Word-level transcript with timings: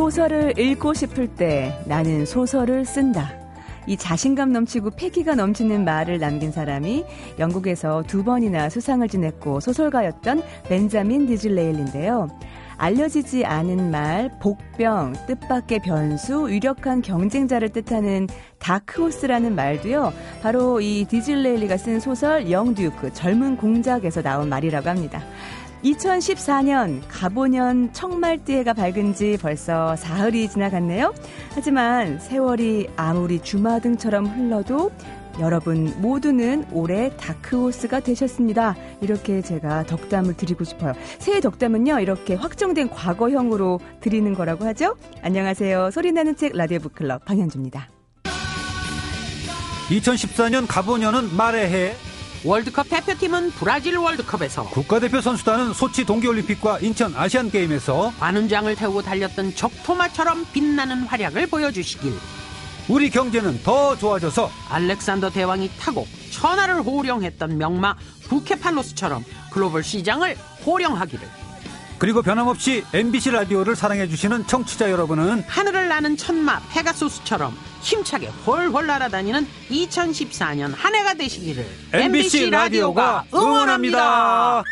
소설을 0.00 0.58
읽고 0.58 0.94
싶을 0.94 1.28
때 1.28 1.78
나는 1.84 2.24
소설을 2.24 2.86
쓴다. 2.86 3.34
이 3.86 3.98
자신감 3.98 4.50
넘치고 4.50 4.92
패기가 4.92 5.34
넘치는 5.34 5.84
말을 5.84 6.18
남긴 6.18 6.52
사람이 6.52 7.04
영국에서 7.38 8.02
두 8.06 8.24
번이나 8.24 8.70
수상을 8.70 9.06
지냈고 9.06 9.60
소설가였던 9.60 10.42
벤자민 10.68 11.26
디즐레일인데요. 11.26 12.28
알려지지 12.78 13.44
않은 13.44 13.90
말, 13.90 14.30
복병, 14.40 15.12
뜻밖의 15.26 15.80
변수, 15.80 16.46
유력한 16.48 17.02
경쟁자를 17.02 17.68
뜻하는 17.68 18.26
다크호스라는 18.58 19.54
말도요. 19.54 20.14
바로 20.40 20.80
이 20.80 21.04
디즐레일리가 21.04 21.76
쓴 21.76 22.00
소설 22.00 22.50
영듀크 22.50 23.12
젊은 23.12 23.58
공작에서 23.58 24.22
나온 24.22 24.48
말이라고 24.48 24.88
합니다. 24.88 25.20
2014년 25.84 27.00
가보년 27.08 27.92
청말띠해가 27.92 28.74
밝은 28.74 29.14
지 29.14 29.38
벌써 29.40 29.96
사흘이 29.96 30.48
지나갔네요. 30.48 31.14
하지만 31.54 32.18
세월이 32.18 32.88
아무리 32.96 33.40
주마등처럼 33.40 34.26
흘러도 34.26 34.90
여러분 35.38 35.94
모두는 36.02 36.66
올해 36.72 37.10
다크호스가 37.16 38.00
되셨습니다. 38.00 38.76
이렇게 39.00 39.40
제가 39.40 39.84
덕담을 39.84 40.36
드리고 40.36 40.64
싶어요. 40.64 40.92
새해 41.18 41.40
덕담은요, 41.40 42.00
이렇게 42.00 42.34
확정된 42.34 42.90
과거형으로 42.90 43.80
드리는 44.00 44.34
거라고 44.34 44.66
하죠. 44.66 44.96
안녕하세요. 45.22 45.92
소리나는 45.92 46.36
책 46.36 46.54
라디오 46.54 46.78
북클럽 46.80 47.24
방현주입니다. 47.24 47.88
2014년 49.88 50.66
가보년은 50.68 51.34
말의 51.36 51.70
해. 51.70 52.09
월드컵 52.42 52.88
대표팀은 52.88 53.50
브라질 53.50 53.98
월드컵에서 53.98 54.64
국가대표 54.70 55.20
선수단은 55.20 55.74
소치 55.74 56.06
동계올림픽과 56.06 56.78
인천 56.78 57.14
아시안게임에서 57.14 58.14
관훈장을 58.18 58.74
태우고 58.76 59.02
달렸던 59.02 59.54
적토마처럼 59.54 60.46
빛나는 60.50 61.02
활약을 61.02 61.48
보여주시길. 61.48 62.14
우리 62.88 63.10
경제는 63.10 63.62
더 63.62 63.94
좋아져서 63.96 64.50
알렉산더 64.70 65.30
대왕이 65.30 65.70
타고 65.78 66.06
천하를 66.30 66.80
호령했던 66.80 67.58
명마 67.58 67.94
부케팔로스처럼 68.28 69.22
글로벌 69.52 69.84
시장을 69.84 70.34
호령하기를 70.64 71.28
그리고 72.00 72.22
변함없이 72.22 72.82
MBC 72.94 73.30
라디오를 73.32 73.76
사랑해주시는 73.76 74.46
청취자 74.46 74.90
여러분은 74.90 75.44
하늘을 75.46 75.86
나는 75.86 76.16
천마 76.16 76.62
페가소스처럼 76.70 77.54
힘차게 77.82 78.28
훨훨 78.46 78.86
날아다니는 78.86 79.46
2014년 79.68 80.74
한 80.74 80.94
해가 80.94 81.12
되시기를 81.12 81.66
MBC 81.92 82.48
라디오가 82.48 83.26
응원합니다. 83.34 84.64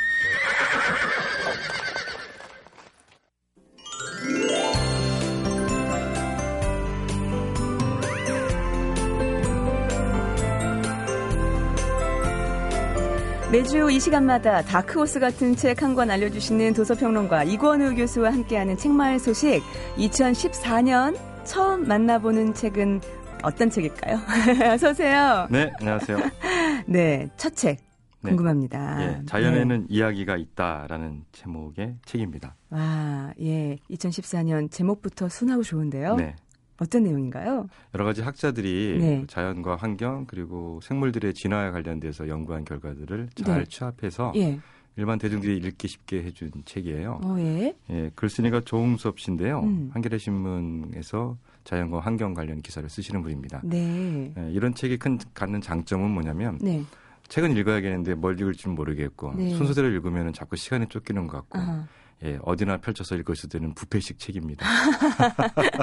매주 13.50 13.90
이 13.90 13.98
시간마다 13.98 14.60
다크호스 14.62 15.20
같은 15.20 15.56
책 15.56 15.82
한 15.82 15.94
권 15.94 16.10
알려주시는 16.10 16.74
도서평론가 16.74 17.44
이권우 17.44 17.94
교수와 17.94 18.30
함께하는 18.32 18.76
책마을 18.76 19.18
소식 19.18 19.62
2014년 19.96 21.16
처음 21.44 21.88
만나보는 21.88 22.52
책은 22.52 23.00
어떤 23.42 23.70
책일까요? 23.70 24.18
어서 24.74 24.90
오세요. 24.90 25.46
네, 25.50 25.72
안녕하세요. 25.80 26.18
네, 26.86 27.28
첫 27.36 27.54
책. 27.56 27.78
네. 28.20 28.30
궁금합니다. 28.30 28.98
예, 29.00 29.22
자연에는 29.26 29.86
이야기가 29.88 30.36
있다라는 30.36 31.24
제목의 31.32 31.94
책입니다. 32.04 32.56
와, 32.70 33.32
예. 33.40 33.78
2014년 33.90 34.70
제목부터 34.72 35.28
순하고 35.28 35.62
좋은데요. 35.62 36.16
네. 36.16 36.34
어떤 36.80 37.04
내용인가요? 37.04 37.68
여러 37.94 38.04
가지 38.04 38.22
학자들이 38.22 38.98
네. 39.00 39.24
자연과 39.26 39.76
환경 39.76 40.26
그리고 40.26 40.80
생물들의 40.82 41.34
진화에 41.34 41.70
관련돼서 41.70 42.28
연구한 42.28 42.64
결과들을 42.64 43.30
잘 43.44 43.58
네. 43.58 43.64
취합해서 43.64 44.32
예. 44.36 44.58
일반 44.96 45.18
대중들이 45.18 45.58
읽기 45.58 45.86
쉽게 45.86 46.24
해준 46.24 46.50
책이에요. 46.64 47.20
어, 47.22 47.36
예. 47.38 47.74
예, 47.90 48.10
글쓴이가 48.14 48.62
조홍섭 48.62 49.20
씨인데요. 49.20 49.60
음. 49.60 49.90
한겨레 49.92 50.18
신문에서 50.18 51.36
자연과 51.64 52.00
환경 52.00 52.34
관련 52.34 52.60
기사를 52.60 52.88
쓰시는 52.88 53.22
분입니다. 53.22 53.60
네. 53.64 54.32
예, 54.36 54.50
이런 54.50 54.74
책이 54.74 54.98
큰 54.98 55.18
갖는 55.34 55.60
장점은 55.60 56.10
뭐냐면 56.10 56.58
네. 56.60 56.82
책은 57.28 57.56
읽어야겠는데 57.56 58.14
뭘 58.14 58.40
읽을지 58.40 58.68
모르겠고 58.68 59.34
네. 59.36 59.54
순서대로 59.54 59.88
읽으면 59.88 60.32
자꾸 60.32 60.56
시간이 60.56 60.86
쫓기는 60.88 61.26
것 61.26 61.38
같고 61.38 61.58
아하. 61.58 61.86
예, 62.24 62.38
어디나 62.42 62.78
펼쳐서 62.78 63.14
읽을 63.16 63.36
수 63.36 63.46
있는 63.54 63.74
부패식 63.74 64.18
책입니다. 64.18 64.66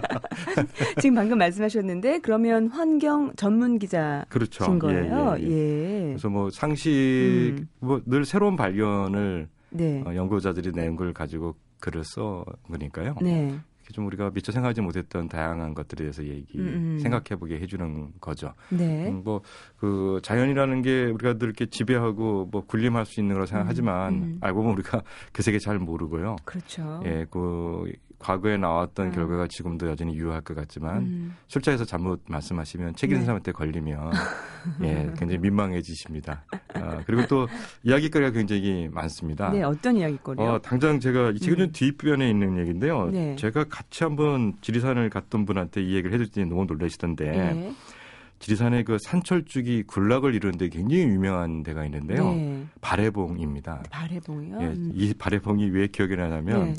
지금 1.00 1.16
방금 1.16 1.38
말씀하셨는데 1.38 2.20
그러면 2.20 2.68
환경 2.68 3.34
전문 3.36 3.80
기자신 3.80 4.26
그렇죠. 4.30 4.80
거예요? 4.80 5.36
예, 5.40 5.44
예, 5.44 5.48
예. 5.48 6.02
예. 6.02 6.06
그래서 6.10 6.30
뭐 6.30 6.50
상식 6.50 6.90
음. 6.92 7.68
뭐늘 7.80 8.26
새로운 8.26 8.56
발견을 8.56 9.48
네. 9.70 10.04
어, 10.06 10.16
연구자들이 10.16 10.72
낸 10.74 10.96
걸 10.96 11.14
가지고 11.14 11.56
글을 11.80 12.04
써 12.04 12.46
거니까요. 12.70 13.16
네. 13.22 13.58
좀 13.94 14.06
우리가 14.08 14.32
미처 14.32 14.52
생각하지 14.52 14.82
못했던 14.82 15.28
다양한 15.28 15.74
것들에 15.74 16.04
대해서 16.04 16.24
얘기 16.24 16.58
음, 16.58 16.96
음. 16.96 17.00
생각해보게 17.00 17.60
해주는 17.60 18.14
거죠. 18.20 18.54
네. 18.70 19.10
음, 19.10 19.24
뭐그 19.24 20.20
자연이라는 20.24 20.82
게 20.82 21.06
우리가 21.06 21.38
늘 21.38 21.48
이렇게 21.48 21.66
지배하고 21.68 22.50
뭐 22.52 22.66
군림할 22.66 23.06
수 23.06 23.20
있는 23.20 23.36
거라 23.36 23.46
생각하지만 23.46 24.14
음, 24.14 24.24
음. 24.24 24.38
알고 24.42 24.62
보면 24.62 24.74
우리가 24.78 25.04
그 25.32 25.42
세계 25.42 25.60
잘 25.60 25.80
모르고요. 25.80 26.36
그렇죠. 26.46 27.02
예, 27.06 27.26
그 27.30 27.92
과거에 28.26 28.58
나왔던 28.58 29.08
음. 29.08 29.12
결과가 29.12 29.46
지금도 29.48 29.88
여전히 29.88 30.16
유효할 30.16 30.42
것 30.42 30.56
같지만 30.56 30.98
음. 31.04 31.36
출자해서 31.48 31.86
잘못 31.86 32.24
말씀하시면 32.28 32.96
책 32.96 33.12
읽는 33.12 33.20
네. 33.20 33.26
사람한테 33.26 33.52
걸리면 33.52 34.12
예, 34.82 35.14
굉장히 35.16 35.38
민망해지십니다. 35.38 36.44
아, 36.74 37.04
그리고 37.06 37.28
또 37.28 37.48
이야기거리가 37.86 38.32
굉장히 38.32 38.90
많습니다. 38.92 39.52
네, 39.52 39.62
어떤 39.62 39.98
이야기거리요? 39.98 40.44
어, 40.44 40.60
당장 40.60 41.00
제가 41.00 41.34
이 41.36 41.40
책은 41.40 41.60
음. 41.60 41.66
좀 41.66 41.72
뒷부분에 41.72 42.28
있는 42.28 42.58
얘기인데요. 42.58 43.12
네. 43.12 43.36
제가 43.36 43.66
같이 43.66 44.04
한번 44.04 44.54
지리산을 44.62 45.12
갔던 45.12 45.46
분한테 45.46 45.84
이 45.84 45.94
얘기를 45.94 46.20
해줬더니 46.20 46.50
너무 46.50 46.66
놀라시던데 46.66 47.26
네. 47.30 47.74
지리산에 48.40 48.84
그 48.86 48.98
산철쭉이 49.06 49.84
군락을 49.84 50.34
이루는데 50.34 50.70
굉장히 50.70 51.04
유명한 51.04 51.62
데가 51.62 51.86
있는데요. 51.86 52.34
네. 52.34 52.66
발해봉입니다. 52.82 53.84
발해봉이요? 53.92 54.58
예, 54.62 54.66
음. 54.66 54.92
이 54.96 55.14
발해봉이 55.14 55.70
왜 55.70 55.86
기억이 55.86 56.16
나냐면 56.16 56.74
네. 56.74 56.76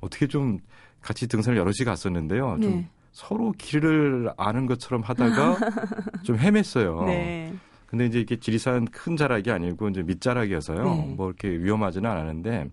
어떻게 0.00 0.26
좀 0.26 0.58
같이 1.00 1.26
등산을 1.26 1.58
여럿이 1.58 1.84
갔었는데요. 1.84 2.58
좀 2.60 2.70
네. 2.72 2.88
서로 3.12 3.52
길을 3.56 4.30
아는 4.36 4.66
것처럼 4.66 5.02
하다가 5.02 5.56
좀 6.24 6.36
헤맸어요. 6.36 7.06
네. 7.06 7.52
근데 7.86 8.06
이제 8.06 8.20
이게 8.20 8.36
지리산 8.38 8.84
큰 8.86 9.16
자락이 9.16 9.50
아니고 9.50 9.88
이제 9.88 10.02
밑자락이어서요. 10.02 10.84
네. 10.84 11.14
뭐 11.16 11.28
이렇게 11.28 11.48
위험하지는 11.48 12.08
않았는데 12.08 12.68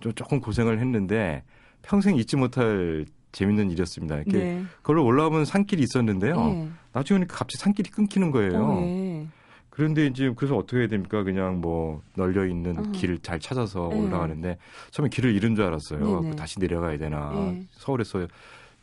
좀 0.00 0.12
조금 0.14 0.40
고생을 0.40 0.80
했는데 0.80 1.44
평생 1.82 2.16
잊지 2.16 2.36
못할 2.36 3.06
재밌는 3.32 3.70
일이었습니다. 3.70 4.16
이렇게 4.16 4.32
네. 4.38 4.64
그걸로 4.78 5.04
올라오면 5.04 5.44
산길이 5.44 5.82
있었는데요. 5.82 6.36
예. 6.36 6.68
나중에 6.92 7.26
갑자기 7.28 7.58
산길이 7.58 7.90
끊기는 7.90 8.30
거예요. 8.30 8.64
어, 8.64 8.80
예. 8.82 9.05
그런데 9.76 10.06
이제 10.06 10.32
그래서 10.34 10.56
어떻게 10.56 10.78
해야 10.78 10.88
됩니까? 10.88 11.22
그냥 11.22 11.60
뭐 11.60 12.00
널려 12.14 12.46
있는 12.46 12.78
어. 12.78 12.92
길을 12.92 13.18
잘 13.18 13.38
찾아서 13.38 13.90
네. 13.92 14.00
올라가는데 14.00 14.56
처음에 14.90 15.10
길을 15.10 15.34
잃은 15.34 15.54
줄 15.54 15.66
알았어요. 15.66 16.22
네네. 16.22 16.36
다시 16.36 16.58
내려가야 16.58 16.96
되나. 16.96 17.30
네. 17.34 17.66
서울에서 17.72 18.26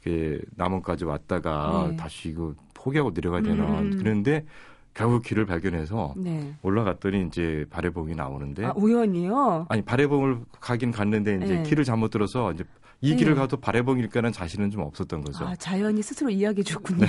이렇게 0.05 0.39
남원까지 0.55 1.05
왔다가 1.05 1.87
네. 1.89 1.95
다시 1.97 2.29
이거 2.29 2.53
포기하고 2.75 3.09
내려가야 3.09 3.41
되나. 3.41 3.63
음, 3.65 3.77
음, 3.77 3.91
음. 3.93 3.97
그런데 3.97 4.45
결국 4.93 5.23
길을 5.23 5.47
발견해서 5.47 6.13
네. 6.15 6.53
올라갔더니 6.61 7.25
이제 7.25 7.65
발해봉이 7.71 8.13
나오는데 8.13 8.63
아, 8.63 8.73
우연이요? 8.75 9.65
아니 9.69 9.81
발해봉을 9.81 10.41
가긴 10.59 10.91
갔는데 10.91 11.39
이제 11.43 11.55
네. 11.55 11.63
길을 11.63 11.85
잘못 11.85 12.11
들어서 12.11 12.51
이제 12.51 12.63
이 13.03 13.09
네. 13.09 13.15
길을 13.17 13.35
가도 13.35 13.57
발해봉일까라는 13.57 14.31
자신은 14.31 14.71
좀 14.71 14.81
없었던 14.83 15.25
거죠. 15.25 15.45
아, 15.45 15.53
자연이 15.57 16.01
스스로 16.01 16.29
이야기해 16.29 16.63
줬군요. 16.63 17.05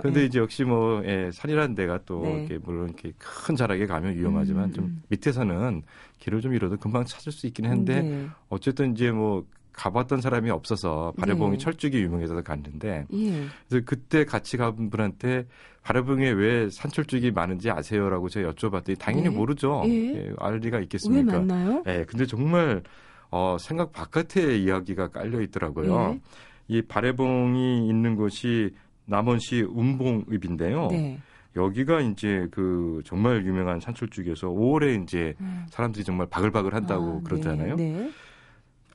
그런데 0.00 0.24
이제 0.24 0.38
역시 0.38 0.64
뭐 0.64 1.02
예, 1.04 1.28
산이라는 1.30 1.74
데가 1.74 2.00
또 2.06 2.22
네. 2.22 2.38
이렇게 2.38 2.58
물론 2.64 2.88
이렇게 2.88 3.12
큰 3.18 3.54
자락에 3.54 3.84
가면 3.84 4.16
위험하지만 4.16 4.70
음, 4.70 4.72
좀 4.72 4.84
음. 4.86 5.02
밑에서는 5.08 5.82
길을 6.18 6.40
좀 6.40 6.54
잃어도 6.54 6.78
금방 6.78 7.04
찾을 7.04 7.30
수 7.30 7.46
있긴 7.46 7.66
한데 7.66 8.00
네. 8.00 8.26
어쨌든 8.48 8.92
이제 8.92 9.10
뭐 9.10 9.44
가봤던 9.74 10.22
사람이 10.22 10.48
없어서 10.48 11.12
발해봉이 11.18 11.58
네. 11.58 11.58
철쭉이 11.58 11.96
유명해서 11.96 12.42
갔는데 12.42 13.04
예. 13.12 13.44
그래서 13.68 13.84
그때 13.84 14.24
같이 14.24 14.56
간 14.56 14.88
분한테 14.88 15.46
발해봉에 15.82 16.30
왜 16.30 16.70
산철쭉이 16.70 17.32
많은지 17.32 17.70
아세요라고 17.70 18.30
제가 18.30 18.52
여쭤봤더니 18.52 18.98
당연히 18.98 19.28
네. 19.28 19.34
모르죠. 19.36 19.82
예. 19.84 19.90
예, 19.90 20.32
알 20.38 20.56
리가 20.56 20.78
왜 20.78 20.84
있겠습니까? 20.84 21.32
만나요? 21.38 21.82
예, 21.86 22.06
근데 22.08 22.24
정말 22.24 22.82
어, 23.30 23.56
생각 23.60 23.92
바깥의 23.92 24.62
이야기가 24.62 25.08
깔려 25.08 25.40
있더라고요. 25.42 26.14
예. 26.14 26.20
이 26.68 26.82
발해봉이 26.82 27.88
있는 27.88 28.16
곳이 28.16 28.74
남원시 29.06 29.62
운봉읍인데요. 29.62 30.88
네. 30.90 31.18
여기가 31.56 32.00
이제 32.00 32.46
그 32.50 33.02
정말 33.04 33.44
유명한 33.44 33.80
산철쭉에서 33.80 34.48
5월에 34.48 35.02
이제 35.02 35.34
음. 35.40 35.66
사람들이 35.70 36.04
정말 36.04 36.26
바글바글 36.28 36.74
한다고 36.74 37.18
아, 37.18 37.20
그러잖아요. 37.24 37.76
네. 37.76 37.90
네. 37.90 38.10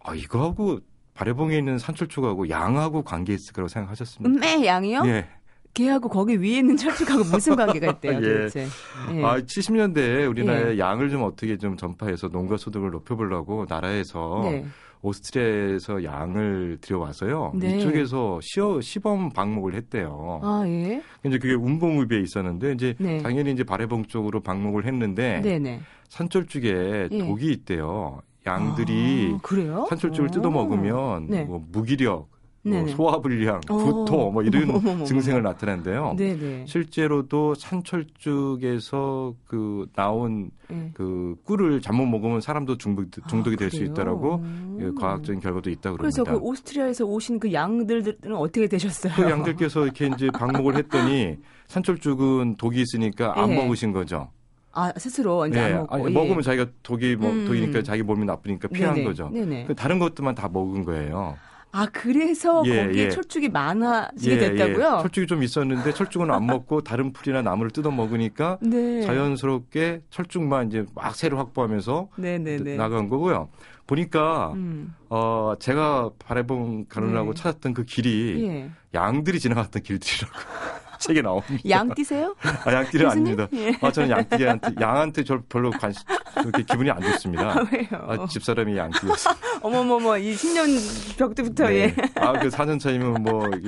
아, 0.04 0.14
이거하고 0.16 0.80
발해봉에 1.16 1.58
있는 1.58 1.78
산철쭉하고 1.78 2.50
양하고 2.50 3.04
관계 3.04 3.34
있을 3.34 3.54
거라고 3.54 3.68
생각하셨습니까? 3.68 4.36
음메 4.36 4.66
양이요? 4.66 5.04
예. 5.06 5.28
걔하고 5.74 6.10
거기 6.10 6.40
위에 6.42 6.60
있는 6.60 6.78
철쭉하고 6.78 7.24
무슨 7.24 7.56
관계가 7.56 7.94
있대요, 7.94 8.18
예. 8.22 8.22
도대체? 8.22 8.68
예. 9.14 9.24
아, 9.24 9.38
70년대에 9.40 10.30
우리나라의 10.30 10.80
양을 10.80 11.10
좀 11.10 11.24
어떻게 11.24 11.58
좀 11.58 11.78
전파해서 11.78 12.30
농가 12.30 12.58
소득을 12.58 12.92
높여보려고 12.92 13.66
나라에서 13.68 14.42
네. 14.44 14.66
오스트리아에서 15.02 16.04
양을 16.04 16.78
들여와서요. 16.82 17.54
네. 17.56 17.78
이쪽에서 17.78 18.40
시어, 18.42 18.80
시범 18.82 19.32
방목을 19.32 19.76
했대요. 19.76 20.40
아, 20.42 20.64
예. 20.66 21.02
이제 21.26 21.38
그게 21.38 21.54
운봉읍에 21.54 22.20
있었는데 22.22 22.72
이제 22.74 22.96
네. 23.00 23.18
당연히 23.22 23.52
이제 23.52 23.64
발해봉 23.64 24.06
쪽으로 24.06 24.40
방목을 24.42 24.86
했는데 24.86 25.42
네네. 25.42 25.82
산철쭉에 26.10 27.10
예. 27.12 27.18
독이 27.18 27.52
있대요. 27.52 28.22
양들이 28.46 29.36
아? 29.72 29.86
산철쭉을 29.90 30.30
오. 30.30 30.32
뜯어 30.32 30.50
먹으면 30.50 31.28
네. 31.30 31.44
뭐 31.44 31.64
무기력, 31.72 32.30
뭐. 32.66 32.88
소화불량, 32.88 33.62
어. 33.70 33.76
구토 33.76 34.32
뭐 34.32 34.42
이런 34.42 34.64
어머머머머. 34.72 35.04
증상을 35.06 35.42
나타낸대요. 35.44 36.16
네네. 36.18 36.66
실제로도 36.66 37.56
산철쭉에서 37.56 39.34
그 39.48 39.88
나온 39.94 40.50
예. 40.72 40.92
그 40.94 41.36
꿀을 41.44 41.82
잘못 41.82 42.06
먹으면 42.06 42.42
사람도 42.42 42.78
중독, 42.78 43.06
중독이 43.28 43.56
아, 43.56 43.58
될수 43.58 43.78
그래요? 43.80 43.92
있다라고 43.92 44.36
음. 44.36 44.78
예, 44.82 44.92
과학적인 45.00 45.42
결과도 45.42 45.70
있다고 45.70 45.98
그래서 45.98 46.24
그럽니다. 46.24 46.42
그 46.42 46.50
오스트리아에서 46.50 47.06
오신 47.06 47.40
그 47.40 47.52
양들은 47.52 48.34
어떻게 48.34 48.68
되셨어요? 48.68 49.14
그 49.16 49.30
양들께서 49.30 49.84
이렇게 49.86 50.08
이제 50.08 50.28
방목을 50.34 50.76
했더니 50.78 51.38
산철쭉은 51.68 52.56
독이 52.56 52.82
있으니까 52.82 53.40
안 53.40 53.52
예. 53.52 53.56
먹으신 53.56 53.92
거죠. 53.92 54.30
아 54.76 54.92
스스로 54.98 55.46
이제 55.46 55.60
네, 55.60 55.66
안 55.74 55.82
먹고 55.82 55.96
아니, 55.96 56.06
예. 56.06 56.10
먹으면 56.10 56.42
자기가 56.42 56.66
독이 56.82 57.16
뭐 57.16 57.30
음. 57.30 57.46
독이니까 57.46 57.84
자기 57.84 58.02
몸이 58.02 58.26
나쁘니까 58.26 58.70
피한 58.70 58.96
네네. 58.96 59.06
거죠. 59.06 59.30
네네. 59.32 59.66
그 59.68 59.76
다른 59.76 60.00
것들만 60.00 60.34
다 60.34 60.50
먹은 60.52 60.84
거예요. 60.86 61.36
아 61.76 61.88
그래서 61.92 62.62
예, 62.68 62.86
거기에 62.86 63.06
예. 63.06 63.10
철쭉이 63.10 63.50
많아지게 63.50 64.38
됐다고요? 64.38 65.00
철쭉이 65.02 65.26
좀 65.26 65.42
있었는데 65.42 65.92
철쭉은 65.92 66.30
안 66.30 66.46
먹고 66.46 66.82
다른 66.82 67.12
풀이나 67.12 67.42
나무를 67.42 67.72
뜯어 67.72 67.90
먹으니까 67.90 68.60
네. 68.62 69.02
자연스럽게 69.02 70.02
철쭉만 70.12 70.68
이제 70.68 70.86
막 70.94 71.16
새로 71.16 71.40
확보하면서 71.40 72.10
네네네. 72.16 72.78
나간 72.78 73.10
거고요. 73.10 73.50
보니까 73.88 74.52
음. 74.54 74.94
어 75.10 75.56
제가 75.60 76.12
바래봉 76.20 76.86
가느라고 76.86 77.34
네. 77.34 77.42
찾았던 77.42 77.74
그 77.74 77.86
길이 77.86 78.46
예. 78.48 78.70
양들이 78.94 79.40
지나갔던 79.40 79.82
길들이라고 79.82 80.34
책에 81.04 81.22
나옵니다. 81.22 81.56
양 81.70 81.94
띠세요? 81.94 82.36
아, 82.66 82.74
양띠는? 82.74 83.10
아닙니다. 83.10 83.48
예. 83.54 83.78
아, 83.82 83.92
저는 83.92 84.10
양띠한테, 84.10 84.76
양한테 84.80 85.24
저 85.24 85.42
별로 85.50 85.70
관심, 85.72 86.02
그렇게 86.36 86.64
기분이 86.64 86.90
안 86.90 87.02
좋습니다. 87.02 87.50
아, 87.50 87.66
왜요? 87.72 87.88
아, 87.92 88.26
집사람이 88.28 88.78
양띠였어요. 88.78 89.36
어머머머 89.62 90.18
이 90.18 90.34
10년 90.34 91.18
벽부터 91.18 91.68
네. 91.68 91.76
예. 91.76 91.96
아, 92.16 92.34
그 92.34 92.48
4년 92.50 92.80
차이면 92.80 93.22
뭐, 93.24 93.48
이 93.50 93.66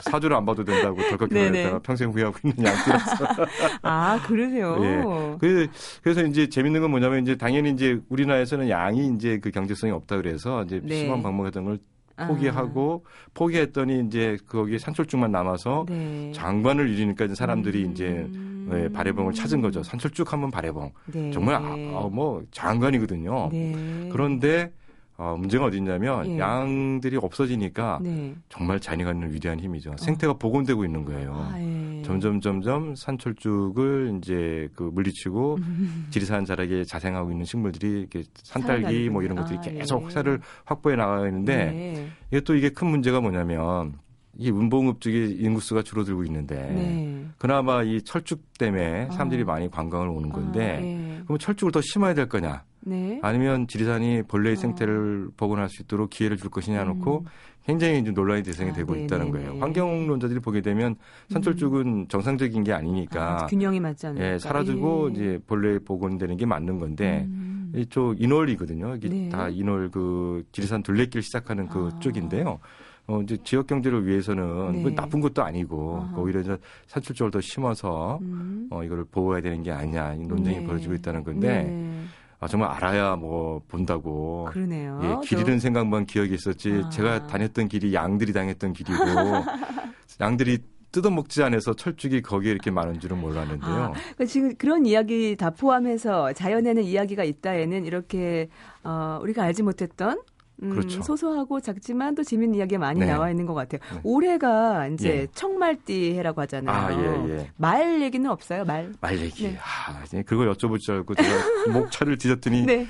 사주를 0.00 0.36
안 0.36 0.44
봐도 0.44 0.64
된다고 0.64 1.00
덜컥. 1.08 1.28
결혼했다가 1.30 1.78
평생 1.80 2.10
후회하고 2.10 2.38
있는 2.44 2.64
양띠라서. 2.64 3.26
아 3.82 4.20
그러세요? 4.26 4.76
예. 4.82 5.02
그, 5.40 5.68
그래서 6.02 6.22
이제 6.22 6.48
재밌는 6.48 6.80
건 6.82 6.90
뭐냐면 6.90 7.22
이제 7.22 7.36
당연히 7.36 7.70
이제 7.70 7.98
우리나라에서는 8.08 8.68
양이 8.68 9.12
이제 9.14 9.38
그 9.42 9.50
경제성이 9.50 9.92
없다 9.92 10.16
그래서 10.16 10.62
이제 10.64 10.80
네. 10.82 11.08
방목했던 11.08 11.64
걸 11.64 11.74
아. 11.74 11.93
포기하고 12.16 13.04
포기했더니 13.34 14.04
이제 14.06 14.38
거기에 14.48 14.78
산철쭉만 14.78 15.30
남아서 15.32 15.86
네. 15.88 16.32
장관을 16.32 16.88
이루니까 16.88 17.24
이제 17.24 17.34
사람들이 17.34 17.84
음. 17.84 17.90
이제 17.90 18.28
네, 18.68 18.88
발해봉을 18.88 19.32
찾은 19.34 19.60
거죠. 19.60 19.82
산철쭉 19.82 20.32
하면 20.32 20.50
발해봉. 20.50 20.92
네. 21.06 21.30
정말 21.30 21.56
아, 21.56 21.58
아, 21.58 22.08
뭐 22.10 22.42
장관이거든요. 22.50 23.50
네. 23.52 24.08
그런데 24.12 24.72
어, 25.16 25.36
문제가 25.38 25.66
어디 25.66 25.76
있냐면 25.76 26.26
예. 26.26 26.38
양들이 26.38 27.16
없어지니까 27.16 28.00
네. 28.02 28.34
정말 28.48 28.80
갖는 28.80 29.32
위대한 29.32 29.60
힘이죠. 29.60 29.92
생태가 29.96 30.34
복원되고 30.34 30.84
있는 30.84 31.04
거예요. 31.04 31.32
아, 31.34 31.60
예. 31.60 32.02
점점 32.02 32.40
점점 32.40 32.96
산철쭉을 32.96 34.18
이제 34.18 34.68
그 34.74 34.82
물리치고 34.82 35.58
음. 35.62 36.06
지리산 36.10 36.44
자락에 36.44 36.84
자생하고 36.84 37.30
있는 37.30 37.44
식물들이 37.44 38.00
이렇게 38.00 38.24
산딸기 38.42 39.08
뭐 39.10 39.22
이런 39.22 39.36
것들이 39.36 39.58
아, 39.58 39.60
계속 39.60 40.00
예. 40.00 40.04
확산을 40.04 40.40
확보해 40.64 40.96
나가야 40.96 41.22
되는데 41.22 41.56
네. 41.66 42.08
이게 42.30 42.40
또 42.40 42.56
이게 42.56 42.70
큰 42.70 42.88
문제가 42.88 43.20
뭐냐면 43.20 43.94
이 44.36 44.50
운봉읍 44.50 45.00
쪽에 45.00 45.26
인구수가 45.26 45.82
줄어들고 45.82 46.24
있는데 46.24 46.56
네. 46.56 47.24
그나마 47.38 47.84
이 47.84 48.02
철쭉 48.02 48.58
때문에 48.58 49.10
사람들이 49.12 49.42
아. 49.42 49.46
많이 49.46 49.70
관광을 49.70 50.08
오는 50.08 50.30
건데 50.30 50.76
아, 50.76 50.82
예. 50.82 51.22
그럼 51.24 51.38
철쭉을 51.38 51.70
더 51.70 51.80
심어야 51.80 52.14
될 52.14 52.28
거냐? 52.28 52.64
네. 52.86 53.18
아니면 53.22 53.66
지리산이 53.66 54.24
벌레의 54.24 54.56
어. 54.56 54.58
생태를 54.58 55.28
복원할 55.36 55.68
수 55.68 55.82
있도록 55.82 56.10
기회를 56.10 56.36
줄 56.36 56.50
것이냐 56.50 56.84
놓고 56.84 57.20
음. 57.20 57.24
굉장히 57.66 57.98
이제 57.98 58.10
논란의 58.10 58.42
대상이 58.42 58.70
아, 58.70 58.72
되고 58.74 58.92
네네네. 58.92 59.06
있다는 59.06 59.30
거예요. 59.30 59.56
환경론자들이 59.58 60.40
보게 60.40 60.60
되면 60.60 60.96
산철쭉은 61.30 62.08
정상적인 62.08 62.62
게 62.62 62.72
아니니까 62.72 63.44
아, 63.44 63.46
균형이 63.46 63.80
맞지 63.80 64.06
않으니까. 64.08 64.32
예, 64.34 64.38
사라지고 64.38 65.08
예. 65.08 65.12
이제 65.12 65.38
벌레 65.46 65.78
복원되는 65.78 66.36
게 66.36 66.44
맞는 66.44 66.78
건데 66.78 67.24
음. 67.26 67.72
이쪽 67.74 68.20
인월이거든요. 68.20 68.96
이게 68.96 69.08
네. 69.08 69.28
다 69.30 69.48
인월 69.48 69.90
그 69.90 70.44
지리산 70.52 70.82
둘레길 70.82 71.22
시작하는 71.22 71.68
그 71.68 71.90
아. 71.92 71.98
쪽인데요. 72.00 72.60
어, 73.06 73.20
이제 73.22 73.36
지역 73.44 73.66
경제를 73.66 74.06
위해서는 74.06 74.72
네. 74.72 74.82
뭐 74.82 74.90
나쁜 74.90 75.20
것도 75.20 75.42
아니고 75.42 75.98
아하. 76.02 76.18
오히려 76.18 76.40
이제 76.40 76.56
산출적으로 76.86 77.30
더 77.30 77.40
심어서 77.40 78.18
음. 78.22 78.68
어, 78.70 78.82
이거를 78.82 79.04
보호해야 79.10 79.42
되는 79.42 79.62
게 79.62 79.70
아니냐 79.70 80.14
이 80.14 80.26
논쟁이 80.26 80.58
네. 80.60 80.66
벌어지고 80.66 80.94
있다는 80.94 81.22
건데 81.22 81.64
네. 81.64 82.04
아, 82.40 82.48
정말 82.48 82.70
알아야 82.70 83.16
뭐 83.16 83.62
본다고. 83.68 84.46
그러네요. 84.50 85.00
예, 85.02 85.26
길 85.26 85.38
잃은 85.38 85.58
생각만 85.58 86.06
기억이 86.06 86.34
있었지. 86.34 86.82
아. 86.84 86.88
제가 86.90 87.26
다녔던 87.26 87.68
길이 87.68 87.94
양들이 87.94 88.32
다녔던 88.32 88.72
길이고 88.72 88.94
양들이 90.20 90.58
뜯어먹지 90.92 91.42
않아서 91.42 91.74
철쭉이 91.74 92.22
거기에 92.22 92.52
이렇게 92.52 92.70
많은 92.70 93.00
줄은 93.00 93.20
몰랐는데요. 93.20 93.72
아, 93.72 93.92
그러니까 93.92 94.24
지금 94.26 94.54
그런 94.56 94.86
이야기 94.86 95.36
다 95.36 95.50
포함해서 95.50 96.32
자연에는 96.32 96.84
이야기가 96.84 97.24
있다에는 97.24 97.84
이렇게 97.84 98.48
어, 98.84 99.18
우리가 99.20 99.42
알지 99.42 99.64
못했던 99.64 100.20
음, 100.62 100.70
그렇죠. 100.70 101.02
소소하고 101.02 101.60
작지만 101.60 102.14
또 102.14 102.22
재밌는 102.22 102.56
이야기가 102.56 102.78
많이 102.78 103.00
네. 103.00 103.06
나와 103.06 103.30
있는 103.30 103.46
것 103.46 103.54
같아요. 103.54 103.80
네. 103.92 104.00
올해가 104.04 104.86
이제 104.88 105.08
예. 105.22 105.26
청말띠 105.34 106.14
해라고 106.14 106.40
하잖아요. 106.42 106.76
아, 106.76 107.26
예, 107.28 107.38
예. 107.38 107.50
말 107.56 108.00
얘기는 108.00 108.28
없어요, 108.30 108.64
말. 108.64 108.92
말 109.00 109.18
얘기. 109.18 109.48
네. 109.48 109.58
아, 109.58 110.04
그걸 110.24 110.52
여쭤볼 110.52 110.78
줄 110.80 110.94
알고 110.96 111.14
제가 111.14 111.28
목차를 111.72 112.18
뒤졌더니 112.18 112.66
네. 112.66 112.86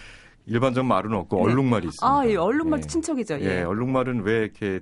일반적 0.46 0.84
말은 0.84 1.14
없고 1.14 1.36
네. 1.36 1.42
얼룩말이 1.42 1.86
있습니다. 1.86 2.06
아, 2.06 2.26
예, 2.26 2.36
얼룩말도 2.36 2.84
예. 2.84 2.88
친척이죠. 2.88 3.40
예, 3.40 3.60
예. 3.60 3.62
얼룩말은 3.62 4.22
왜 4.22 4.40
이렇게 4.40 4.80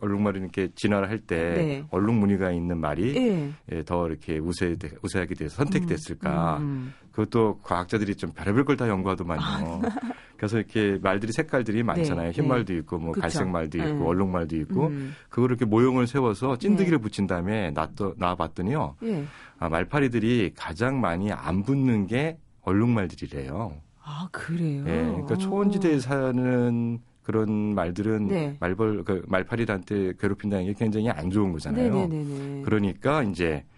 얼룩말이 0.00 0.40
이렇게 0.40 0.68
진화를 0.74 1.08
할때 1.08 1.36
네. 1.36 1.84
얼룩 1.90 2.14
무늬가 2.16 2.50
있는 2.50 2.78
말이 2.78 3.16
예. 3.16 3.52
예, 3.72 3.82
더 3.84 4.06
이렇게 4.08 4.38
우세 4.38 4.76
우세하게 5.02 5.34
돼서 5.36 5.56
선택이 5.56 5.86
됐을까? 5.86 6.58
음. 6.58 6.92
그것도 7.16 7.60
과학자들이 7.62 8.14
좀 8.16 8.30
별의별 8.32 8.64
걸 8.64 8.76
다 8.76 8.88
연구하더만요. 8.88 9.40
그래서 10.36 10.58
이렇게 10.58 10.98
말들이 11.02 11.32
색깔들이 11.32 11.82
많잖아요. 11.82 12.28
아. 12.28 12.30
네, 12.30 12.30
흰 12.30 12.46
말도 12.46 12.74
있고 12.74 12.98
뭐 12.98 13.12
그쵸. 13.12 13.22
갈색 13.22 13.48
말도 13.48 13.78
있고 13.78 13.88
네. 13.88 14.04
얼룩 14.04 14.28
말도 14.28 14.54
있고 14.56 14.88
음. 14.88 15.14
그거를 15.30 15.56
이렇게 15.56 15.64
모형을 15.64 16.06
세워서 16.06 16.58
찐득이를 16.58 16.98
네. 16.98 17.02
붙인 17.02 17.26
다음에 17.26 17.70
놔둬 17.70 18.16
놔봤더니요. 18.18 18.96
예. 19.04 19.24
아, 19.58 19.70
말파리들이 19.70 20.52
가장 20.54 21.00
많이 21.00 21.32
안 21.32 21.62
붙는 21.62 22.06
게 22.06 22.36
얼룩말들이래요. 22.62 23.80
아, 24.04 24.28
그래요? 24.30 24.84
예, 24.86 25.04
그러니까 25.06 25.36
초원지대에 25.36 25.98
사는 26.00 26.98
그런 27.22 27.74
말들은 27.74 28.28
네. 28.28 28.56
말벌 28.60 29.04
그 29.04 29.22
말파리한테 29.26 30.12
괴롭힌다는 30.20 30.66
게 30.66 30.74
굉장히 30.74 31.08
안 31.08 31.30
좋은 31.30 31.52
거잖아요. 31.52 31.94
네네네네. 32.08 32.62
그러니까 32.66 33.22
이제 33.22 33.64
아, 33.72 33.75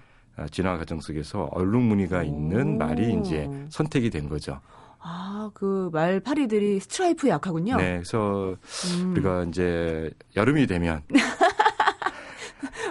진화 0.51 0.77
과정 0.79 1.01
속에서 1.01 1.49
얼룩 1.53 1.83
무늬가 1.83 2.23
있는 2.23 2.75
오. 2.75 2.79
말이 2.79 3.19
이제 3.21 3.49
선택이 3.71 4.11
된 4.11 4.29
거죠. 4.29 4.61
아, 5.01 5.51
그 5.55 5.91
말파리들이 5.93 6.81
스트라이프에 6.81 7.31
약하군요. 7.31 7.77
네, 7.77 7.95
그래서 7.95 8.57
음. 9.01 9.13
우리가 9.13 9.45
이제 9.45 10.11
여름이 10.37 10.67
되면 10.67 11.03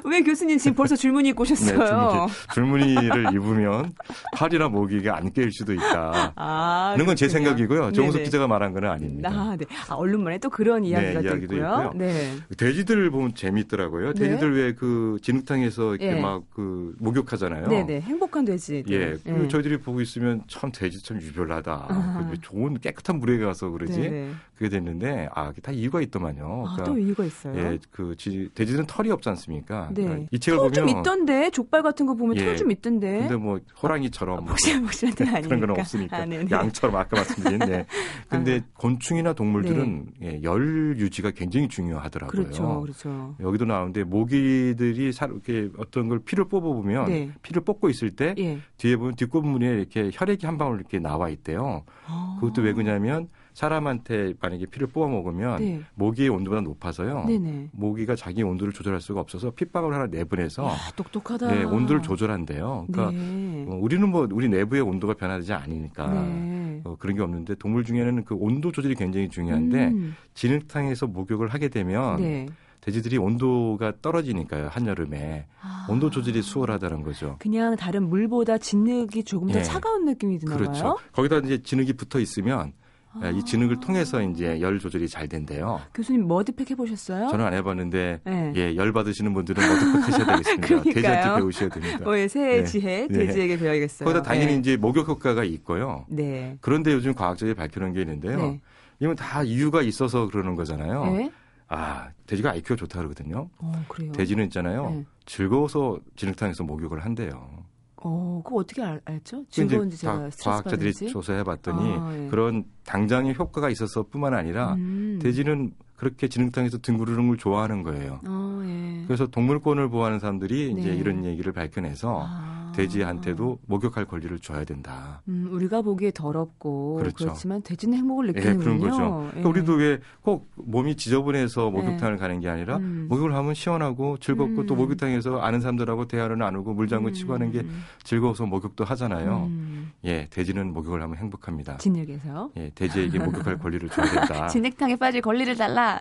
왜 0.08 0.22
교수님 0.22 0.58
지금 0.58 0.76
벌써 0.76 0.96
줄무늬 0.96 1.30
입고 1.30 1.44
네, 1.46 1.54
오셨어요? 1.54 2.28
줄무늬, 2.54 2.96
줄무늬 2.96 3.10
를 3.10 3.34
입으면 3.34 3.94
팔이나 4.36 4.70
모기가 4.70 5.18
안 5.18 5.32
꿰일 5.34 5.52
수도 5.52 5.74
있다. 5.74 6.34
아, 6.36 6.94
이런 6.96 7.06
건 7.08 7.16
제. 7.16 7.28
생각이고요. 7.28 7.92
정우석. 7.92 8.24
기자가 8.24 8.48
말한 8.48 8.72
건 8.74 8.86
아닙니다. 8.86 9.30
아, 9.32 9.56
네. 9.58 9.66
아, 9.90 9.96
얼룩말에 9.96 10.38
또 10.38 10.50
그런 10.50 10.86
이야기가 10.86 11.22
또 11.22 11.28
이야기도 11.28 11.56
있고요. 11.56 11.68
있고요. 11.68 11.92
네. 11.96 12.36
돼지들 12.58 13.10
보면 13.12 13.36
재미있더라고요. 13.36 14.14
네. 14.14 14.20
돼지들 14.20 14.56
왜 14.56 14.74
그 14.78 15.18
진흙탕에서 15.24 15.96
이렇게 15.96 16.18
예. 16.18 16.22
막그 16.22 16.96
목욕하잖아요. 17.00 17.68
네 17.68 17.84
네. 17.86 18.00
행복한 18.02 18.46
돼지. 18.46 18.84
예, 18.90 19.18
그 19.26 19.48
저희들이 19.50 19.78
보고 19.80 20.02
있으면 20.02 20.44
참 20.48 20.72
돼지 20.72 21.02
참 21.04 21.20
유별나다. 21.22 22.28
그 22.32 22.40
좋은 22.42 22.80
깨끗한 22.80 23.20
물에 23.20 23.40
가서 23.44 23.70
그러지. 23.70 24.30
그게 24.58 24.70
됐는데 24.70 25.30
아, 25.34 25.50
그게 25.50 25.62
다 25.62 25.72
이유가 25.72 26.02
있더만요. 26.02 26.66
아, 26.68 26.76
그러니까 26.76 26.84
또 26.84 26.98
이유가 26.98 27.24
있어요? 27.24 27.56
예, 27.58 27.78
그 27.92 28.16
지, 28.18 28.50
돼지는 28.56 28.86
털이 28.88 29.12
없지 29.12 29.30
않습니까? 29.30 29.90
네. 29.94 30.04
그러니까 30.04 30.28
이 30.32 30.40
책을 30.40 30.58
털 30.58 30.70
보면 30.70 30.74
좀 30.74 30.90
있던데 30.90 31.50
족발 31.52 31.84
같은 31.84 32.08
거 32.08 32.16
보면 32.16 32.38
예. 32.38 32.46
털좀 32.46 32.72
있던데. 32.72 33.20
근데 33.20 33.36
뭐 33.36 33.60
호랑이처럼 33.82 34.38
뭐 34.38 34.46
복실복실한 34.48 35.16
데는 35.16 35.36
아니니까. 35.36 35.56
그런 35.56 35.68
건 35.68 35.80
없으니까 35.80 36.18
아, 36.18 36.26
네네. 36.26 36.48
양처럼 36.50 36.96
아까 36.96 37.18
말씀드린 37.18 37.60
네. 37.60 37.86
근데 38.28 38.58
아. 38.58 38.72
곤충이나 38.74 39.34
동물들은 39.34 40.08
예, 40.24 40.42
열 40.42 40.98
유지가 40.98 41.30
굉장히 41.32 41.68
중요하더라고요. 41.68 42.44
그렇죠, 42.44 42.82
그렇죠. 42.82 43.36
여기도 43.40 43.66
나오는데 43.66 44.04
모기들이 44.06 45.14
사, 45.14 45.28
이렇게 45.28 45.70
어떤 45.78 46.10
걸 46.10 46.20
피를 46.20 46.46
뽑아 46.46 46.68
보면 46.68 47.06
네. 47.06 47.32
피를 47.44 47.62
뽑고 47.64 47.90
있을 47.90 48.10
때 48.12 48.34
예. 48.40 48.58
뒤에 48.78 48.96
보면 48.96 49.16
뒷골무늬에 49.16 49.70
이렇게 49.70 50.10
혈액이 50.12 50.48
한 50.48 50.58
방울 50.58 50.80
이렇게 50.80 50.98
나와 50.98 51.30
있대요. 51.30 51.84
아. 52.08 52.38
그것도 52.40 52.64
왜 52.64 52.74
그러냐면 52.74 53.30
사람한테 53.58 54.36
만약에 54.40 54.68
피를 54.68 54.86
뽑아 54.86 55.08
먹으면 55.08 55.58
네. 55.58 55.82
모기의 55.96 56.30
온도보다 56.30 56.62
높아서요. 56.62 57.26
네네. 57.26 57.70
모기가 57.72 58.16
자기 58.16 58.44
온도를 58.44 58.72
조절할 58.72 59.02
수가 59.02 59.20
없어서 59.20 59.50
핏방울 59.50 59.96
하나 59.96 60.06
내보내서 60.06 60.64
야, 60.68 60.76
똑똑하다. 60.96 61.58
예, 61.58 61.64
온도를 61.64 62.04
조절한대요. 62.04 62.86
그러니까 62.92 63.20
네. 63.20 63.66
어, 63.68 63.80
우리는 63.82 64.08
뭐 64.08 64.28
우리 64.32 64.48
내부의 64.48 64.84
온도가 64.84 65.16
변하지 65.16 65.54
않으니까 65.54 66.08
네. 66.08 66.82
어, 66.84 66.98
그런 67.00 67.16
게 67.16 67.24
없는데 67.24 67.56
동물 67.56 67.84
중에는 67.84 68.26
그 68.26 68.36
온도 68.36 68.72
조절이 68.72 68.94
굉장히 68.94 69.28
중요한데 69.28 69.88
음, 69.88 70.16
진흙탕에서 70.36 71.08
목욕을 71.08 71.48
하게 71.48 71.70
되면 71.70 72.18
네. 72.22 72.46
돼지들이 72.82 73.18
온도가 73.18 73.94
떨어지니까요 74.04 74.68
한여름에 74.68 75.48
아. 75.64 75.88
온도 75.90 76.12
조절이 76.12 76.44
수월하다는 76.44 77.02
거죠. 77.02 77.38
그냥 77.40 77.76
다른 77.76 78.08
물보다 78.08 78.60
진흙이 78.60 79.24
조금 79.24 79.48
더 79.48 79.58
예. 79.58 79.64
차가운 79.64 80.06
느낌이 80.06 80.38
드나 80.38 80.58
그렇죠. 80.58 81.00
거기다 81.12 81.38
이제 81.38 81.60
진흙이 81.64 81.94
붙어 81.94 82.20
있으면 82.20 82.74
아. 83.14 83.30
이 83.30 83.44
진흙을 83.44 83.80
통해서 83.80 84.22
이제 84.22 84.60
열 84.62 84.80
조절이 84.80 85.08
잘 85.08 85.28
된대요. 85.28 85.82
교수님 85.94 86.28
머드팩 86.28 86.70
해보셨어요? 86.72 87.30
저는 87.30 87.46
안 87.46 87.54
해봤는데 87.54 88.22
네. 88.24 88.54
예, 88.56 88.76
열 88.76 88.94
받으시는 88.94 89.34
분들은 89.34 89.64
머드팩 89.68 90.14
하셔야 90.14 90.38
되겠습니다. 90.38 90.84
돼지한테 90.94 91.36
배우셔야 91.40 91.70
됩니다. 91.70 92.10
어, 92.10 92.18
예, 92.18 92.28
새해 92.28 92.58
네. 92.58 92.64
지혜 92.66 93.08
네. 93.10 93.26
돼지에게 93.26 93.58
배워야겠어요. 93.58 94.06
거기다 94.06 94.24
당연히 94.24 94.54
네. 94.54 94.60
이제 94.60 94.78
목욕 94.78 95.08
효과가 95.08 95.44
있고요. 95.44 96.06
네. 96.10 96.58
그런데 96.62 96.94
요즘 96.94 97.14
과학자들이 97.14 97.56
밝혀놓은 97.56 97.94
게 97.94 98.02
있는데요. 98.02 98.38
네. 98.38 98.62
이건 99.00 99.16
다 99.16 99.44
이유가 99.44 99.82
있어서 99.82 100.28
그러는 100.28 100.56
거잖아요. 100.56 101.06
네. 101.06 101.32
아, 101.70 102.10
돼지가 102.28 102.52
IQ가 102.52 102.76
좋다 102.76 103.00
그러거든요. 103.00 103.50
어, 103.58 103.86
그래요. 103.90 104.12
돼지는 104.14 104.46
있잖아요. 104.46 104.90
네. 104.90 105.06
즐거워서 105.26 106.00
진흙탕에서 106.16 106.64
목욕을 106.64 107.04
한대요. 107.04 107.66
어, 108.04 108.42
그거 108.44 108.58
어떻게 108.58 108.82
알? 108.84 109.02
그 109.06 109.14
이제 109.16 109.44
즐거운지 109.50 110.06
과- 110.06 110.30
제가 110.30 110.52
과학자들이 110.52 110.92
받는지? 110.94 111.08
조사해봤더니 111.08 111.94
아, 111.98 112.14
예. 112.16 112.28
그런 112.30 112.64
당장의 112.86 113.36
효과가 113.38 113.70
있어서 113.70 114.04
뿐만 114.04 114.34
아니라 114.34 114.74
음. 114.76 115.20
돼지는 115.22 115.72
그렇게 115.96 116.28
진흙탕에서 116.28 116.78
뒹구르는 116.78 117.28
걸 117.28 117.38
좋아하는 117.38 117.82
거예요. 117.82 118.22
어, 118.28 118.62
예. 118.66 119.04
그래서 119.08 119.26
동물권을 119.28 119.90
보호하는 119.90 120.20
사람들이 120.20 120.72
이제 120.78 120.92
네. 120.92 120.96
이런 120.96 121.26
얘기를 121.26 121.52
밝혀내서 121.54 122.22
아. 122.24 122.57
돼지한테도 122.78 123.60
목욕할 123.66 124.06
권리를 124.06 124.38
줘야 124.40 124.64
된다. 124.64 125.22
음, 125.28 125.48
우리가 125.52 125.82
보기에 125.82 126.12
더럽고 126.12 126.98
그렇죠. 126.98 127.16
그렇지만 127.26 127.62
돼지는 127.64 127.98
행복을 127.98 128.28
예, 128.28 128.32
느끼는군요. 128.32 128.64
그런 128.64 128.80
거죠. 128.80 129.24
예. 129.26 129.30
그러니까 129.42 129.50
우리도 129.50 129.74
왜 129.74 130.00
꼭 130.22 130.50
몸이 130.56 130.96
지저분해서 130.96 131.70
목욕탕을 131.72 132.18
가는 132.18 132.40
게 132.40 132.50
아니라 132.50 132.78
음. 132.78 133.08
목욕을 133.10 133.34
하면 133.34 133.54
시원하고 133.54 134.18
즐겁고 134.18 134.66
또 134.66 134.76
음. 134.76 134.78
목욕탕에서 134.80 135.40
아는 135.40 135.62
사람들하고 135.62 136.08
대화를 136.08 136.38
나누고 136.38 136.74
물장구 136.74 137.14
치고 137.14 137.34
하는 137.34 137.52
게 137.52 137.60
음. 137.62 137.84
즐거워서 138.04 138.46
목욕도 138.46 138.84
하잖아요. 138.84 139.46
음. 139.50 139.92
예, 140.04 140.28
돼지는 140.30 140.74
목욕을 140.74 141.02
하면 141.02 141.18
행복합니다. 141.18 141.78
진흙에서 141.78 142.52
예, 142.58 142.72
돼지에게 142.76 143.20
목욕할 143.20 143.58
권리를 143.60 143.90
줘야 143.90 144.06
된다. 144.06 144.48
진흙탕에 144.50 144.98
빠질 144.98 145.22
권리를 145.22 145.56
달라. 145.56 146.00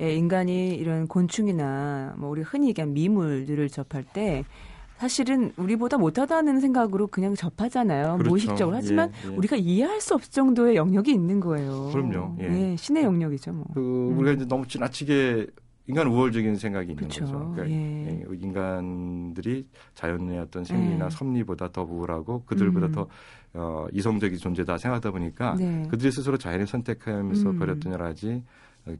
예, 0.00 0.14
인간이 0.14 0.74
이런 0.76 1.06
곤충이나 1.06 2.14
뭐 2.16 2.30
우리 2.30 2.40
흔히 2.40 2.68
얘기한 2.68 2.94
미물들을 2.94 3.68
접할 3.68 4.02
때 4.02 4.44
사실은 5.00 5.50
우리보다 5.56 5.96
못하다는 5.96 6.60
생각으로 6.60 7.06
그냥 7.06 7.34
접하잖아요. 7.34 8.18
그렇죠. 8.18 8.28
무의식적으로. 8.28 8.76
하지만 8.76 9.10
예, 9.24 9.30
예. 9.30 9.34
우리가 9.34 9.56
이해할 9.56 9.98
수 9.98 10.12
없을 10.12 10.30
정도의 10.30 10.76
영역이 10.76 11.10
있는 11.10 11.40
거예요. 11.40 11.88
그럼요. 11.90 12.36
예. 12.40 12.76
신의 12.76 13.04
영역이죠, 13.04 13.50
뭐. 13.50 13.64
그 13.72 13.80
우리가 13.80 14.32
이제 14.32 14.44
너무 14.46 14.66
지나치게 14.66 15.46
인간 15.86 16.06
우월적인 16.06 16.54
생각이 16.56 16.90
있는 16.90 17.08
그렇죠. 17.08 17.24
거죠. 17.24 17.52
그러니까 17.54 17.74
예. 17.74 18.08
예, 18.08 18.24
인간들이 18.42 19.66
자연의 19.94 20.38
어떤 20.38 20.64
생리나 20.64 21.06
예. 21.06 21.10
섭리보다 21.10 21.72
더 21.72 21.82
우월하고 21.82 22.42
그들보다 22.44 22.86
음. 22.88 22.92
더 22.92 23.08
어, 23.54 23.86
이성적인 23.92 24.38
존재다 24.38 24.76
생각하다 24.76 25.12
보니까 25.12 25.54
네. 25.58 25.86
그들이 25.90 26.12
스스로 26.12 26.36
자연을 26.36 26.66
선택하면서 26.66 27.50
음. 27.50 27.58
벌였던 27.58 27.90
여러 27.90 28.04
가지 28.04 28.28
어, 28.34 28.42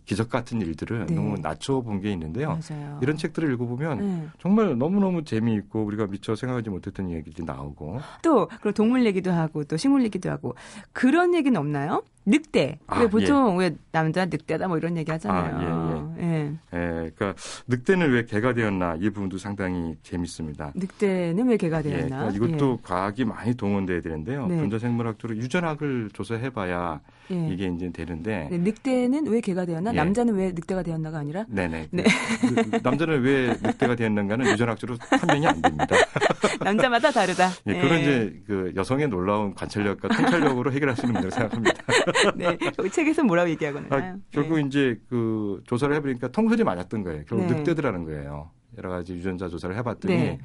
기적 0.04 0.28
같은 0.28 0.60
일들을 0.60 1.06
네. 1.06 1.14
너무 1.14 1.36
낮춰본 1.40 2.00
게 2.00 2.12
있는데요. 2.12 2.58
맞아요. 2.70 2.98
이런 3.02 3.16
책들을 3.16 3.52
읽어보면 3.54 3.98
네. 3.98 4.28
정말 4.38 4.76
너무너무 4.76 5.24
재미있고 5.24 5.84
우리가 5.84 6.06
미처 6.06 6.36
생각하지 6.36 6.70
못했던 6.70 7.10
얘기들이 7.10 7.44
나오고 7.44 8.00
또 8.22 8.46
그리고 8.60 8.72
동물 8.72 9.06
얘기도 9.06 9.32
하고 9.32 9.64
또 9.64 9.76
식물 9.76 10.04
얘기도 10.04 10.30
하고 10.30 10.54
그런 10.92 11.34
얘기는 11.34 11.58
없나요? 11.58 12.02
늑대. 12.26 12.78
아, 12.86 13.00
왜 13.00 13.08
보통 13.08 13.56
왜 13.56 13.74
남자 13.92 14.24
늑대다 14.26 14.68
뭐 14.68 14.78
이런 14.78 14.96
얘기 14.96 15.10
하잖아요. 15.10 16.14
아, 16.16 16.16
예. 16.20 16.52
예, 16.74 17.10
그러니까 17.16 17.34
늑대는 17.66 18.10
왜 18.10 18.24
개가 18.24 18.54
되었나 18.54 18.96
이 19.00 19.10
부분도 19.10 19.38
상당히 19.38 19.96
재밌습니다. 20.02 20.72
늑대는 20.74 21.48
왜 21.48 21.56
개가 21.56 21.78
예, 21.78 21.82
되었나? 21.82 22.30
그러니까 22.30 22.46
이것도 22.46 22.80
과학이 22.82 23.24
많이 23.24 23.54
동원돼야 23.54 24.00
되는데요. 24.00 24.46
네. 24.46 24.56
분자생물학적으로 24.58 25.38
유전학을 25.38 26.10
조사해봐야 26.12 27.00
예. 27.30 27.48
예. 27.48 27.52
이게 27.52 27.66
이제 27.66 27.90
되는데, 27.92 28.48
네, 28.50 28.58
늑대는 28.58 29.28
왜 29.28 29.40
개가 29.40 29.64
되었나? 29.64 29.92
예. 29.92 29.96
남자는 29.96 30.34
왜 30.34 30.52
늑대가 30.52 30.82
되었나가 30.82 31.18
아니라 31.18 31.44
네네. 31.48 31.88
네. 31.90 32.04
그, 32.40 32.70
그 32.70 32.80
남자는 32.82 33.22
왜 33.22 33.56
늑대가 33.62 33.94
되었는가는 33.94 34.46
유전학적으로 34.46 34.98
판명이 34.98 35.46
안 35.46 35.62
됩니다. 35.62 35.96
남자마다 36.60 37.10
다르다. 37.10 37.50
예, 37.68 37.72
예. 37.76 37.80
그런 37.80 38.00
이제 38.00 38.42
그 38.46 38.72
여성의 38.76 39.08
놀라운 39.08 39.54
관찰력과 39.54 40.08
통찰력으로 40.08 40.72
해결할 40.72 40.96
수 40.96 41.06
있는 41.06 41.20
문제라고 41.20 41.54
생각합니다. 41.54 42.09
네. 42.36 42.58
책에서 42.90 43.24
뭐라고 43.24 43.50
얘기하거나요? 43.50 43.88
아, 43.92 44.16
결국 44.30 44.58
이제 44.60 45.00
그 45.08 45.62
조사를 45.66 45.94
해보니까 45.96 46.28
통솔이 46.28 46.64
맞았던 46.64 47.02
거예요. 47.04 47.24
결국 47.26 47.46
네. 47.46 47.54
늑대들하는 47.54 48.04
거예요. 48.04 48.50
여러 48.78 48.90
가지 48.90 49.14
유전자 49.14 49.48
조사를 49.48 49.76
해봤더니 49.76 50.14
네. 50.14 50.38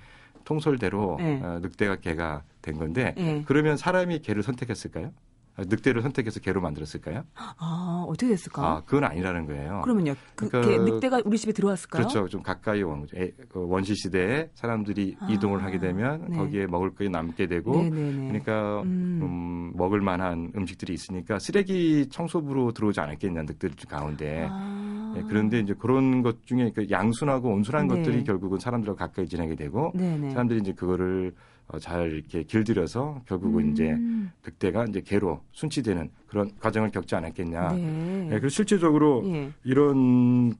통솔대로 0.45 1.17
네. 1.19 1.39
어, 1.43 1.59
늑대가 1.61 1.97
개가 1.97 2.43
된 2.61 2.77
건데 2.77 3.13
예. 3.17 3.43
그러면 3.45 3.77
사람이 3.77 4.19
개를 4.19 4.43
선택했을까요? 4.43 5.11
아, 5.57 5.63
늑대를 5.65 6.01
선택해서 6.01 6.39
개로 6.41 6.59
만들었을까요? 6.61 7.23
아, 7.35 8.05
어떻게 8.07 8.27
됐을까? 8.29 8.61
아, 8.65 8.81
그건 8.85 9.05
아니라는 9.05 9.45
거예요. 9.45 9.81
그러면요. 9.83 10.13
그, 10.35 10.49
그러니까- 10.49 10.69
개, 10.69 10.77
늑대가 10.91 11.21
우리 11.23 11.37
집에 11.37 11.53
들어왔을까요? 11.53 12.07
그렇죠. 12.07 12.27
좀 12.27 12.41
가까이 12.43 12.83
온그 12.83 13.31
원시 13.53 13.95
시대에 13.95 14.49
사람들이 14.53 15.15
아, 15.19 15.27
이동을 15.29 15.63
하게 15.63 15.79
되면 15.79 16.25
네. 16.29 16.37
거기에 16.37 16.67
먹을 16.67 16.93
것이 16.93 17.09
남게 17.09 17.47
되고 17.47 17.71
네네네. 17.75 18.27
그러니까 18.27 18.81
음. 18.81 19.19
음, 19.23 19.71
먹을 19.77 20.01
만한 20.01 20.51
음식들이 20.55 20.93
있으니까 20.93 21.39
쓰레기 21.39 22.07
청소부로 22.09 22.73
들어오지 22.73 22.99
않았겠냐 22.99 23.43
늑들 23.43 23.71
가운데. 23.87 24.47
아. 24.49 25.13
예, 25.17 25.23
그런데 25.29 25.59
이제 25.59 25.73
그런 25.77 26.21
것 26.21 26.45
중에 26.45 26.71
그 26.75 26.87
양순하고 26.91 27.47
온순한 27.49 27.87
네. 27.87 27.95
것들이 27.95 28.23
결국은 28.25 28.59
사람들과 28.59 29.05
가까이 29.07 29.25
지내게 29.27 29.55
되고 29.55 29.93
네네. 29.95 30.31
사람들이 30.31 30.59
이제 30.59 30.73
그거를 30.73 31.33
어, 31.67 31.79
잘 31.79 32.11
이렇게 32.11 32.43
길들여서 32.43 33.23
결국은 33.25 33.71
이제 33.71 33.91
음. 33.91 34.31
늑대가 34.45 34.85
이제 34.85 35.01
개로 35.01 35.41
순치되는 35.53 36.09
그런 36.27 36.51
과정을 36.59 36.91
겪지 36.91 37.15
않았겠냐. 37.15 37.73
네. 37.73 38.29
예, 38.33 38.39
그래서 38.39 38.49
실질적으로 38.49 39.23
예. 39.25 39.51
이런 39.63 40.53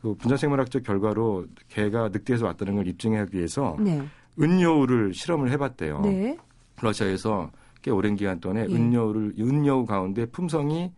그 0.00 0.14
분자생물학적 0.14 0.82
결과로 0.82 1.46
개가 1.68 2.08
늑대에서 2.08 2.46
왔다는 2.46 2.76
걸 2.76 2.86
입증하기 2.86 3.36
위해서 3.36 3.76
네. 3.78 4.02
은여우를 4.40 5.12
실험을 5.12 5.50
해봤대요. 5.50 6.00
네. 6.00 6.38
러시아에서 6.80 7.50
꽤 7.82 7.90
오랜 7.90 8.16
기간 8.16 8.40
동안에 8.40 8.66
예. 8.70 8.74
은여우를 8.74 9.34
은여우 9.38 9.84
가운데 9.84 10.24
품성이 10.26 10.90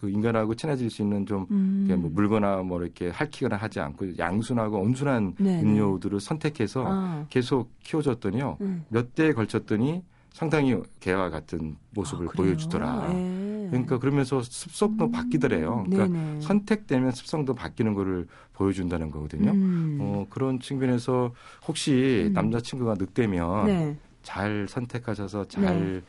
그 0.00 0.08
인간하고 0.08 0.54
친해질 0.54 0.90
수 0.90 1.02
있는 1.02 1.26
좀 1.26 1.46
음. 1.50 1.86
뭐 2.00 2.10
물거나 2.12 2.62
뭐 2.62 2.80
이렇게 2.82 3.10
핥히거나 3.10 3.56
하지 3.56 3.80
않고 3.80 4.18
양순하고 4.18 4.78
온순한 4.78 5.34
네네. 5.38 5.62
은여우들을 5.62 6.20
선택해서 6.20 6.84
아. 6.86 7.26
계속 7.28 7.70
키워줬더니요 7.80 8.56
음. 8.62 8.84
몇 8.88 9.14
대에 9.14 9.32
걸쳤더니 9.32 10.02
상당히 10.32 10.76
개와 11.00 11.28
같은 11.28 11.76
모습을 11.90 12.28
아? 12.28 12.30
보여주더라. 12.32 13.10
예. 13.12 13.66
그러니까 13.70 13.98
그러면서 13.98 14.42
습성도 14.42 15.06
음. 15.06 15.12
바뀌더래요. 15.12 15.84
그러니까 15.88 16.18
네네. 16.18 16.40
선택되면 16.40 17.12
습성도 17.12 17.54
바뀌는 17.54 17.94
거를 17.94 18.26
보여준다는 18.54 19.10
거거든요. 19.10 19.50
음. 19.50 19.98
어, 20.00 20.26
그런 20.30 20.60
측면에서 20.60 21.32
혹시 21.66 22.26
음. 22.28 22.32
남자친구가 22.32 22.94
늑대면 22.98 23.66
네. 23.66 23.96
잘 24.22 24.66
선택하셔서 24.68 25.46
잘 25.48 26.02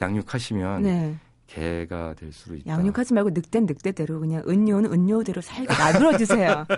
양육하시면 0.00 0.82
네. 0.82 1.16
개가 1.46 2.14
될 2.14 2.32
수도 2.32 2.56
있다. 2.56 2.70
양육하지 2.70 3.14
말고 3.14 3.30
늑대는 3.30 3.66
늑대대로 3.66 4.20
그냥 4.20 4.42
은요는 4.48 4.92
은요대로 4.92 5.40
살게 5.40 5.72
놔들어 5.72 6.18
주세요. 6.18 6.66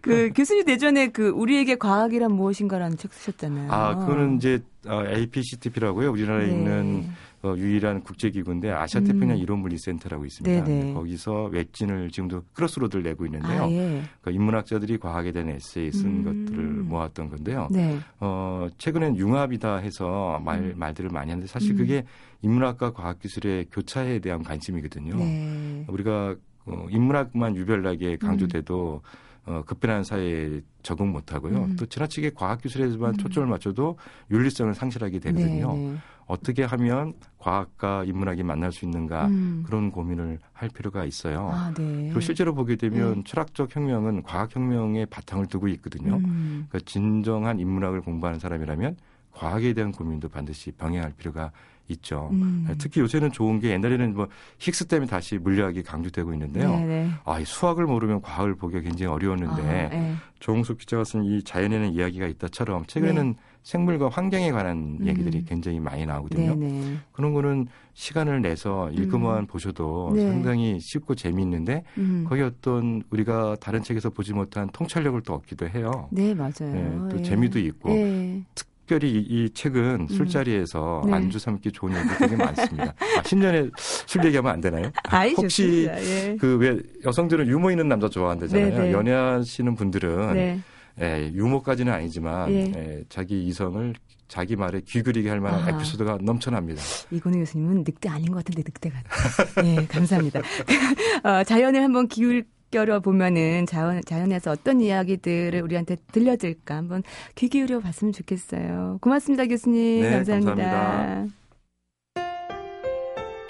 그 0.00 0.30
교수님 0.34 0.64
대전에 0.64 1.08
그 1.08 1.28
우리에게 1.30 1.76
과학이란 1.76 2.32
무엇인가라는 2.32 2.96
책 2.96 3.12
쓰셨잖아요. 3.12 3.72
아, 3.72 3.96
그거는 3.96 4.36
이제 4.36 4.60
어, 4.86 5.04
APCTP라고요. 5.06 6.10
우리나라에 6.12 6.46
네. 6.46 6.52
있는 6.52 7.08
어, 7.42 7.54
유일한 7.56 8.02
국제기구인데 8.02 8.70
아시아 8.70 9.00
태평양 9.00 9.30
음. 9.30 9.42
이론물리센터라고 9.42 10.26
있습니다. 10.26 10.64
네네. 10.64 10.92
거기서 10.92 11.44
웹진을 11.44 12.10
지금도 12.10 12.42
크로스로드를 12.52 13.02
내고 13.02 13.24
있는데요. 13.24 13.62
아, 13.64 13.70
예. 13.70 14.02
그 14.20 14.30
인문학자들이 14.30 14.98
과학에 14.98 15.32
대한 15.32 15.48
에세이 15.48 15.90
쓴 15.90 16.26
음. 16.26 16.46
것들을 16.46 16.64
모았던 16.64 17.30
건데요. 17.30 17.68
네. 17.70 17.98
어, 18.18 18.68
최근엔 18.76 19.16
융합이다 19.16 19.76
해서 19.76 20.38
말, 20.44 20.58
음. 20.58 20.74
말들을 20.76 21.08
많이 21.08 21.30
하는데 21.30 21.46
사실 21.46 21.72
음. 21.72 21.78
그게 21.78 22.04
인문학과 22.42 22.92
과학기술의 22.92 23.68
교차에 23.72 24.18
대한 24.18 24.42
관심이거든요. 24.42 25.16
네. 25.16 25.84
우리가 25.88 26.36
어, 26.66 26.86
인문학만 26.90 27.56
유별나게 27.56 28.18
강조돼도 28.18 29.00
어, 29.46 29.62
급변하는 29.66 30.04
사회에 30.04 30.60
적응 30.82 31.12
못하고요. 31.12 31.64
음. 31.64 31.76
또 31.76 31.86
지나치게 31.86 32.32
과학 32.34 32.60
기술에만 32.60 33.10
음. 33.10 33.16
초점을 33.16 33.48
맞춰도 33.48 33.98
윤리성을 34.30 34.74
상실하게 34.74 35.18
되거든요. 35.18 35.72
네, 35.72 35.88
네. 35.92 35.96
어떻게 36.26 36.62
하면 36.62 37.14
과학과 37.38 38.04
인문학이 38.04 38.44
만날 38.44 38.70
수 38.70 38.84
있는가 38.84 39.26
음. 39.26 39.64
그런 39.66 39.90
고민을 39.90 40.38
할 40.52 40.68
필요가 40.68 41.04
있어요. 41.04 41.50
아, 41.52 41.72
네. 41.76 42.04
그리고 42.04 42.20
실제로 42.20 42.54
보게 42.54 42.76
되면 42.76 43.16
네. 43.16 43.22
철학적 43.24 43.74
혁명은 43.74 44.22
과학 44.22 44.54
혁명의 44.54 45.06
바탕을 45.06 45.46
두고 45.46 45.66
있거든요. 45.68 46.16
음. 46.16 46.66
그러니까 46.68 46.88
진정한 46.88 47.58
인문학을 47.58 48.02
공부하는 48.02 48.38
사람이라면 48.38 48.96
과학에 49.32 49.72
대한 49.72 49.90
고민도 49.90 50.28
반드시 50.28 50.70
병행할 50.72 51.14
필요가 51.16 51.50
있죠. 51.92 52.28
음. 52.32 52.66
특히 52.78 53.00
요새는 53.00 53.32
좋은 53.32 53.60
게 53.60 53.70
옛날에는 53.70 54.14
뭐 54.14 54.28
힉스 54.58 54.88
때문에 54.88 55.08
다시 55.08 55.38
물리학이 55.38 55.82
강조되고 55.82 56.32
있는데요. 56.32 56.70
네, 56.70 56.86
네. 56.86 57.10
아, 57.24 57.38
이 57.38 57.44
수학을 57.44 57.86
모르면 57.86 58.22
과학을 58.22 58.56
보기가 58.56 58.80
굉장히 58.80 59.12
어려웠는데 59.12 59.62
아, 59.62 59.88
네. 59.88 60.14
조홍석 60.40 60.78
기자가 60.78 61.04
쓴 61.04 61.20
이 61.24 61.42
자연에는 61.42 61.92
이야기가 61.92 62.26
있다처럼 62.26 62.84
최근에는 62.86 63.34
생물과 63.62 64.08
환경에 64.08 64.50
관한 64.52 64.96
음. 65.00 65.06
얘기들이 65.06 65.44
굉장히 65.44 65.80
많이 65.80 66.06
나오거든요. 66.06 66.54
네, 66.54 66.66
네. 66.66 66.96
그런 67.12 67.34
거는 67.34 67.66
시간을 67.92 68.40
내서 68.40 68.90
읽으만 68.90 69.46
보셔도 69.46 70.12
네. 70.14 70.26
상당히 70.26 70.78
쉽고 70.80 71.14
재미있는데 71.14 71.84
음. 71.98 72.24
거기 72.26 72.40
어떤 72.40 73.02
우리가 73.10 73.56
다른 73.60 73.82
책에서 73.82 74.08
보지 74.10 74.32
못한 74.32 74.70
통찰력을 74.72 75.20
또 75.22 75.34
얻기도 75.34 75.68
해요. 75.68 76.08
네, 76.10 76.34
맞아요. 76.34 76.52
네, 76.60 76.98
또 77.10 77.18
예. 77.18 77.22
재미도 77.22 77.58
있고 77.58 77.90
예. 77.90 78.42
특 78.54 78.69
별히 78.90 79.12
이, 79.12 79.18
이 79.20 79.50
책은 79.50 80.08
술자리에서 80.08 81.02
네. 81.06 81.12
안주 81.12 81.38
삼기 81.38 81.70
좋은 81.70 81.92
얘기 81.96 82.08
되게 82.18 82.34
많습니다. 82.34 82.92
아, 83.18 83.22
신년에 83.24 83.70
술 83.78 84.24
얘기하면 84.24 84.52
안 84.52 84.60
되나요? 84.60 84.90
아이, 85.08 85.32
혹시. 85.32 85.88
예. 85.88 86.36
그왜 86.40 86.80
여성들은 87.04 87.46
유머 87.46 87.70
있는 87.70 87.88
남자 87.88 88.08
좋아한다잖아요. 88.08 88.70
네, 88.70 88.78
네. 88.78 88.92
연애하시는 88.92 89.76
분들은 89.76 90.34
네. 90.34 90.60
예, 91.00 91.30
유머까지는 91.32 91.92
아니지만 91.92 92.50
예. 92.50 92.72
예, 92.74 93.04
자기 93.08 93.46
이성을 93.46 93.94
자기 94.26 94.56
말에 94.56 94.80
귀 94.80 95.02
기울이게 95.04 95.28
할 95.28 95.38
만한 95.38 95.60
아하. 95.60 95.70
에피소드가 95.70 96.18
넘쳐납니다. 96.20 96.82
이건희 97.12 97.38
교수님은 97.38 97.84
늑대 97.86 98.08
아닌 98.08 98.32
것 98.32 98.44
같은데 98.44 98.62
늑대 98.66 98.90
같아. 98.90 99.66
예, 99.66 99.86
감사합니다. 99.86 100.40
어, 101.22 101.44
자연을 101.44 101.80
한번 101.80 102.08
기울 102.08 102.44
여 102.72 103.00
보면은 103.00 103.66
자연, 103.66 104.00
자연에서 104.04 104.52
어떤 104.52 104.80
이야기들을 104.80 105.60
우리한테 105.62 105.96
들려줄까 106.12 106.76
한번 106.76 107.02
귀 107.34 107.48
기울여 107.48 107.80
봤으면 107.80 108.12
좋겠어요. 108.12 108.98
고맙습니다, 109.00 109.46
교수님. 109.46 110.02
네, 110.02 110.10
감사합니다. 110.10 110.54
감사합니다. 110.54 111.40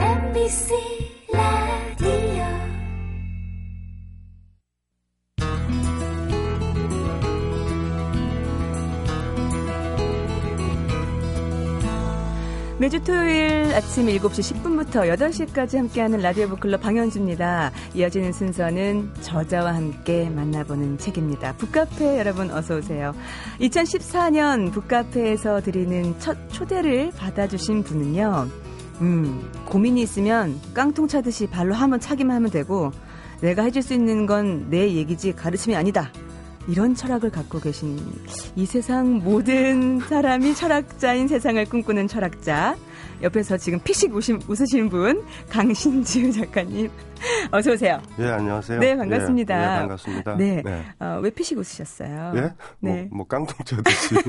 MBC 0.00 0.74
라디오 1.32 2.19
매주 12.80 12.98
토요일 13.04 13.74
아침 13.74 14.06
7시 14.06 14.62
10분부터 14.62 15.06
8시까지 15.14 15.76
함께하는 15.76 16.20
라디오 16.20 16.48
북클럽 16.48 16.80
방현주입니다. 16.80 17.72
이어지는 17.94 18.32
순서는 18.32 19.12
저자와 19.20 19.74
함께 19.74 20.30
만나보는 20.30 20.96
책입니다. 20.96 21.52
북카페 21.58 22.18
여러분 22.18 22.50
어서 22.50 22.76
오세요. 22.76 23.14
2014년 23.60 24.72
북카페에서 24.72 25.60
드리는 25.60 26.18
첫 26.20 26.38
초대를 26.48 27.12
받아주신 27.18 27.82
분은요. 27.82 28.48
음, 29.02 29.50
고민이 29.66 30.00
있으면 30.00 30.58
깡통 30.72 31.06
차듯이 31.06 31.48
발로 31.48 31.74
한번 31.74 32.00
차기만 32.00 32.34
하면 32.36 32.50
되고 32.50 32.92
내가 33.42 33.62
해줄 33.62 33.82
수 33.82 33.92
있는 33.92 34.24
건 34.24 34.70
내 34.70 34.88
얘기지 34.94 35.34
가르침이 35.34 35.76
아니다. 35.76 36.10
이런 36.68 36.94
철학을 36.94 37.30
갖고 37.30 37.58
계신 37.58 37.98
이 38.54 38.66
세상 38.66 39.14
모든 39.24 39.98
사람이 40.00 40.54
철학자인 40.54 41.26
세상을 41.28 41.64
꿈꾸는 41.66 42.08
철학자. 42.08 42.76
옆에서 43.22 43.56
지금 43.58 43.78
피식 43.80 44.14
우시, 44.14 44.32
웃으시는 44.48 44.88
분 44.88 45.22
강신주 45.50 46.32
작가님 46.32 46.90
어서 47.50 47.72
오세요. 47.72 48.00
예, 48.18 48.28
안녕하세요. 48.28 48.80
네, 48.80 48.96
반갑습니다. 48.96 49.58
예, 49.58 49.62
예, 49.62 49.66
반갑습니다. 49.80 50.36
네. 50.36 50.62
어, 50.98 51.20
왜 51.22 51.28
피식 51.28 51.58
웃으셨어요? 51.58 52.32
예? 52.36 52.52
네. 52.80 53.08
뭐, 53.10 53.18
뭐 53.18 53.26
깡통 53.26 53.58
쳐듯이. 53.64 54.14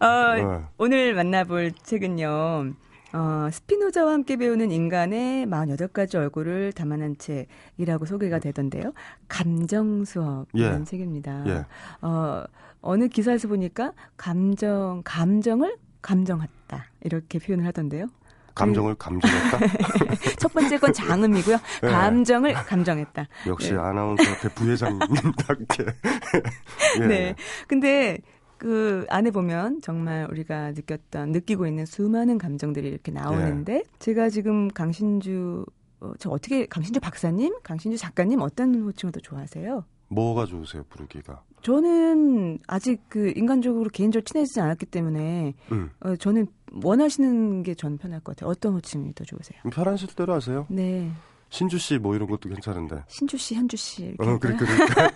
어, 0.00 0.34
네. 0.34 0.64
오늘 0.78 1.14
만나볼 1.14 1.72
책은요. 1.84 2.72
어, 3.12 3.48
스피노자와 3.50 4.12
함께 4.12 4.36
배우는 4.36 4.70
인간의 4.70 5.46
48가지 5.46 6.16
얼굴을 6.16 6.72
담아낸 6.72 7.16
책이라고 7.18 8.04
소개가 8.04 8.38
되던데요. 8.38 8.92
감정 9.28 10.04
수업이라는 10.04 10.80
예. 10.80 10.84
책입니다. 10.84 11.44
예. 11.46 11.64
어, 12.02 12.44
어느 12.80 13.08
기사에서 13.08 13.48
보니까 13.48 13.92
감정, 14.16 15.02
감정을 15.04 15.76
감정했다. 16.02 16.84
이렇게 17.02 17.38
표현을 17.38 17.66
하던데요. 17.66 18.06
감정을 18.54 18.94
감정했다. 18.94 19.58
첫 20.38 20.52
번째 20.52 20.78
건 20.78 20.92
장음이고요. 20.92 21.58
네. 21.82 21.88
감정을 21.90 22.54
감정했다. 22.54 23.26
역시 23.46 23.72
네. 23.72 23.78
아나운서 23.78 24.22
협회 24.24 24.48
부회장님답게. 24.48 25.84
예. 27.02 27.06
네. 27.06 27.34
근데 27.68 28.18
그 28.66 29.06
안에 29.10 29.30
보면 29.30 29.80
정말 29.80 30.26
우리가 30.28 30.72
느꼈던 30.72 31.30
느끼고 31.30 31.68
있는 31.68 31.86
수많은 31.86 32.36
감정들이 32.36 32.88
이렇게 32.88 33.12
나오는데 33.12 33.74
예. 33.74 33.82
제가 34.00 34.28
지금 34.28 34.66
강신주 34.66 35.64
어, 36.00 36.12
저 36.18 36.30
어떻게 36.30 36.66
강신주 36.66 36.98
박사님, 36.98 37.54
강신주 37.62 37.96
작가님 37.96 38.40
어떤 38.40 38.74
호칭을 38.74 39.12
더 39.12 39.20
좋아하세요? 39.20 39.84
뭐가 40.08 40.46
좋으세요, 40.46 40.82
부르기가? 40.88 41.44
저는 41.62 42.58
아직 42.66 43.00
그 43.08 43.32
인간적으로 43.36 43.88
개인적으로 43.88 44.24
친해지지 44.24 44.60
않았기 44.60 44.86
때문에 44.86 45.54
음. 45.70 45.90
어, 46.00 46.16
저는 46.16 46.48
원하시는 46.82 47.62
게 47.62 47.74
전 47.74 47.98
편할 47.98 48.18
것 48.18 48.34
같아요. 48.34 48.50
어떤 48.50 48.72
호칭이 48.74 49.14
더 49.14 49.22
좋으세요? 49.22 49.60
편하실 49.70 50.08
대로 50.16 50.32
하세요. 50.34 50.66
네, 50.70 51.08
신주 51.48 51.78
씨 51.78 51.98
뭐 51.98 52.14
이런 52.14 52.28
것도 52.28 52.48
괜찮은데. 52.48 53.02
신주 53.08 53.38
씨, 53.38 53.54
현주 53.54 53.76
씨. 53.76 54.14
어, 54.18 54.38
그래? 54.38 54.56
그러니까. 54.56 55.10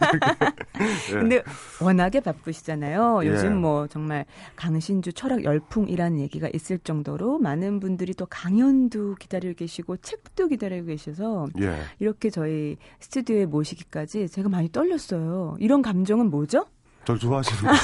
예. 1.10 1.12
근데 1.12 1.42
워낙에 1.82 2.20
바쁘시잖아요. 2.20 3.20
예. 3.24 3.28
요즘 3.28 3.60
뭐 3.60 3.86
정말 3.88 4.24
강신주 4.56 5.12
철학 5.12 5.44
열풍이라는 5.44 6.18
얘기가 6.20 6.48
있을 6.54 6.78
정도로 6.78 7.38
많은 7.38 7.80
분들이 7.80 8.14
또 8.14 8.26
강연도 8.26 9.16
기다리고 9.16 9.54
계시고 9.54 9.98
책도 9.98 10.48
기다리고 10.48 10.86
계셔서 10.86 11.48
예. 11.60 11.76
이렇게 11.98 12.30
저희 12.30 12.76
스튜디오에 13.00 13.46
모시기까지 13.46 14.28
제가 14.28 14.48
많이 14.48 14.70
떨렸어요. 14.70 15.56
이런 15.58 15.82
감정은 15.82 16.30
뭐죠? 16.30 16.66
절 17.04 17.18
좋아하시는 17.18 17.62
거예요. 17.62 17.80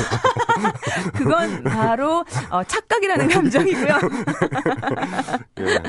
그건 1.15 1.63
바로 1.65 2.25
어, 2.51 2.65
착각이라는 2.65 3.29
감정이고요. 3.29 3.87
예. 5.61 5.83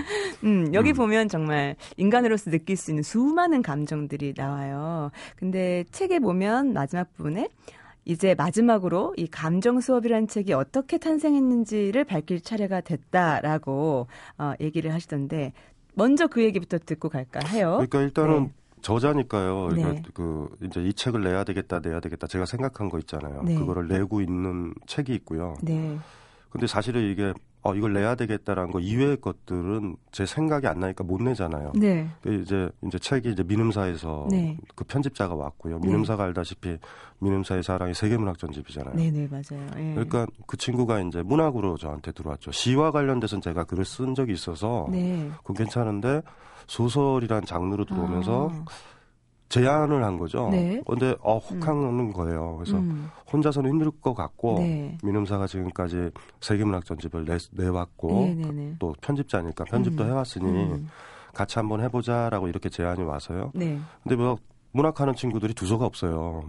음, 0.43 0.73
여기 0.73 0.91
음. 0.91 0.95
보면 0.95 1.29
정말 1.29 1.75
인간으로서 1.97 2.51
느낄 2.51 2.77
수 2.77 2.91
있는 2.91 3.03
수많은 3.03 3.61
감정들이 3.61 4.33
나와요. 4.35 5.11
근데 5.35 5.83
책에 5.91 6.19
보면 6.19 6.73
마지막 6.73 7.13
부분에 7.15 7.49
이제 8.05 8.35
마지막으로 8.35 9.13
이 9.17 9.27
감정 9.27 9.81
수업이라는 9.81 10.29
책이 10.29 10.53
어떻게 10.53 10.97
탄생했는지를 10.97 12.05
밝힐 12.05 12.39
차례가 12.39 12.79
됐다라고 12.79 14.07
어, 14.37 14.53
얘기를 14.61 14.93
하시던데 14.93 15.51
먼저 15.93 16.27
그 16.27 16.41
얘기부터 16.43 16.77
듣고 16.77 17.09
갈까 17.09 17.41
해요. 17.47 17.71
그러니까 17.73 18.01
일단은 18.01 18.43
네. 18.43 18.51
저자니까요. 18.81 19.69
네. 19.69 19.81
그러니까 19.81 20.09
그 20.13 20.49
이제 20.63 20.81
이 20.81 20.93
책을 20.93 21.23
내야 21.23 21.43
되겠다, 21.43 21.79
내야 21.79 21.99
되겠다. 21.99 22.27
제가 22.27 22.45
생각한 22.45 22.89
거 22.89 22.99
있잖아요. 22.99 23.43
네. 23.43 23.55
그거를 23.55 23.87
내고 23.87 24.21
있는 24.21 24.73
책이 24.85 25.13
있고요. 25.15 25.55
네. 25.61 25.97
근데 26.49 26.67
사실은 26.67 27.09
이게 27.11 27.33
어 27.63 27.75
이걸 27.75 27.91
내야 27.91 28.15
되겠다라는 28.15 28.71
거 28.71 28.79
이외의 28.79 29.19
것들은 29.19 29.97
제 30.11 30.25
생각이 30.25 30.67
안 30.67 30.79
나니까 30.79 31.03
못 31.03 31.21
내잖아요. 31.21 31.73
네. 31.75 32.07
그 32.21 32.33
이제 32.33 32.69
이제 32.85 32.97
책이 32.97 33.31
이제 33.31 33.43
민음사에서 33.43 34.27
네. 34.29 34.57
그 34.75 34.85
편집자가 34.85 35.35
왔고요. 35.35 35.79
네. 35.79 35.87
민음사가 35.87 36.23
알다시피 36.23 36.77
민음사의 37.19 37.63
사랑이 37.63 37.93
세계문학 37.93 38.37
전집이잖아요. 38.37 38.95
네, 38.95 39.11
네, 39.11 39.27
맞아요. 39.29 39.67
예. 39.75 39.93
그러니까 39.95 40.27
그 40.45 40.55
친구가 40.55 41.01
이제 41.01 41.21
문학으로 41.23 41.77
저한테 41.77 42.11
들어왔죠. 42.11 42.51
시와 42.51 42.91
관련돼서는 42.91 43.41
제가 43.41 43.65
글을 43.65 43.83
쓴 43.83 44.15
적이 44.15 44.33
있어서 44.33 44.87
네. 44.89 45.29
그건 45.39 45.57
괜찮은데 45.57 46.21
소설이란 46.67 47.45
장르로 47.45 47.85
들어오면서 47.85 48.51
아, 48.51 48.65
제안을 49.49 50.03
한 50.03 50.17
거죠. 50.17 50.49
네. 50.51 50.81
근데 50.85 51.15
어 51.21 51.37
혹하는 51.37 52.11
거예요. 52.11 52.57
그래서 52.57 52.77
음. 52.77 53.09
혼자서는 53.31 53.69
힘들 53.69 53.91
것 54.01 54.13
같고 54.13 54.55
네. 54.59 54.97
민음사가 55.03 55.47
지금까지 55.47 56.11
세계문학 56.41 56.85
전집을 56.85 57.25
내, 57.25 57.37
내왔고 57.51 58.11
네네네. 58.11 58.75
또 58.79 58.93
편집자니까 59.01 59.63
편집도 59.65 60.03
음. 60.03 60.09
해왔으니 60.09 60.45
음. 60.45 60.89
같이 61.33 61.59
한번 61.59 61.81
해보자라고 61.81 62.47
이렇게 62.47 62.67
제안이 62.69 63.03
와서요. 63.03 63.51
네. 63.53 63.79
근데 64.03 64.15
뭐 64.15 64.37
문학하는 64.71 65.15
친구들이 65.15 65.53
두서가 65.53 65.85
없어요. 65.85 66.43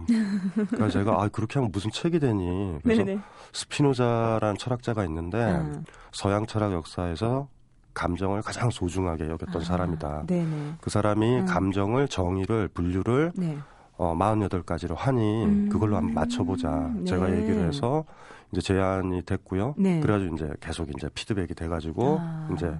그래서 0.69 0.89
제가 0.99 1.23
아 1.23 1.27
그렇게 1.29 1.55
하면 1.55 1.71
무슨 1.71 1.89
책이 1.89 2.19
되니? 2.19 2.79
그래서 2.83 3.03
네네. 3.03 3.21
스피노자라는 3.53 4.57
철학자가 4.57 5.05
있는데 5.05 5.41
아, 5.41 5.81
서양 6.11 6.45
철학 6.45 6.73
역사에서 6.73 7.47
감정을 7.99 8.41
가장 8.41 8.69
소중하게 8.69 9.27
여겼던 9.29 9.61
아, 9.61 9.65
사람이다. 9.65 10.23
네네. 10.27 10.75
그 10.79 10.89
사람이 10.89 11.39
음. 11.41 11.45
감정을 11.45 12.07
정의를 12.07 12.69
분류를 12.69 13.33
네. 13.35 13.57
어 13.97 14.15
48가지로 14.17 14.95
하니 14.95 15.45
음. 15.45 15.69
그걸로 15.69 15.97
한번 15.97 16.13
맞춰보자. 16.13 16.91
네. 16.95 17.03
제가 17.03 17.29
얘기를 17.35 17.67
해서 17.67 18.05
이제 18.53 18.61
제안이 18.61 19.23
됐고요. 19.23 19.75
네. 19.77 19.99
그래가지고 19.99 20.35
이제 20.35 20.49
계속 20.61 20.89
이제 20.95 21.09
피드백이 21.13 21.53
돼가지고 21.55 22.17
아. 22.21 22.49
이제 22.53 22.73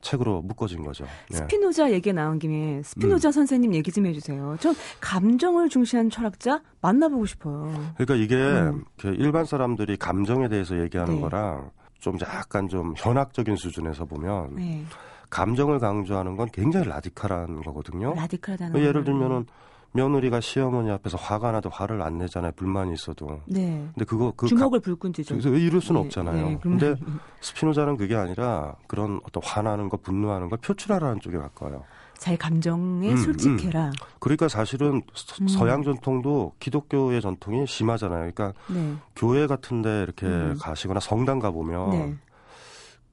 책으로 0.00 0.42
묶어진 0.42 0.82
거죠. 0.82 1.06
예. 1.32 1.36
스피노자 1.36 1.90
얘기가 1.92 2.12
나온 2.12 2.38
김에 2.40 2.82
스피노자 2.82 3.28
음. 3.28 3.32
선생님 3.32 3.74
얘기 3.74 3.92
좀 3.92 4.06
해주세요. 4.06 4.56
전 4.60 4.74
감정을 5.00 5.68
중시한 5.68 6.10
철학자 6.10 6.60
만나보고 6.80 7.26
싶어요. 7.26 7.72
그러니까 7.96 8.16
이게 8.16 8.34
음. 8.34 8.84
그 8.98 9.14
일반 9.18 9.44
사람들이 9.44 9.96
감정에 9.96 10.48
대해서 10.48 10.78
얘기하는 10.78 11.14
네. 11.14 11.20
거랑 11.20 11.70
좀 12.04 12.18
약간 12.20 12.68
좀 12.68 12.92
현학적인 12.98 13.56
수준에서 13.56 14.04
보면 14.04 14.56
네. 14.56 14.84
감정을 15.30 15.78
강조하는 15.78 16.36
건 16.36 16.48
굉장히 16.52 16.86
라디칼한 16.86 17.62
거거든요. 17.62 18.12
라디칼하다는. 18.14 18.78
예를 18.78 18.92
거는. 18.92 19.04
들면은 19.04 19.46
며느리가 19.92 20.40
시어머니 20.40 20.90
앞에서 20.90 21.16
화가 21.16 21.52
나도 21.52 21.70
화를 21.70 22.02
안 22.02 22.18
내잖아요. 22.18 22.52
불만이 22.56 22.92
있어도. 22.92 23.40
네. 23.46 23.88
근데 23.94 24.04
그거 24.04 24.34
그 24.36 24.46
주먹을 24.46 24.80
불끈 24.80 25.14
쥐죠. 25.14 25.34
그래서 25.34 25.48
이럴 25.56 25.80
수는 25.80 26.02
네, 26.02 26.06
없잖아요. 26.06 26.48
네, 26.48 26.58
근데 26.60 26.94
스피노자는 27.40 27.96
그게 27.96 28.16
아니라 28.16 28.74
그런 28.86 29.18
어떤 29.24 29.42
화나는 29.42 29.88
거, 29.88 29.96
분노하는 29.96 30.50
걸 30.50 30.58
표출하라는 30.58 31.20
쪽에 31.20 31.38
가까워요. 31.38 31.84
자기 32.18 32.36
감정에 32.38 33.10
음, 33.10 33.16
솔직해라. 33.16 33.92
그러니까 34.20 34.48
사실은 34.48 35.02
서- 35.14 35.36
음. 35.42 35.48
서양 35.48 35.82
전통도 35.82 36.52
기독교의 36.60 37.20
전통이 37.20 37.66
심하잖아요. 37.66 38.18
그러니까 38.32 38.52
네. 38.68 38.94
교회 39.14 39.46
같은데 39.46 40.02
이렇게 40.02 40.26
음. 40.26 40.56
가시거나 40.58 41.00
성당 41.00 41.38
가 41.38 41.50
보면 41.50 41.90
네. 41.90 42.14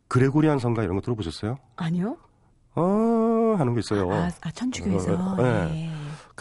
그레고리안 0.07 0.59
성가 0.59 0.83
이런 0.83 0.95
거 0.95 1.01
들어보셨어요? 1.01 1.57
아니요? 1.77 2.17
어 2.75 3.55
하는 3.57 3.73
게 3.73 3.79
있어요. 3.79 4.11
아, 4.11 4.29
아, 4.41 4.51
천주교에서. 4.51 5.13
어, 5.13 5.35
네. 5.37 5.91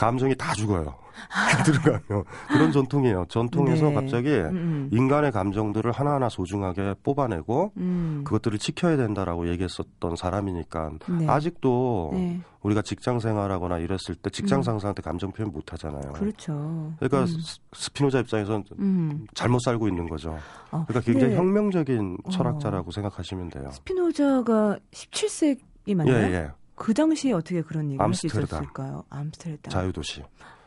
네. 0.00 0.06
감정이 0.06 0.34
다 0.34 0.54
죽어요. 0.54 0.94
들어가면 1.66 2.24
그런 2.48 2.72
전통이에요. 2.72 3.26
전통에서 3.28 3.88
네. 3.88 3.94
갑자기 3.94 4.30
음, 4.30 4.88
인간의 4.90 5.32
감정들을 5.32 5.92
하나하나 5.92 6.30
소중하게 6.30 6.94
뽑아내고 7.02 7.72
음. 7.76 8.22
그것들을 8.24 8.58
지켜야 8.58 8.96
된다라고 8.96 9.46
얘기했었던 9.50 10.16
사람이니까 10.16 10.92
네. 11.18 11.28
아직도 11.28 12.10
네. 12.14 12.40
우리가 12.62 12.80
직장 12.80 13.20
생활하거나 13.20 13.78
이랬을 13.78 14.14
때 14.22 14.30
직장 14.30 14.60
음. 14.60 14.62
상사한테 14.62 15.02
감정 15.02 15.30
표현 15.32 15.52
못 15.52 15.70
하잖아요. 15.74 16.12
그렇죠. 16.14 16.92
그러니까 16.98 17.20
음. 17.22 17.26
스- 17.26 17.58
스피노자 17.74 18.20
입장에서는 18.20 18.64
음. 18.78 19.26
잘못 19.34 19.58
살고 19.60 19.88
있는 19.88 20.08
거죠. 20.08 20.38
어, 20.70 20.84
그러니까 20.88 21.00
굉장히 21.00 21.34
네. 21.34 21.38
혁명적인 21.38 22.16
어. 22.24 22.30
철학자라고 22.30 22.90
생각하시면 22.92 23.50
돼요. 23.50 23.68
스피노자가 23.72 24.78
17세기 24.92 25.94
맞나요? 25.94 26.14
예, 26.16 26.32
예. 26.34 26.50
그 26.80 26.94
당시에 26.94 27.32
어떻게 27.34 27.60
그런 27.60 27.84
얘기를 27.90 28.02
할 28.02 28.14
수. 28.14 28.26
있었을까요? 28.26 29.04
암스테르담. 29.10 29.70
자유도시. 29.70 30.22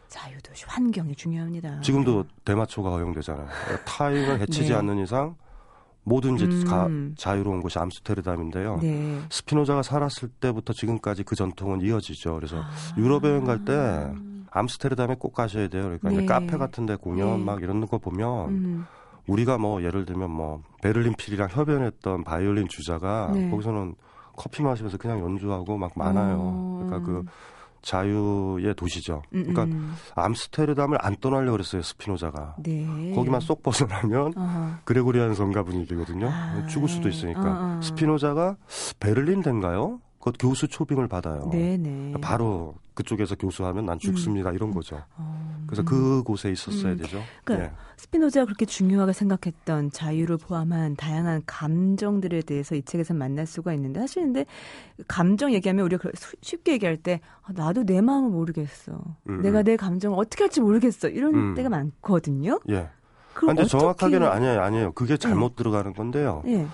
자유도시 0.09 0.65
환경이 0.67 1.15
중요합니다. 1.15 1.81
지금도 1.81 2.23
대마초가 2.45 2.91
허용되잖아요. 2.91 3.47
타인을 3.83 4.41
해치지 4.41 4.69
네. 4.69 4.75
않는 4.75 4.99
이상 4.99 5.35
뭐든지 6.03 6.45
음. 6.45 6.63
가- 6.65 6.87
자유로운 7.17 7.61
곳이 7.61 7.79
암스테르담인데요. 7.79 8.77
네. 8.83 9.21
스피노자가 9.31 9.81
살았을 9.81 10.29
때부터 10.39 10.71
지금까지 10.73 11.23
그 11.23 11.33
전통은 11.35 11.81
이어지죠. 11.81 12.35
그래서 12.35 12.61
아. 12.61 12.69
유럽 12.95 13.23
여행 13.25 13.43
갈 13.43 13.65
때 13.65 14.13
암스테르담에 14.51 15.15
꼭 15.17 15.33
가셔야 15.33 15.67
돼요. 15.67 15.97
그러니까 15.99 16.09
네. 16.11 16.25
카페 16.27 16.57
같은 16.59 16.85
데 16.85 16.95
공연 16.95 17.39
네. 17.39 17.43
막 17.43 17.63
이런 17.63 17.83
거 17.87 17.97
보면 17.97 18.49
음. 18.49 18.85
우리가 19.25 19.57
뭐 19.57 19.81
예를 19.81 20.05
들면 20.05 20.29
뭐 20.29 20.61
베를린 20.83 21.15
필이랑 21.15 21.47
협연했던 21.49 22.23
바이올린 22.23 22.67
주자가 22.67 23.31
네. 23.33 23.49
거기서는 23.49 23.95
커피 24.35 24.63
마시면서 24.63 24.97
그냥 24.97 25.19
연주하고 25.19 25.77
막 25.77 25.91
많아요. 25.95 26.37
어. 26.39 26.85
그러니까 26.85 27.05
그 27.11 27.25
자유의 27.83 28.75
도시죠. 28.75 29.21
음, 29.33 29.43
그러니까 29.43 29.63
음. 29.65 29.93
암스테르담을 30.15 30.97
안 31.01 31.15
떠나려고 31.17 31.51
그랬어요. 31.53 31.81
스피노자가. 31.81 32.55
네. 32.59 33.13
거기만 33.13 33.41
쏙 33.41 33.61
벗어나면 33.61 34.33
어허. 34.37 34.69
그레고리안 34.85 35.35
성가 35.35 35.63
분위기거든요. 35.63 36.29
아, 36.31 36.65
죽을 36.67 36.87
수도 36.87 37.09
네. 37.09 37.15
있으니까. 37.15 37.41
어, 37.41 37.77
어. 37.77 37.81
스피노자가 37.81 38.55
베를린 38.99 39.41
된가요? 39.41 39.99
그 40.23 40.31
교수 40.39 40.69
초빙을 40.69 41.09
받아요. 41.09 41.49
네네. 41.51 42.13
바로 42.21 42.75
그쪽에서 42.93 43.35
교수하면 43.35 43.85
난 43.85 43.99
죽습니다 43.99 44.51
이런 44.53 44.71
거죠. 44.71 45.03
어, 45.17 45.63
그래서 45.67 45.81
음. 45.81 45.85
그곳에 45.85 46.49
있었어야 46.49 46.93
음. 46.93 46.97
되죠. 46.97 47.19
그러니까 47.43 47.69
네. 47.71 47.75
스피노자가 47.97 48.45
그렇게 48.45 48.65
중요하게 48.65 49.11
생각했던 49.11 49.91
자유를 49.91 50.37
포함한 50.37 50.95
다양한 50.95 51.41
감정들에 51.45 52.41
대해서 52.43 52.73
이 52.75 52.81
책에서 52.83 53.13
만날 53.13 53.45
수가 53.45 53.73
있는데 53.73 53.99
사실 53.99 54.23
근데 54.23 54.45
감정 55.09 55.51
얘기하면 55.53 55.83
우리가 55.85 56.09
그 56.09 56.15
수- 56.17 56.37
쉽게 56.41 56.73
얘기할 56.73 56.95
때 56.95 57.19
아, 57.41 57.51
나도 57.53 57.83
내 57.83 57.99
마음을 57.99 58.29
모르겠어. 58.29 59.01
음, 59.27 59.41
내가 59.41 59.59
음. 59.59 59.63
내 59.65 59.75
감정을 59.75 60.17
어떻게 60.17 60.45
할지 60.45 60.61
모르겠어. 60.61 61.09
이런 61.09 61.33
음. 61.35 61.53
때가 61.55 61.67
많거든요. 61.67 62.61
예. 62.69 62.87
근데 63.33 63.63
어떻게- 63.63 63.67
정확하게는 63.77 64.25
아니에요, 64.27 64.61
아니에요. 64.61 64.91
그게 64.93 65.17
잘못 65.17 65.57
들어가는 65.57 65.93
건데요. 65.93 66.43
예. 66.45 66.65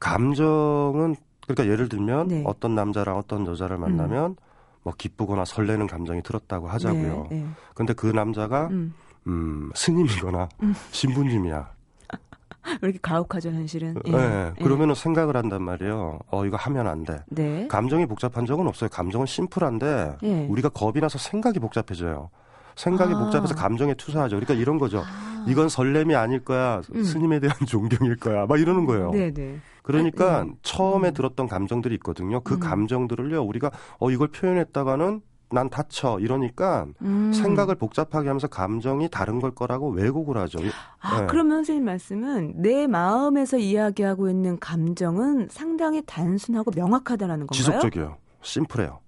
감정은 0.00 1.14
그러니까 1.48 1.72
예를 1.72 1.88
들면 1.88 2.28
네. 2.28 2.40
음. 2.40 2.46
어떤 2.46 2.74
남자랑 2.74 3.16
어떤 3.16 3.46
여자를 3.46 3.78
만나면 3.78 4.36
뭐 4.82 4.92
기쁘거나 4.96 5.44
설레는 5.44 5.86
감정이 5.86 6.22
들었다고 6.22 6.68
하자고요. 6.68 7.26
네, 7.30 7.36
네. 7.36 7.46
근데 7.74 7.94
그 7.94 8.06
남자가 8.06 8.68
음. 8.68 8.94
음, 9.26 9.70
스님이거나 9.74 10.48
신부님이야. 10.90 11.70
왜 12.82 12.88
이렇게 12.88 12.98
가혹하죠 13.00 13.48
현실은. 13.50 13.94
예. 14.06 14.10
네, 14.10 14.52
예. 14.58 14.62
그러면은 14.62 14.94
생각을 14.94 15.36
한단 15.36 15.62
말이에요. 15.62 16.18
어, 16.30 16.44
이거 16.44 16.56
하면 16.58 16.86
안 16.86 17.04
돼. 17.04 17.22
네. 17.28 17.66
감정이 17.68 18.06
복잡한 18.06 18.44
적은 18.44 18.66
없어요. 18.66 18.90
감정은 18.90 19.26
심플한데 19.26 20.16
예. 20.22 20.46
우리가 20.46 20.68
겁이 20.68 21.00
나서 21.00 21.18
생각이 21.18 21.58
복잡해져요. 21.60 22.30
생각이 22.76 23.14
아. 23.14 23.18
복잡해서 23.18 23.54
감정에 23.54 23.94
투사하죠. 23.94 24.36
그러니까 24.36 24.54
이런 24.54 24.78
거죠. 24.78 25.02
이건 25.46 25.68
설렘이 25.68 26.14
아닐 26.14 26.44
거야. 26.44 26.82
음. 26.94 27.02
스님에 27.02 27.40
대한 27.40 27.56
존경일 27.66 28.16
거야. 28.16 28.46
막 28.46 28.60
이러는 28.60 28.84
거예요. 28.84 29.10
네네. 29.10 29.58
그러니까 29.88 30.40
아, 30.40 30.44
예. 30.46 30.52
처음에 30.60 31.08
음. 31.08 31.14
들었던 31.14 31.48
감정들이 31.48 31.94
있거든요. 31.94 32.40
그 32.40 32.54
음. 32.54 32.60
감정들을요. 32.60 33.42
우리가 33.42 33.70
어 33.98 34.10
이걸 34.10 34.28
표현했다가는 34.28 35.22
난 35.50 35.70
다쳐 35.70 36.18
이러니까 36.20 36.86
음. 37.00 37.32
생각을 37.32 37.74
복잡하게 37.76 38.28
하면서 38.28 38.48
감정이 38.48 39.08
다른 39.08 39.40
걸 39.40 39.52
거라고 39.54 39.88
왜곡을 39.88 40.36
하죠. 40.36 40.58
아, 41.00 41.20
네. 41.22 41.26
그러면 41.26 41.58
선생님 41.60 41.86
말씀은 41.86 42.52
내 42.60 42.86
마음에서 42.86 43.56
이야기하고 43.56 44.28
있는 44.28 44.58
감정은 44.58 45.48
상당히 45.50 46.02
단순하고 46.04 46.70
명확하다라는 46.76 47.46
건가요? 47.46 47.56
지속적이에요. 47.56 48.16
심플해요. 48.42 48.98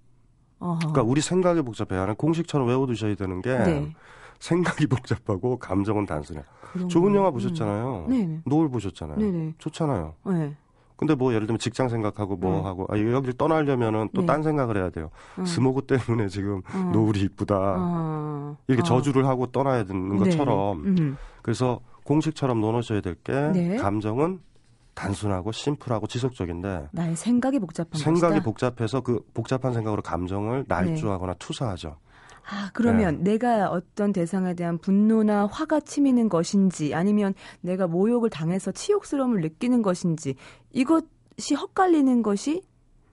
어허. 0.60 0.78
그러니까 0.78 1.02
우리 1.02 1.20
생각이 1.20 1.60
복잡해요. 1.60 2.00
하는 2.00 2.14
공식처럼 2.14 2.68
외워두셔야 2.68 3.16
되는 3.16 3.42
게 3.42 3.54
네. 3.58 3.94
생각이 4.38 4.86
복잡하고 4.88 5.58
감정은 5.58 6.06
단순해. 6.06 6.42
좋은 6.88 7.12
거. 7.12 7.18
영화 7.18 7.30
보셨잖아요. 7.30 8.06
음. 8.08 8.42
노을 8.46 8.70
보셨잖아요. 8.70 9.18
네네. 9.18 9.54
좋잖아요. 9.58 10.14
네. 10.24 10.56
근데 11.00 11.14
뭐 11.14 11.32
예를 11.32 11.46
들면 11.46 11.58
직장 11.58 11.88
생각하고 11.88 12.36
뭐 12.36 12.60
음. 12.60 12.66
하고 12.66 12.86
아, 12.90 12.98
여기를 12.98 13.32
떠나려면은 13.38 14.10
또 14.14 14.20
네. 14.20 14.26
딴 14.26 14.42
생각을 14.42 14.76
해야 14.76 14.90
돼요. 14.90 15.08
음. 15.38 15.46
스모그 15.46 15.86
때문에 15.86 16.28
지금 16.28 16.60
음. 16.74 16.92
노을이 16.92 17.22
이쁘다. 17.22 17.56
어. 17.78 18.56
이렇게 18.68 18.82
어. 18.82 18.84
저주를 18.84 19.26
하고 19.26 19.46
떠나야 19.46 19.84
되는 19.84 20.10
네. 20.10 20.18
것처럼 20.18 20.84
음. 20.84 21.16
그래서 21.40 21.80
공식처럼 22.04 22.60
놓으셔야 22.60 23.00
될게 23.00 23.32
네. 23.32 23.76
감정은 23.76 24.40
단순하고 24.92 25.52
심플하고 25.52 26.06
지속적인데 26.06 26.88
나의 26.92 27.16
생각이 27.16 27.58
복잡한 27.60 27.98
생각이 27.98 28.34
것이다. 28.34 28.44
복잡해서 28.44 29.00
그 29.00 29.24
복잡한 29.32 29.72
생각으로 29.72 30.02
감정을 30.02 30.66
날조하거나 30.68 31.34
투사하죠. 31.38 31.96
아, 32.52 32.70
그러면 32.72 33.22
네. 33.22 33.32
내가 33.32 33.70
어떤 33.70 34.12
대상에 34.12 34.54
대한 34.54 34.78
분노나 34.78 35.46
화가 35.46 35.80
치미는 35.80 36.28
것인지 36.28 36.94
아니면 36.94 37.34
내가 37.60 37.86
모욕을 37.86 38.28
당해서 38.28 38.72
치욕스러움을 38.72 39.40
느끼는 39.40 39.82
것인지 39.82 40.34
이것이 40.72 41.54
헛갈리는 41.54 42.22
것이 42.22 42.62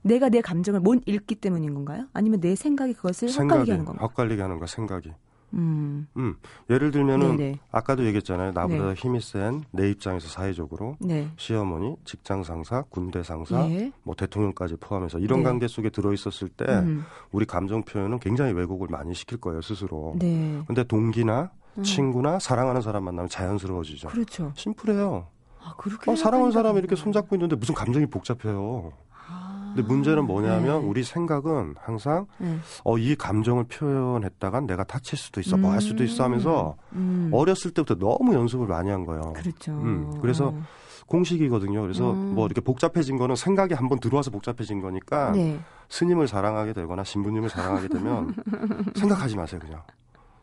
내가 0.01 0.29
내 0.29 0.41
감정을 0.41 0.79
못 0.79 1.01
읽기 1.05 1.35
때문인 1.35 1.73
건가요? 1.73 2.07
아니면 2.13 2.39
내 2.39 2.55
생각이 2.55 2.93
그것을 2.93 3.29
헛갈리게 3.29 3.71
하는 3.71 3.85
건가요? 3.85 4.07
헛갈리게 4.07 4.41
하는 4.41 4.59
거 4.59 4.65
생각이. 4.67 5.11
음. 5.53 6.07
음, 6.17 6.35
예를 6.69 6.91
들면은 6.91 7.37
네네. 7.37 7.59
아까도 7.71 8.05
얘기했잖아요. 8.05 8.51
나보다 8.51 8.89
네. 8.89 8.93
힘이 8.95 9.21
센 9.21 9.63
내 9.71 9.89
입장에서 9.89 10.27
사회적으로 10.27 10.97
네. 10.99 11.29
시어머니, 11.37 11.95
직장 12.03 12.43
상사, 12.43 12.81
군대 12.89 13.23
상사, 13.23 13.65
예. 13.69 13.91
뭐 14.03 14.13
대통령까지 14.13 14.75
포함해서 14.75 15.19
이런 15.19 15.39
네. 15.39 15.45
관계 15.45 15.67
속에 15.69 15.89
들어 15.89 16.11
있었을 16.13 16.49
때 16.49 16.65
음. 16.65 17.05
우리 17.31 17.45
감정 17.45 17.81
표현은 17.83 18.19
굉장히 18.19 18.51
왜곡을 18.53 18.87
많이 18.91 19.13
시킬 19.13 19.37
거예요 19.39 19.61
스스로. 19.61 20.15
네. 20.19 20.61
근데 20.67 20.83
동기나 20.83 21.49
음. 21.77 21.83
친구나 21.83 22.39
사랑하는 22.39 22.81
사람 22.81 23.05
만나면 23.05 23.29
자연스러워지죠. 23.29 24.09
그렇죠. 24.09 24.51
심플해요. 24.55 25.27
아, 25.67 25.73
그렇게 25.77 26.09
어, 26.11 26.15
사랑하는 26.15 26.51
사람이 26.51 26.79
이렇게. 26.79 26.95
손잡고 26.95 27.35
있는데 27.35 27.55
무슨 27.55 27.75
감정이 27.75 28.05
복잡해요. 28.07 28.91
아. 29.29 29.73
근데 29.75 29.87
문제는 29.87 30.25
뭐냐면 30.25 30.81
네. 30.81 30.87
우리 30.87 31.03
생각은 31.03 31.75
항상 31.79 32.25
네. 32.37 32.57
어, 32.83 32.97
이 32.97 33.15
감정을 33.15 33.65
표현했다간 33.65 34.65
내가 34.65 34.83
다칠 34.83 35.17
수도 35.17 35.41
있어, 35.41 35.57
뭐할 35.57 35.81
수도 35.81 36.03
있어 36.03 36.23
하면서 36.23 36.75
음. 36.93 37.29
어렸을 37.33 37.71
때부터 37.71 37.95
너무 37.95 38.33
연습을 38.33 38.67
많이 38.67 38.89
한 38.89 39.05
거예요. 39.05 39.33
그렇죠. 39.33 39.71
음, 39.73 40.19
그래서 40.21 40.47
어. 40.47 40.63
공식이거든요. 41.07 41.81
그래서 41.81 42.11
음. 42.11 42.35
뭐 42.35 42.45
이렇게 42.45 42.61
복잡해진 42.61 43.17
거는 43.17 43.35
생각이 43.35 43.73
한번 43.73 43.99
들어와서 43.99 44.31
복잡해진 44.31 44.81
거니까 44.81 45.31
네. 45.31 45.59
스님을 45.89 46.27
사랑하게 46.27 46.73
되거나 46.73 47.03
신부님을 47.03 47.49
사랑하게 47.49 47.87
되면 47.89 48.35
생각하지 48.95 49.35
마세요, 49.35 49.59
그냥. 49.63 49.81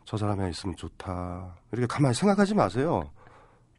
저 0.05 0.17
사람이 0.17 0.49
있으면 0.51 0.75
좋다. 0.75 1.55
이렇게 1.71 1.87
가만히 1.87 2.13
생각하지 2.13 2.53
마세요. 2.55 3.09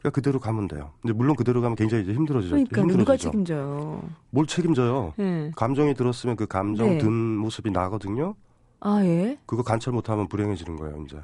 그냥 0.06 0.12
그대로 0.12 0.38
가면 0.38 0.68
돼요. 0.68 0.90
근데 1.02 1.12
물론 1.12 1.34
그대로 1.36 1.60
가면 1.60 1.74
굉장히 1.76 2.04
이제 2.04 2.12
힘들어지죠. 2.12 2.50
그러니까 2.54 2.82
누가 2.82 2.92
힘들어지죠. 2.92 3.30
책임져요? 3.30 4.02
뭘 4.30 4.46
책임져요? 4.46 5.14
네. 5.16 5.50
감정이 5.56 5.94
들었으면 5.94 6.36
그 6.36 6.46
감정 6.46 6.90
네. 6.90 6.98
든 6.98 7.12
모습이 7.12 7.70
나거든요. 7.70 8.34
아 8.80 9.00
예. 9.04 9.38
그거 9.46 9.62
관찰 9.62 9.92
못하면 9.92 10.28
불행해지는 10.28 10.76
거예요, 10.76 11.02
이제. 11.04 11.16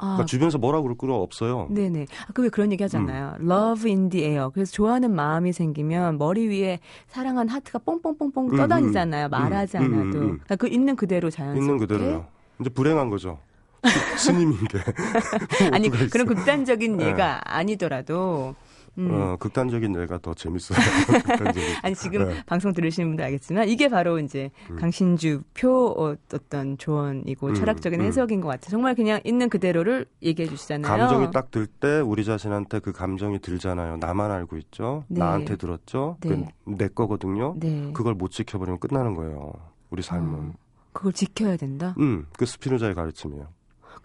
아 0.00 0.04
그러니까 0.14 0.26
주변에서 0.26 0.58
뭐라고 0.58 0.84
그럴 0.84 0.96
거 0.96 1.20
없어요. 1.20 1.66
네네. 1.70 2.06
아까 2.28 2.42
왜 2.42 2.48
그런 2.48 2.70
얘기 2.70 2.82
하잖아요. 2.84 3.34
Love 3.40 3.90
in 3.90 4.08
the 4.10 4.24
air. 4.26 4.50
그래서 4.54 4.70
좋아하는 4.72 5.12
마음이 5.12 5.52
생기면 5.52 6.18
머리 6.18 6.46
위에 6.46 6.78
사랑한 7.08 7.48
하트가 7.48 7.80
뽕뽕뽕뽕 7.80 8.52
음, 8.52 8.56
떠다니잖아요. 8.56 9.26
음, 9.26 9.30
말하지 9.30 9.78
음, 9.78 9.82
음, 9.82 9.94
않아도. 9.94 10.18
음. 10.18 10.26
그러니까 10.28 10.56
그 10.56 10.68
있는 10.68 10.94
그대로 10.94 11.28
자연스럽게. 11.30 11.60
있는 11.60 11.78
그대로요. 11.78 12.26
이제 12.60 12.70
불행한 12.70 13.10
거죠. 13.10 13.38
스- 13.84 14.26
스님인 14.32 14.58
게. 14.66 14.78
아니. 15.72 15.88
그런 15.90 16.26
극단적인 16.26 16.96
네. 16.98 17.06
예가 17.08 17.40
아니더라도. 17.44 18.54
음. 18.98 19.08
어, 19.12 19.36
극단적인 19.38 19.94
얘가 20.02 20.18
더 20.18 20.34
재밌어요. 20.34 20.76
아니 21.82 21.94
지금 21.94 22.26
네. 22.26 22.42
방송 22.46 22.72
들으시는 22.72 23.10
분도 23.10 23.22
알겠지만 23.22 23.68
이게 23.68 23.88
바로 23.88 24.18
이제 24.18 24.50
강신주 24.80 25.42
표 25.54 25.94
어, 25.96 26.16
어떤 26.34 26.76
조언이고 26.78 27.46
음, 27.46 27.54
철학적인 27.54 28.00
음. 28.00 28.04
해석인 28.06 28.40
것 28.40 28.48
같아요. 28.48 28.70
정말 28.70 28.96
그냥 28.96 29.20
있는 29.22 29.48
그대로를 29.48 30.06
얘기해 30.22 30.48
주시잖아요. 30.48 30.90
감정이 30.98 31.30
딱 31.30 31.52
들 31.52 31.68
때 31.68 32.00
우리 32.00 32.24
자신한테 32.24 32.80
그 32.80 32.90
감정이 32.90 33.38
들잖아요. 33.38 33.98
나만 33.98 34.32
알고 34.32 34.56
있죠. 34.56 35.04
네. 35.06 35.20
나한테 35.20 35.54
들었죠. 35.54 36.16
네. 36.22 36.48
그내 36.64 36.88
거거든요. 36.88 37.54
네. 37.60 37.92
그걸 37.94 38.14
못 38.14 38.32
지켜버리면 38.32 38.80
끝나는 38.80 39.14
거예요. 39.14 39.52
우리 39.90 40.02
삶은. 40.02 40.34
어, 40.34 40.52
그걸 40.92 41.12
지켜야 41.12 41.56
된다. 41.56 41.94
음, 42.00 42.26
그 42.36 42.44
스피노자의 42.46 42.94
가르침이에요. 42.96 43.46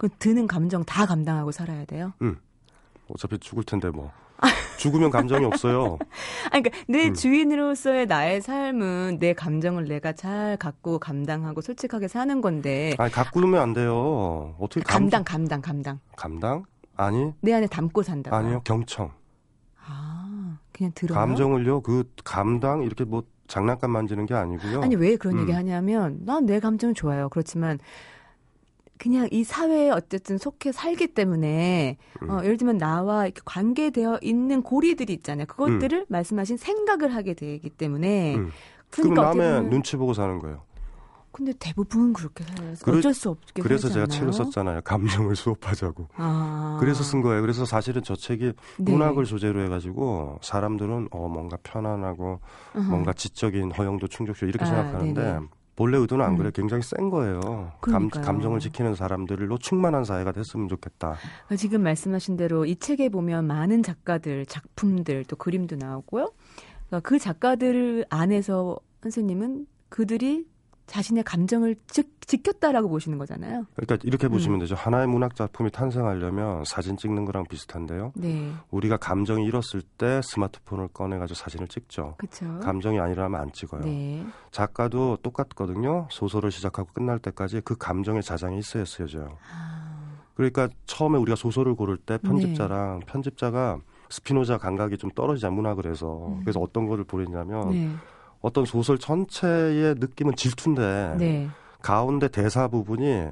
그 0.04 0.10
드는 0.18 0.46
감정 0.46 0.84
다 0.84 1.06
감당하고 1.06 1.50
살아야 1.50 1.86
돼요. 1.86 2.12
어차피 3.08 3.38
죽을 3.38 3.64
텐데 3.64 3.88
뭐. 3.88 4.12
죽으면 4.76 5.08
감정이 5.08 5.46
없어요. 5.46 5.98
아니, 6.52 6.62
그러니까 6.62 6.70
내 6.86 7.08
음. 7.08 7.14
주인으로서의 7.14 8.04
나의 8.06 8.42
삶은 8.42 9.16
내 9.18 9.32
감정을 9.32 9.88
내가 9.88 10.12
잘 10.12 10.58
갖고 10.58 10.98
감당하고 10.98 11.62
솔직하게 11.62 12.08
사는 12.08 12.42
건데 12.42 12.94
아니 12.98 13.10
가꾸면 13.10 13.62
안 13.62 13.72
돼요. 13.72 14.54
어떻게 14.58 14.82
감, 14.82 15.04
감당, 15.08 15.24
감당, 15.24 15.62
감당. 15.62 16.00
감당? 16.16 16.64
아니, 16.96 17.32
내 17.40 17.54
안에 17.54 17.66
담고 17.66 18.02
산다. 18.02 18.36
아니요. 18.36 18.60
경청. 18.64 19.10
아, 19.86 20.58
그냥 20.72 20.92
들어요. 20.94 21.18
감정을요. 21.18 21.80
그 21.80 22.12
감당 22.24 22.82
이렇게 22.82 23.04
뭐 23.04 23.22
장난감 23.46 23.92
만지는 23.92 24.26
게 24.26 24.34
아니고요. 24.34 24.82
아니 24.82 24.96
왜 24.96 25.16
그런 25.16 25.36
음. 25.36 25.42
얘기 25.42 25.52
하냐면 25.52 26.18
난 26.26 26.44
내 26.44 26.60
감정은 26.60 26.94
좋아요. 26.94 27.30
그렇지만 27.30 27.78
그냥 28.98 29.28
이 29.30 29.44
사회에 29.44 29.90
어쨌든 29.90 30.38
속해 30.38 30.72
살기 30.72 31.08
때문에 31.08 31.96
음. 32.22 32.30
어, 32.30 32.40
예를 32.44 32.56
들면 32.56 32.78
나와 32.78 33.24
이렇게 33.26 33.40
관계되어 33.44 34.20
있는 34.22 34.62
고리들이 34.62 35.12
있잖아요. 35.14 35.46
그것들을 35.46 36.06
말씀하신 36.08 36.56
생각을 36.56 37.14
하게 37.14 37.34
되기 37.34 37.68
때문에 37.70 38.36
음. 38.36 38.50
그러니까 38.90 39.32
그럼 39.32 39.36
남의 39.36 39.52
보면 39.60 39.70
눈치 39.70 39.96
보고 39.96 40.14
사는 40.14 40.38
거예요. 40.38 40.62
근데 41.32 41.52
대부분 41.58 42.12
그렇게 42.12 42.44
살아요. 42.44 42.74
그래- 42.84 42.98
어쩔 42.98 43.12
수 43.12 43.28
없게 43.30 43.60
그래서 43.60 43.88
제가? 43.88 44.06
책을 44.06 44.32
썼잖아요. 44.32 44.82
감정을 44.82 45.34
수업하자고. 45.34 46.06
아. 46.14 46.76
그래서 46.78 47.02
쓴 47.02 47.22
거예요. 47.22 47.40
그래서 47.42 47.64
사실은 47.64 48.02
저 48.04 48.14
책이 48.14 48.52
네. 48.78 48.92
문학을 48.92 49.26
소재로 49.26 49.60
해가지고 49.64 50.38
사람들은 50.42 51.08
어 51.10 51.28
뭔가 51.28 51.56
편안하고 51.64 52.38
어허. 52.76 52.88
뭔가 52.88 53.12
지적인 53.12 53.72
허영도 53.72 54.06
충족시고 54.06 54.46
이렇게 54.46 54.64
아, 54.64 54.68
생각하는데 54.68 55.20
네네. 55.20 55.40
본래 55.76 55.98
의도는 55.98 56.24
안 56.24 56.32
음. 56.32 56.36
그래요. 56.38 56.52
굉장히 56.52 56.82
센 56.82 57.10
거예요. 57.10 57.72
감. 57.80 58.08
감정을 58.08 58.60
지키는 58.60 58.94
사람들로 58.94 59.58
충만한 59.58 60.04
사회가 60.04 60.32
됐으면 60.32 60.68
좋겠다. 60.68 61.16
그러니까 61.46 61.56
지금 61.56 61.82
말씀하신 61.82 62.36
대로 62.36 62.64
이 62.64 62.76
책에 62.76 63.08
보면 63.08 63.46
많은 63.46 63.82
작가들, 63.82 64.46
작품들, 64.46 65.24
또 65.24 65.36
그림도 65.36 65.76
나오고요. 65.76 66.30
그러니까 66.88 67.08
그 67.08 67.18
작가들 67.18 68.04
안에서 68.08 68.78
선생님은 69.02 69.66
그들이 69.88 70.46
자신의 70.86 71.24
감정을 71.24 71.76
지, 71.86 72.04
지켰다라고 72.20 72.88
보시는 72.88 73.18
거잖아요. 73.18 73.66
그러니까 73.74 73.98
이렇게 74.02 74.28
보시면 74.28 74.58
음. 74.58 74.60
되죠. 74.60 74.74
하나의 74.74 75.06
문학 75.06 75.34
작품이 75.34 75.70
탄생하려면 75.70 76.64
사진 76.66 76.96
찍는 76.96 77.24
거랑 77.24 77.44
비슷한데요. 77.48 78.12
네. 78.14 78.52
우리가 78.70 78.96
감정이 78.98 79.44
일었을 79.46 79.82
때 79.98 80.20
스마트폰을 80.22 80.88
꺼내가지고 80.88 81.36
사진을 81.36 81.68
찍죠. 81.68 82.16
그렇죠. 82.18 82.60
감정이 82.60 83.00
아니라면 83.00 83.40
안 83.40 83.52
찍어요. 83.52 83.82
네. 83.82 84.24
작가도 84.50 85.18
똑같거든요. 85.22 86.06
소설을 86.10 86.50
시작하고 86.50 86.90
끝날 86.92 87.18
때까지 87.18 87.62
그 87.64 87.76
감정의 87.76 88.22
자장이 88.22 88.58
있어야 88.58 88.84
쓰여져요. 88.84 89.38
아, 89.52 90.18
그러니까 90.34 90.68
처음에 90.86 91.18
우리가 91.18 91.36
소설을 91.36 91.74
고를 91.74 91.96
때 91.96 92.18
네. 92.18 92.28
편집자랑 92.28 93.00
편집자가 93.06 93.78
스피노자 94.10 94.58
감각이 94.58 94.98
좀 94.98 95.10
떨어지자 95.10 95.50
문학을 95.50 95.90
해서 95.90 96.36
그래서 96.42 96.60
어떤 96.60 96.86
거를 96.86 97.04
보이냐면 97.04 97.68
음. 97.68 97.72
네. 97.72 97.90
어떤 98.44 98.66
소설 98.66 98.98
전체의 98.98 99.94
느낌은 99.98 100.36
질투인데 100.36 101.14
네. 101.18 101.48
가운데 101.80 102.28
대사 102.28 102.68
부분이 102.68 103.28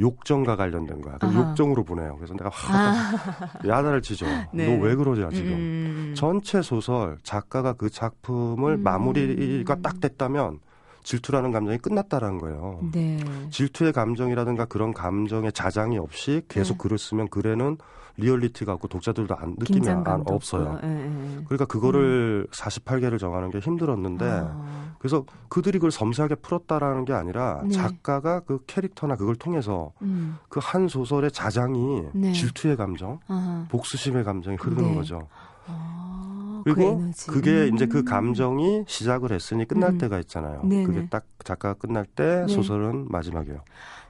욕정과 0.00 0.56
관련된 0.56 1.02
거야. 1.02 1.18
그 1.18 1.26
아하. 1.26 1.50
욕정으로 1.50 1.84
보내요. 1.84 2.16
그래서 2.16 2.32
내가 2.32 2.48
확 2.50 2.74
아, 2.74 3.58
야단을 3.68 4.00
치죠. 4.00 4.24
네. 4.54 4.74
너왜 4.74 4.94
그러냐 4.94 5.28
지금. 5.28 5.52
음. 5.52 6.14
전체 6.16 6.62
소설 6.62 7.18
작가가 7.22 7.74
그 7.74 7.90
작품을 7.90 8.76
음. 8.76 8.82
마무리가 8.82 9.76
딱 9.82 10.00
됐다면 10.00 10.60
질투라는 11.02 11.52
감정이 11.52 11.76
끝났다라는 11.76 12.38
거예요. 12.38 12.80
네. 12.90 13.18
질투의 13.50 13.92
감정이라든가 13.92 14.64
그런 14.64 14.94
감정의 14.94 15.52
자장이 15.52 15.98
없이 15.98 16.40
계속 16.48 16.74
네. 16.74 16.78
글을 16.84 16.96
쓰면 16.96 17.28
글에는 17.28 17.76
리얼리티가 18.18 18.72
없고 18.74 18.88
독자들도 18.88 19.34
안 19.36 19.54
느낌이 19.58 19.88
안, 19.88 20.04
없어요. 20.26 20.72
없고요. 20.72 20.80
예, 20.82 21.04
예. 21.04 21.44
그러니까 21.44 21.64
그거를 21.64 22.46
48개를 22.50 23.18
정하는 23.18 23.50
게 23.50 23.60
힘들었는데 23.60 24.24
아, 24.28 24.94
그래서 24.98 25.24
그들이 25.48 25.78
그걸 25.78 25.92
섬세하게 25.92 26.36
풀었다라는 26.36 27.04
게 27.04 27.12
아니라 27.12 27.62
네. 27.64 27.70
작가가 27.70 28.40
그 28.40 28.58
캐릭터나 28.66 29.16
그걸 29.16 29.36
통해서 29.36 29.92
음. 30.02 30.36
그 30.48 30.68
한 30.68 30.88
소설의 30.88 31.30
자장이 31.30 32.02
네. 32.12 32.32
질투의 32.32 32.76
감정, 32.76 33.20
아하. 33.28 33.66
복수심의 33.70 34.24
감정이 34.24 34.56
흐르는 34.56 34.90
네. 34.90 34.94
거죠. 34.96 35.28
아, 35.68 36.62
그 36.64 36.74
그리고 36.74 36.90
에너지. 36.90 37.26
그게 37.28 37.68
음. 37.68 37.74
이제 37.74 37.86
그 37.86 38.02
감정이 38.02 38.84
시작을 38.88 39.30
했으니 39.30 39.64
끝날 39.66 39.90
음. 39.90 39.98
때가 39.98 40.18
있잖아요. 40.20 40.62
그게 40.62 41.06
딱 41.08 41.24
작가가 41.44 41.74
끝날 41.74 42.04
때 42.04 42.44
네. 42.46 42.52
소설은 42.52 43.06
마지막이에요. 43.08 43.60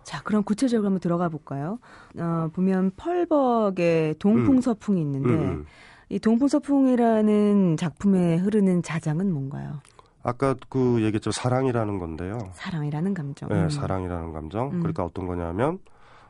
자, 0.04 0.22
그럼 0.22 0.42
구체적으로 0.42 0.86
한번 0.86 1.00
들어가 1.00 1.28
볼까요? 1.28 1.78
어, 2.18 2.48
보면 2.52 2.92
펄벅의 2.96 4.16
동풍서풍이 4.18 5.00
있는데 5.00 5.28
음, 5.28 5.40
음. 5.40 5.66
이 6.08 6.18
동풍서풍이라는 6.18 7.76
작품에 7.76 8.36
흐르는 8.36 8.82
자장은 8.82 9.30
뭔가요? 9.32 9.80
아까 10.22 10.54
그 10.68 11.02
얘기했죠 11.02 11.30
사랑이라는 11.30 11.98
건데요. 11.98 12.38
사랑이라는 12.54 13.14
감정. 13.14 13.48
네, 13.48 13.64
음. 13.64 13.70
사랑이라는 13.70 14.32
감정. 14.32 14.70
음. 14.72 14.78
그러니까 14.80 15.04
어떤 15.04 15.26
거냐면 15.26 15.78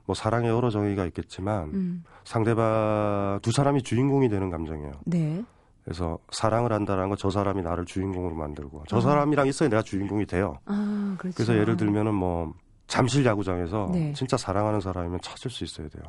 뭐 0.05 0.15
사랑의 0.15 0.51
여러 0.51 0.71
정의가 0.71 1.07
있겠지만 1.07 1.71
음. 1.75 2.05
상대방 2.25 3.41
두 3.43 3.53
사람이 3.53 3.83
주인공이 3.83 4.29
되는 4.29 4.51
감정이에요. 4.51 4.93
네. 5.05 5.45
그래서 5.85 6.19
사랑을 6.31 6.73
한다는 6.73 7.09
건 7.09 7.17
저 7.19 7.31
사람이 7.31 7.63
나를 7.63 7.87
주인공으로 7.87 8.35
만들고 8.35 8.85
저 8.89 8.99
아. 8.99 9.01
사람이랑 9.01 9.47
있어야 9.47 9.69
내가 9.69 9.83
주인공이 9.83 10.27
돼요. 10.27 10.59
아, 10.67 11.15
그렇죠. 11.19 11.35
그래서 11.37 11.57
예를 11.57 11.77
들면은 11.77 12.15
뭐 12.15 12.53
잠실 12.89 13.25
야구장에서 13.25 13.91
네. 13.93 14.13
진짜 14.15 14.37
사랑하는 14.37 14.81
사람이면 14.81 15.21
찾을 15.23 15.51
수 15.51 15.63
있어야 15.63 15.89
돼요. 15.89 16.03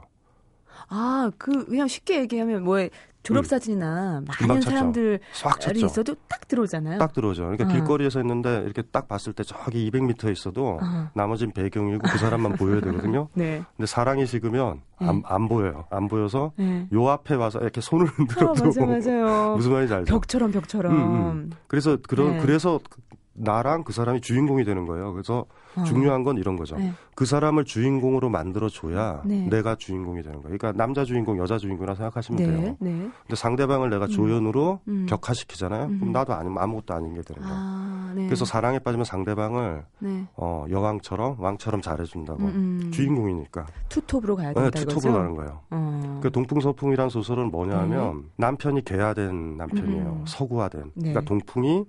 아, 0.87 1.29
그 1.37 1.65
그냥 1.65 1.87
쉽게 1.87 2.21
얘기하면 2.21 2.63
뭐 2.63 2.77
졸업 3.21 3.45
사진이나 3.45 4.21
금방 4.31 4.47
많은 4.47 4.61
찾죠. 4.61 4.75
사람들이 4.75 5.19
싹 5.33 5.59
쳤죠. 5.59 5.85
있어도 5.85 6.15
딱 6.29 6.47
들어오잖아요. 6.47 6.97
딱 6.97 7.13
들어오죠. 7.13 7.43
그러니까 7.43 7.65
어. 7.65 7.67
길거리에서 7.67 8.21
있는데 8.21 8.61
이렇게 8.63 8.81
딱 8.81 9.09
봤을 9.09 9.33
때 9.33 9.43
저기 9.43 9.91
200m 9.91 10.31
있어도 10.31 10.79
어. 10.81 11.09
나머지는 11.13 11.51
배경이고 11.53 11.99
그 12.09 12.17
사람만 12.17 12.53
보여야 12.53 12.79
되거든요. 12.79 13.27
네. 13.35 13.61
근데 13.75 13.85
사랑이 13.85 14.25
식으면 14.25 14.81
안, 14.99 15.21
안 15.25 15.49
보여요. 15.49 15.85
안 15.91 16.07
보여서 16.07 16.53
네. 16.55 16.87
요 16.93 17.09
앞에 17.09 17.35
와서 17.35 17.59
이렇게 17.59 17.81
손을 17.81 18.07
아, 18.07 18.11
흔들어도 18.15 18.65
맞아, 18.65 18.85
맞아요. 18.85 19.55
무슨 19.57 19.73
말인지 19.73 19.93
알죠? 19.93 20.13
벽처럼 20.13 20.51
벽처럼. 20.53 20.93
음, 20.95 21.51
그래서 21.67 21.97
그런 22.07 22.37
네. 22.37 22.39
그래서 22.41 22.79
그- 22.89 23.01
나랑 23.39 23.83
그 23.83 23.93
사람이 23.93 24.21
주인공이 24.21 24.65
되는 24.65 24.85
거예요. 24.85 25.13
그래서 25.13 25.45
어. 25.75 25.83
중요한 25.83 26.23
건 26.23 26.37
이런 26.37 26.55
거죠. 26.55 26.77
네. 26.77 26.93
그 27.15 27.25
사람을 27.25 27.65
주인공으로 27.65 28.29
만들어 28.29 28.69
줘야 28.69 29.21
네. 29.25 29.45
내가 29.49 29.75
주인공이 29.75 30.21
되는 30.23 30.41
거예요. 30.41 30.57
그러니까 30.57 30.71
남자 30.71 31.05
주인공, 31.05 31.37
여자 31.37 31.57
주인공이라 31.57 31.95
생각하시면 31.95 32.37
네, 32.37 32.47
돼요. 32.47 32.77
네. 32.79 33.09
근데 33.21 33.35
상대방을 33.35 33.89
내가 33.89 34.07
조연으로 34.07 34.79
음. 34.87 35.05
격화시키잖아요. 35.07 35.85
음. 35.85 35.99
그럼 35.99 36.13
나도 36.13 36.33
아니면 36.33 36.57
아무것도 36.59 36.93
아닌 36.93 37.13
게 37.13 37.21
되는 37.21 37.41
거예요. 37.41 37.55
아, 37.57 38.13
네. 38.15 38.25
그래서 38.25 38.45
사랑에 38.45 38.79
빠지면 38.79 39.05
상대방을 39.05 39.83
네. 39.99 40.27
어, 40.35 40.65
여왕처럼 40.69 41.37
왕처럼 41.39 41.81
잘해준다고 41.81 42.43
음, 42.43 42.81
음. 42.85 42.91
주인공이니까 42.91 43.65
투톱으로 43.89 44.35
가야 44.35 44.53
네, 44.53 44.61
된다 44.61 44.79
투톱으로 44.79 44.99
이거죠? 44.99 45.13
가는 45.13 45.35
거예요. 45.35 45.59
어. 45.71 46.19
그 46.23 46.31
동풍서풍이란 46.31 47.09
소설은 47.09 47.51
뭐냐면 47.51 48.25
남편이 48.37 48.83
개화된 48.85 49.57
남편이에요. 49.57 50.19
음. 50.21 50.25
서구화된. 50.25 50.91
네. 50.95 51.13
그러니까 51.13 51.21
동풍이 51.21 51.85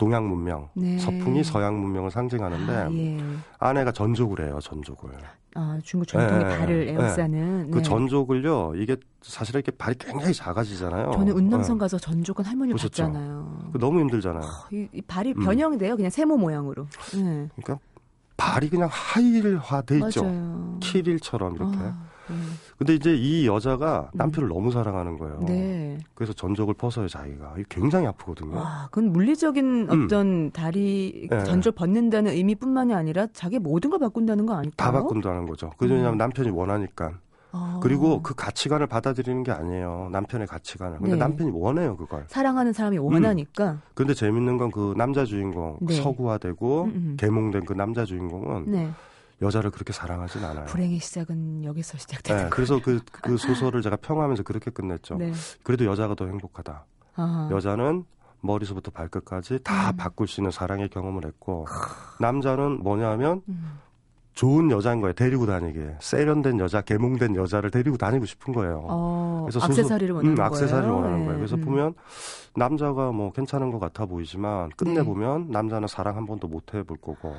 동양 0.00 0.26
문명, 0.26 0.70
네. 0.72 0.98
서풍이 0.98 1.44
서양 1.44 1.78
문명을 1.78 2.10
상징하는데 2.10 2.72
아, 2.74 2.90
예. 2.90 3.20
아내가 3.58 3.92
전족을 3.92 4.46
해요. 4.46 4.58
전족을. 4.62 5.10
아, 5.54 5.78
중국 5.82 6.06
전통의 6.06 6.42
네, 6.42 6.58
발을 6.58 6.86
네. 6.86 6.92
에워싸는. 6.92 7.70
그 7.70 7.78
네. 7.78 7.82
전족을요. 7.82 8.72
이게 8.76 8.96
사실 9.20 9.56
이렇게 9.56 9.70
발이 9.72 9.96
굉장히 9.98 10.32
작아지잖아요. 10.32 11.10
저는 11.12 11.34
운남성 11.34 11.76
네. 11.76 11.80
가서 11.80 11.98
전족은 11.98 12.46
할머니 12.46 12.72
보셨죠? 12.72 13.02
봤잖아요. 13.02 13.68
그 13.74 13.78
너무 13.78 14.00
힘들잖아요. 14.00 14.42
이, 14.72 14.88
이 14.90 15.02
발이 15.02 15.34
음. 15.36 15.44
변형돼요. 15.44 15.96
그냥 15.96 16.10
세모 16.10 16.38
모양으로. 16.38 16.86
네. 17.12 17.48
그러니까 17.56 17.78
발이 18.38 18.70
그냥 18.70 18.88
하일화돼 18.90 19.98
있죠. 20.06 20.24
맞아요. 20.24 20.78
키릴처럼 20.80 21.56
이렇게. 21.56 21.76
아, 21.78 22.09
네. 22.30 22.36
근데 22.78 22.94
이제 22.94 23.14
이 23.14 23.46
여자가 23.46 24.10
남편을 24.14 24.48
너무 24.48 24.70
사랑하는 24.72 25.18
거예요. 25.18 25.40
네. 25.46 25.98
그래서 26.14 26.32
전족을 26.32 26.74
벗어요 26.74 27.08
자기가. 27.08 27.54
굉장히 27.68 28.06
아프거든요. 28.06 28.56
와, 28.56 28.88
그건 28.90 29.12
물리적인 29.12 29.88
음. 29.90 30.04
어떤 30.04 30.50
다리 30.52 31.26
네. 31.30 31.44
전절 31.44 31.72
벗는다는 31.72 32.32
의미뿐만이 32.32 32.94
아니라 32.94 33.26
자기 33.32 33.58
모든 33.58 33.90
걸 33.90 33.98
바꾼다는 34.00 34.46
거 34.46 34.54
아닐까요? 34.54 34.74
다 34.76 34.92
바꾼다는 34.92 35.46
거죠. 35.46 35.70
그 35.76 35.86
왜냐하면 35.86 36.14
음. 36.14 36.18
남편이 36.18 36.50
원하니까. 36.50 37.18
아. 37.52 37.80
그리고 37.82 38.22
그 38.22 38.32
가치관을 38.34 38.86
받아들이는 38.86 39.42
게 39.42 39.50
아니에요. 39.50 40.08
남편의 40.12 40.46
가치관을. 40.46 40.98
근데 40.98 41.12
네. 41.14 41.16
남편이 41.18 41.50
원해요 41.52 41.96
그걸. 41.96 42.24
사랑하는 42.28 42.72
사람이 42.72 42.98
원하니까. 42.98 43.78
근데 43.94 44.14
재밌는 44.14 44.56
건 44.56 44.70
그 44.70 44.94
남자 44.96 45.24
주인공 45.24 45.76
네. 45.80 45.94
서구화되고 45.94 46.82
음, 46.84 46.88
음. 46.94 47.16
계몽된 47.18 47.64
그 47.64 47.72
남자 47.72 48.04
주인공은 48.04 48.70
네. 48.70 48.90
여자를 49.42 49.70
그렇게 49.70 49.92
사랑하진 49.92 50.44
않아요. 50.44 50.66
불행의 50.66 50.98
시작은 50.98 51.64
여기서 51.64 51.98
시작되는 51.98 52.44
네. 52.44 52.50
그래서 52.50 52.80
그, 52.82 53.00
그 53.10 53.36
소설을 53.36 53.82
제가 53.82 53.96
평하면서 53.96 54.42
그렇게 54.42 54.70
끝냈죠. 54.70 55.16
네. 55.16 55.32
그래도 55.62 55.86
여자가 55.86 56.14
더 56.14 56.26
행복하다. 56.26 56.84
아. 57.16 57.48
여자는 57.50 58.04
머리서부터 58.42 58.90
발끝까지 58.90 59.60
다 59.62 59.90
음. 59.90 59.96
바꿀 59.96 60.28
수 60.28 60.40
있는 60.40 60.50
사랑의 60.50 60.88
경험을 60.88 61.26
했고 61.26 61.66
남자는 62.20 62.82
뭐냐면 62.82 63.42
음. 63.48 63.78
좋은 64.32 64.70
여자인 64.70 65.00
거예요. 65.00 65.12
데리고 65.12 65.44
다니게 65.44 65.96
세련된 66.00 66.60
여자, 66.60 66.80
계몽된 66.80 67.34
여자를 67.36 67.70
데리고 67.70 67.96
다니고 67.96 68.24
싶은 68.24 68.54
거예요. 68.54 68.84
어, 68.88 69.46
그래서 69.46 69.64
악세사리를 69.66 70.14
원하는 70.14 70.32
음, 70.32 70.36
거예요. 70.36 70.46
악세사리를 70.46 70.90
원하는 70.90 71.18
네. 71.18 71.24
거예요. 71.24 71.38
그래서 71.38 71.56
음. 71.56 71.60
보면 71.62 71.94
남자가 72.56 73.12
뭐 73.12 73.32
괜찮은 73.32 73.70
것 73.70 73.80
같아 73.80 74.06
보이지만 74.06 74.70
끝내 74.76 74.94
네. 74.94 75.02
보면 75.02 75.50
남자는 75.50 75.88
사랑 75.88 76.16
한 76.16 76.26
번도 76.26 76.48
못 76.48 76.72
해볼 76.72 76.98
거고 76.98 77.34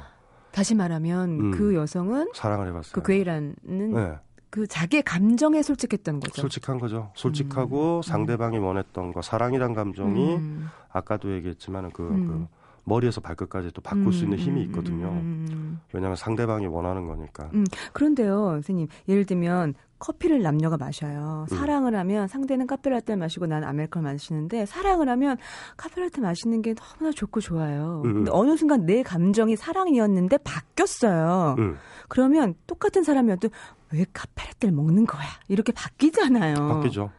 다시 0.52 0.76
말하면 0.76 1.30
음. 1.40 1.52
그 1.52 1.76
여성은 1.76 2.32
사랑을 2.34 2.68
해봤어요. 2.68 2.94
그 2.94 3.04
괴이라는 3.04 3.56
네, 3.64 4.16
그 4.50 4.68
자기의 4.68 5.04
감정에 5.04 5.62
솔직했던 5.62 6.20
거죠. 6.20 6.42
솔직한 6.42 6.78
거죠. 6.78 7.12
솔직하고 7.16 7.98
음. 7.98 8.02
상대방이 8.02 8.58
원했던 8.58 9.14
거 9.14 9.22
사랑이란 9.22 9.74
감정이 9.74 10.36
음. 10.36 10.70
아까도 10.90 11.34
얘기했지만 11.34 11.90
그, 11.92 12.04
음. 12.04 12.28
그 12.28 12.48
머리에서 12.84 13.22
발끝까지 13.22 13.72
또 13.74 13.82
바꿀 13.82 14.12
수 14.12 14.24
있는 14.24 14.38
음, 14.38 14.44
힘이 14.44 14.62
음, 14.62 14.66
있거든요. 14.68 15.08
음, 15.10 15.48
음. 15.52 15.80
왜냐하면 15.94 16.16
상대방이 16.16 16.66
원하는 16.68 17.08
거니까. 17.08 17.50
음, 17.54 17.64
그런데요, 17.94 18.50
선생님. 18.54 18.88
예를 19.08 19.26
들면 19.26 19.76
커피를 20.02 20.42
남녀가 20.42 20.78
마셔요. 20.78 21.46
음. 21.50 21.56
사랑을 21.56 21.96
하면 21.96 22.28
상대는 22.28 22.66
카페라떼 22.66 23.16
마시고 23.16 23.46
나는 23.46 23.68
아메리카노 23.68 24.04
마시는데 24.04 24.66
사랑을 24.66 25.08
하면 25.10 25.38
카페라떼 25.78 26.22
마시는 26.22 26.64
게 26.64 26.74
너무나 26.74 27.12
좋고 27.12 27.40
좋아요. 27.40 28.02
음, 28.04 28.14
근데 28.14 28.32
음. 28.32 28.36
어느 28.36 28.58
순간 28.58 28.86
내 28.88 29.04
감정이 29.04 29.56
사랑이었는데 29.56 30.40
바뀌었어요. 30.40 31.56
음, 31.60 31.78
그러면 32.10 32.56
똑같은 32.66 33.04
사람이어도 33.04 33.50
왜 33.94 34.06
카페라떼를 34.12 34.74
먹는 34.74 35.06
거야? 35.06 35.24
이렇게 35.48 35.72
바뀌잖아요. 35.72 36.56
바뀌죠. 36.56 37.12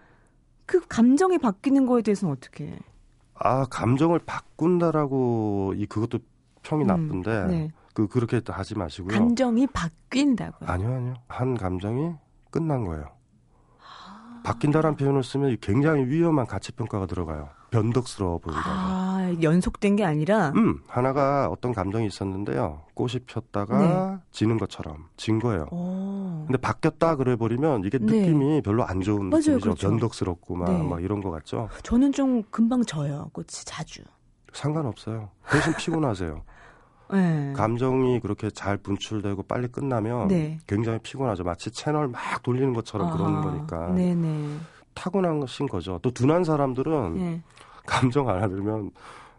그 0.66 0.81
감정이 0.88 1.38
바뀌는 1.38 1.87
거에 1.87 2.03
대해서는 2.03 2.35
어떻게 2.35 2.66
해? 2.66 2.79
아 3.35 3.64
감정을 3.66 4.18
바꾼다라고 4.27 5.75
이 5.77 5.87
그것도 5.87 6.18
평이 6.62 6.83
음, 6.83 6.87
나쁜데 6.87 7.47
네. 7.47 7.71
그 7.95 8.09
그렇게 8.09 8.40
하지 8.45 8.77
마시고요. 8.77 9.16
감정이 9.16 9.68
바뀐다고요. 9.68 10.68
아니요, 10.68 10.95
아니요. 10.95 11.14
한 11.29 11.57
감정이 11.57 12.12
끝난 12.53 12.85
거예요. 12.85 13.07
아. 13.81 14.43
바뀐다라는 14.45 14.97
표현을 14.97 15.25
쓰면 15.25 15.57
굉장히 15.61 16.05
위험한 16.05 16.47
가치 16.47 16.71
평가가 16.73 17.07
들어가요. 17.07 17.49
변덕스러워 17.71 18.38
보인다고. 18.38 18.69
아, 18.71 19.33
연속된 19.43 19.97
게 19.97 20.05
아니라 20.05 20.51
음, 20.57 20.83
하나가 20.87 21.49
어떤 21.49 21.73
감정이 21.73 22.07
있었는데요. 22.07 22.83
꽃이 22.93 23.21
폈다가 23.27 23.79
네. 23.79 24.19
지는 24.31 24.59
것처럼 24.59 25.09
진 25.17 25.38
거예요. 25.38 25.67
오. 25.73 26.45
근데 26.47 26.59
바뀌었다 26.59 27.17
그래 27.17 27.35
버리면 27.35 27.85
이게 27.85 27.97
네. 27.99 28.05
느낌이 28.21 28.61
별로 28.61 28.85
안 28.85 29.01
좋은 29.01 29.31
맞아요, 29.31 29.38
느낌이죠. 29.41 29.61
그렇죠. 29.61 29.88
변덕스럽고 29.88 30.55
막, 30.55 30.71
네. 30.71 30.83
막 30.83 31.03
이런 31.03 31.23
거 31.23 31.31
같죠. 31.31 31.71
저는 31.83 32.12
좀 32.12 32.43
금방 32.51 32.85
져요, 32.85 33.31
꽃이 33.33 33.47
자주. 33.49 34.03
상관없어요. 34.53 35.31
대신 35.51 35.73
피곤하세요. 35.79 36.43
네. 37.12 37.53
감정이 37.55 38.20
그렇게 38.20 38.51
잘 38.51 38.77
분출되고 38.77 39.42
빨리 39.44 39.68
끝나면 39.68 40.29
네. 40.29 40.59
굉장히 40.66 40.98
피곤하죠. 41.01 41.44
마치 41.44 41.70
채널 41.70 42.09
막 42.09 42.42
돌리는 42.42 42.72
것처럼 42.72 43.11
그런 43.12 43.37
아, 43.37 43.40
거니까. 43.42 43.92
네네. 43.92 44.57
타고난신 44.94 45.68
거죠. 45.68 45.98
또 46.03 46.11
둔한 46.11 46.44
사람들은 46.44 47.14
네. 47.14 47.42
감정 47.87 48.29
알아들으면 48.29 48.90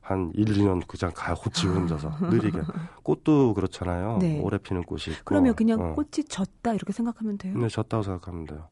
한 0.02 0.32
1, 0.36 0.46
2년 0.46 0.86
그냥 0.86 1.14
가 1.16 1.34
호치 1.34 1.68
혼자서 1.68 2.12
느리게. 2.22 2.60
꽃도 3.04 3.54
그렇잖아요. 3.54 4.16
아. 4.16 4.20
네. 4.20 4.40
오래 4.42 4.58
피는 4.58 4.84
꽃이 4.84 5.04
있고. 5.10 5.24
그러면 5.26 5.56
그냥 5.56 5.80
어. 5.80 5.94
꽃이 5.94 6.26
졌다 6.28 6.74
이렇게 6.74 6.92
생각하면 6.92 7.38
돼요. 7.38 7.58
네, 7.58 7.68
졌다고 7.70 8.04
생각하면 8.04 8.46
돼요. 8.46 8.68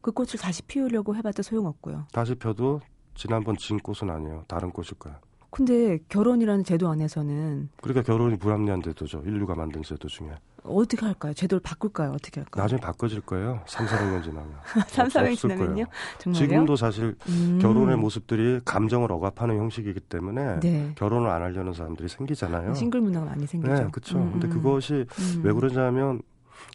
그 0.00 0.10
꽃을 0.10 0.32
다시 0.40 0.62
피우려고 0.62 1.14
해봤자 1.16 1.42
소용없고요. 1.42 2.06
다시 2.12 2.34
펴도 2.34 2.80
지난번 3.14 3.56
진 3.56 3.78
꽃은 3.78 4.12
아니에요. 4.12 4.44
다른 4.48 4.70
꽃일 4.70 4.94
거야. 4.98 5.18
근데 5.54 5.98
결혼이라는 6.08 6.64
제도 6.64 6.88
안에서는 6.88 7.68
그러니까 7.80 8.02
결혼이 8.02 8.36
불합리한 8.38 8.82
제도죠. 8.82 9.22
인류가 9.24 9.54
만든 9.54 9.84
제도 9.84 10.08
중에. 10.08 10.30
어떻게 10.64 11.06
할까요? 11.06 11.32
제도를 11.32 11.60
바꿀까요? 11.60 12.10
어떻게 12.10 12.40
할까요? 12.40 12.60
나중에 12.64 12.80
바꿔질 12.80 13.20
거예요. 13.20 13.60
3, 13.66 13.86
400년 13.86 14.24
지나면. 14.24 14.50
3, 14.88 15.08
400 15.08 15.32
없을 15.32 15.50
지나면요? 15.50 15.74
거예요. 15.74 15.86
정말요? 16.18 16.38
지금도 16.40 16.74
사실 16.74 17.14
음. 17.28 17.60
결혼의 17.62 17.96
모습들이 17.96 18.60
감정을 18.64 19.12
억압하는 19.12 19.56
형식이기 19.58 20.00
때문에 20.00 20.58
네. 20.58 20.90
결혼을 20.96 21.30
안 21.30 21.42
하려는 21.42 21.72
사람들이 21.72 22.08
생기잖아요. 22.08 22.74
싱글 22.74 23.00
문화가 23.00 23.26
많이 23.26 23.46
생기죠. 23.46 23.74
네, 23.74 23.88
그렇죠. 23.92 24.18
음, 24.18 24.32
근데 24.32 24.48
음. 24.48 24.52
그것이 24.54 25.06
음. 25.08 25.40
왜 25.44 25.52
그러냐면 25.52 26.20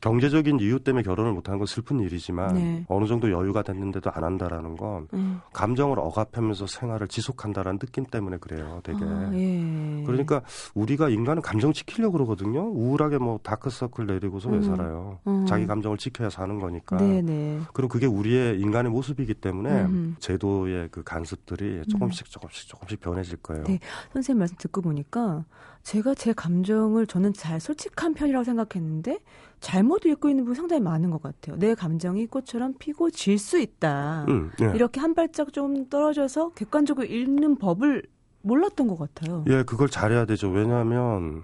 경제적인 0.02 0.60
이유 0.60 0.80
때문에 0.80 1.04
결혼을 1.04 1.34
못하는 1.34 1.58
건 1.60 1.68
슬픈 1.68 2.00
일이지만 2.00 2.54
네. 2.56 2.86
어느 2.88 3.06
정도 3.06 3.32
여유가 3.32 3.62
됐는데도 3.62 4.12
안 4.12 4.24
한다라는 4.24 4.78
건 4.78 5.08
음. 5.14 5.42
감정을 5.54 6.00
억압하면서 6.00 6.68
생활을 6.68 7.08
지속한다라는 7.08 7.80
느낌 7.80 8.06
때문에 8.06 8.38
그래요. 8.38 8.80
되게. 8.84 9.00
아, 9.04 9.32
예. 9.34 10.04
그러니까 10.06 10.42
우리가 10.74 11.10
인간은 11.10 11.42
감정 11.42 11.74
지키려고 11.74 12.14
그러거든요. 12.14 12.62
우울하게 12.70 13.18
뭐 13.18 13.40
다크서클 13.44 14.06
내리고서 14.06 14.50
왜 14.50 14.58
음. 14.58 14.64
살아요? 14.64 15.20
음. 15.28 15.46
자기 15.46 15.66
감정을 15.68 15.98
지켜야 15.98 16.30
사는 16.30 16.60
거니까. 16.60 16.98
네네. 16.98 17.62
그럼 17.74 17.90
그게 17.90 18.06
우리의 18.06 18.60
인간의 18.60 18.92
모습이기 18.92 19.34
때문에 19.36 19.70
음. 19.84 20.16
제도의 20.20 20.90
그 20.92 21.04
간섭들이 21.04 21.84
조금씩 21.90 22.30
조금씩 22.30 22.70
조금씩 22.70 23.00
변해질 23.00 23.38
거예요. 23.38 23.64
네. 23.66 23.80
선생님 24.14 24.40
말씀 24.40 24.56
듣고 24.58 24.82
보니까 24.82 25.46
제가 25.84 26.14
제 26.14 26.34
감정을 26.34 27.08
저는 27.08 27.34
잘 27.34 27.60
솔직한 27.60 28.14
편이라고 28.14 28.44
생각했는데 28.44 29.20
잘못 29.60 30.06
읽고 30.06 30.30
있는 30.30 30.44
부분이 30.44 30.56
상당히 30.56 30.82
많은 30.82 31.10
것 31.10 31.22
같아요. 31.22 31.58
내 31.58 31.74
감정이 31.74 32.28
꽃처럼 32.28 32.76
피고 32.80 33.10
질 33.10 33.38
수 33.40 33.58
있다. 33.60 34.26
음, 34.28 34.52
예. 34.62 34.72
이렇게 34.76 35.00
한 35.00 35.14
발짝 35.16 35.52
좀 35.54 35.88
떨어져서 35.90 36.50
객관적으로 36.50 37.06
읽는 37.08 37.56
법을 37.58 38.04
몰랐던 38.42 38.88
것 38.88 38.98
같아요. 38.98 39.44
예, 39.48 39.64
그걸 39.64 39.90
잘해야 39.90 40.26
되죠. 40.26 40.50
왜냐하면 40.50 41.44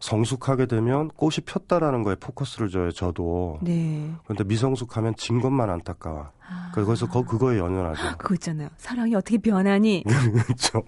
성숙하게 0.00 0.66
되면 0.66 1.08
꽃이 1.08 1.36
폈다라는 1.46 2.02
거에 2.02 2.14
포커스를 2.16 2.68
줘요. 2.70 2.90
저도. 2.92 3.58
네. 3.62 4.10
그런데 4.24 4.44
미성숙하면 4.44 5.14
진 5.16 5.40
것만 5.40 5.70
안타까워. 5.70 6.28
아. 6.48 6.70
그래서 6.74 7.08
거, 7.08 7.22
그거에 7.24 7.58
연연하죠. 7.58 8.00
그거 8.18 8.34
있잖아요. 8.34 8.68
사랑이 8.76 9.14
어떻게 9.14 9.38
변하니? 9.38 10.04
그렇죠. 10.06 10.82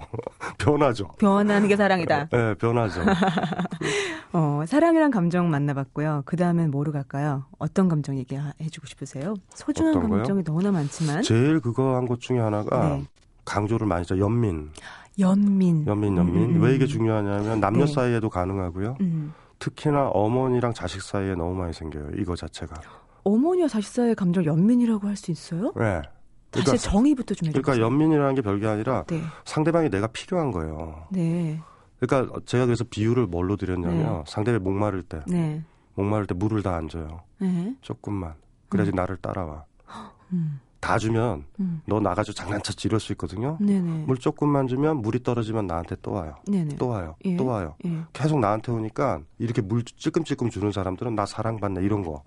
변하죠. 0.58 1.08
변하는 1.18 1.66
게 1.68 1.76
사랑이다. 1.76 2.28
네, 2.32 2.54
변하죠. 2.54 3.00
어, 4.32 4.62
사랑이란 4.66 5.10
감정 5.10 5.50
만나봤고요. 5.50 6.22
그 6.26 6.36
다음엔 6.36 6.70
뭐로 6.70 6.92
갈까요? 6.92 7.44
어떤 7.58 7.88
감정 7.88 8.16
얘기해주고 8.18 8.86
싶으세요? 8.86 9.34
소중한? 9.54 9.98
감정이 10.08 10.44
너무나 10.44 10.70
많지만. 10.70 11.22
제일 11.22 11.60
그거 11.60 11.96
한 11.96 12.06
것 12.08 12.20
중에 12.20 12.38
하나가 12.38 12.88
네. 12.96 13.04
강조를 13.48 13.86
많이 13.86 14.00
했죠. 14.00 14.18
연민. 14.18 14.70
연민. 15.18 15.86
연민, 15.86 16.16
연민. 16.16 16.50
음, 16.50 16.56
음, 16.56 16.62
왜 16.62 16.74
이게 16.74 16.84
음. 16.84 16.88
중요하냐면 16.88 17.60
남녀 17.60 17.86
네. 17.86 17.92
사이에도 17.92 18.28
가능하고요. 18.28 18.96
음. 19.00 19.32
특히나 19.58 20.08
어머니랑 20.10 20.72
자식 20.74 21.02
사이에 21.02 21.34
너무 21.34 21.54
많이 21.54 21.72
생겨요. 21.72 22.10
이거 22.18 22.36
자체가. 22.36 22.74
어머니와 23.24 23.66
자식 23.68 23.92
사이의 23.92 24.14
감정 24.14 24.44
연민이라고 24.44 25.08
할 25.08 25.16
수 25.16 25.30
있어요? 25.32 25.72
네. 25.76 26.00
그러니까, 26.50 26.76
정의부터 26.76 27.34
좀 27.34 27.48
해주세요. 27.48 27.62
그러니까 27.62 27.84
연민이라는 27.84 28.34
게 28.36 28.42
별게 28.42 28.66
아니라 28.66 29.04
네. 29.08 29.20
상대방이 29.44 29.90
내가 29.90 30.06
필요한 30.06 30.50
거예요. 30.52 31.06
네. 31.10 31.60
그러니까 32.00 32.38
제가 32.46 32.64
그래서 32.66 32.84
비유를 32.84 33.26
뭘로 33.26 33.56
드렸냐면 33.56 34.18
네. 34.18 34.22
상대방이 34.26 34.62
목마를 34.62 35.02
때, 35.02 35.20
네. 35.26 35.62
목마를 35.94 36.26
때 36.26 36.34
물을 36.34 36.62
다 36.62 36.76
안 36.76 36.88
줘요. 36.88 37.22
네. 37.40 37.74
조금만. 37.82 38.34
그래야지 38.68 38.92
나를 38.94 39.16
따라와. 39.16 39.64
음. 40.32 40.60
다 40.80 40.98
주면 40.98 41.44
음. 41.60 41.82
너 41.86 42.00
나가지고 42.00 42.34
장난쳤지 42.34 42.88
이럴 42.88 43.00
수 43.00 43.12
있거든요. 43.12 43.58
네네. 43.60 44.04
물 44.06 44.16
조금만 44.16 44.68
주면 44.68 44.98
물이 45.02 45.22
떨어지면 45.22 45.66
나한테 45.66 45.96
또 46.02 46.12
와요. 46.12 46.36
네네. 46.46 46.76
또 46.76 46.88
와요. 46.88 47.16
예. 47.24 47.36
또 47.36 47.46
와요. 47.46 47.74
예. 47.84 47.98
계속 48.12 48.38
나한테 48.38 48.72
오니까 48.72 49.20
이렇게 49.38 49.60
물 49.60 49.84
찔끔찔끔 49.84 50.50
주는 50.50 50.70
사람들은 50.70 51.14
나 51.14 51.26
사랑받네 51.26 51.82
이런 51.82 52.02
거. 52.02 52.22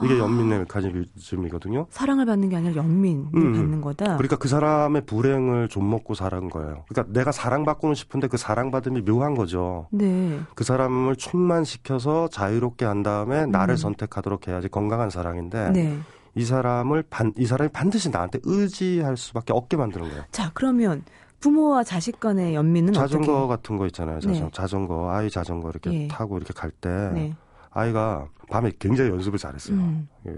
이게 0.00 0.14
아. 0.14 0.18
연민의 0.18 0.60
메커니즘이거든요. 0.60 1.86
사랑을 1.90 2.24
받는 2.24 2.48
게 2.48 2.56
아니라 2.56 2.76
연민을 2.76 3.26
음. 3.34 3.52
받는 3.52 3.80
거다. 3.80 4.16
그러니까 4.16 4.36
그 4.36 4.46
사람의 4.48 5.06
불행을 5.06 5.68
좀 5.68 5.90
먹고 5.90 6.14
살은 6.14 6.50
거예요. 6.50 6.84
그러니까 6.88 7.12
내가 7.12 7.32
사랑받고는 7.32 7.96
싶은데 7.96 8.28
그 8.28 8.36
사랑받음이 8.36 9.02
묘한 9.02 9.34
거죠. 9.34 9.88
네. 9.90 10.38
그 10.54 10.62
사람을 10.62 11.16
충만시켜서 11.16 12.28
자유롭게 12.28 12.84
한 12.84 13.02
다음에 13.02 13.46
나를 13.46 13.74
음. 13.74 13.76
선택하도록 13.76 14.46
해야지 14.46 14.68
건강한 14.68 15.10
사랑인데 15.10 15.70
네. 15.72 15.98
이 16.38 16.44
사람을 16.44 17.02
반, 17.10 17.32
이 17.36 17.46
사람이 17.46 17.70
반드시 17.72 18.10
나한테 18.10 18.38
의지할 18.44 19.16
수밖에 19.16 19.52
없게 19.52 19.76
만드는 19.76 20.08
거예요. 20.08 20.24
자, 20.30 20.52
그러면 20.54 21.02
부모와 21.40 21.82
자식 21.82 22.20
간의 22.20 22.54
연민은 22.54 22.92
자전거 22.92 23.38
어떻게? 23.38 23.48
같은 23.48 23.76
거 23.76 23.86
있잖아요. 23.86 24.20
자전, 24.20 24.44
네. 24.44 24.50
자전거 24.52 25.10
아이 25.10 25.28
자전거 25.30 25.68
이렇게 25.70 25.92
예. 25.92 26.08
타고 26.08 26.36
이렇게 26.36 26.52
갈때 26.54 26.88
네. 27.12 27.34
아이가 27.70 28.28
밤에 28.50 28.70
굉장히 28.78 29.10
연습을 29.10 29.38
잘했어요. 29.38 29.76
음. 29.76 30.08
예, 30.28 30.34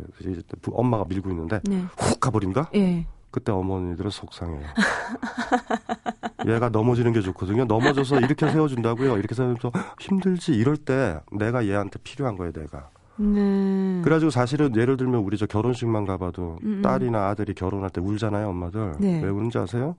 엄마가 0.72 1.04
밀고 1.06 1.28
있는데 1.30 1.60
네. 1.64 1.84
훅 1.98 2.18
가버린다? 2.18 2.70
예. 2.74 3.06
그때 3.30 3.52
어머니들은 3.52 4.10
속상해요. 4.10 4.66
얘가 6.46 6.70
넘어지는 6.70 7.12
게 7.12 7.20
좋거든요. 7.20 7.66
넘어져서 7.66 8.20
이렇게 8.20 8.50
세워준다고요. 8.50 9.18
이렇게 9.18 9.34
세워서 9.34 9.70
힘들지 10.00 10.52
이럴 10.52 10.78
때 10.78 11.20
내가 11.30 11.66
얘한테 11.66 11.98
필요한 12.02 12.36
거예요. 12.36 12.52
내가. 12.52 12.88
네. 13.20 14.00
그래가지고 14.02 14.30
사실은 14.30 14.74
예를 14.74 14.96
들면 14.96 15.20
우리 15.20 15.36
저 15.36 15.46
결혼식만 15.46 16.06
가봐도 16.06 16.58
음. 16.64 16.80
딸이나 16.82 17.28
아들이 17.28 17.54
결혼할 17.54 17.90
때 17.90 18.00
울잖아요. 18.00 18.48
엄마들. 18.48 18.94
네. 18.98 19.22
왜 19.22 19.28
우는지 19.28 19.58
아세요? 19.58 19.94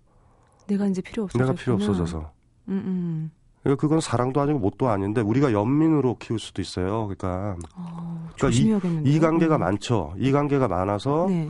내가 0.68 0.88
이제 0.88 1.02
필요 1.02 1.24
없어졌 1.24 1.46
내가 1.46 1.56
필요 1.56 1.76
없어져서. 1.76 2.32
음, 2.70 2.84
음. 2.86 3.32
그러니까 3.64 3.80
그건 3.80 4.00
사랑도 4.00 4.42
아니고 4.42 4.58
뭣도 4.58 4.90
아닌데 4.90 5.22
우리가 5.22 5.54
연민으로 5.54 6.18
키울 6.18 6.40
수도 6.40 6.64
있어요. 6.64 7.08
그러니까 7.08 7.56
어, 7.76 8.30
그러니까 8.36 8.60
이-. 8.60 9.14
이 9.16 9.20
관계가 9.20 9.58
음. 9.58 9.60
많죠. 9.60 10.14
이 10.18 10.32
관계가 10.32 10.68
많아서 10.68 11.28
네. 11.30 11.50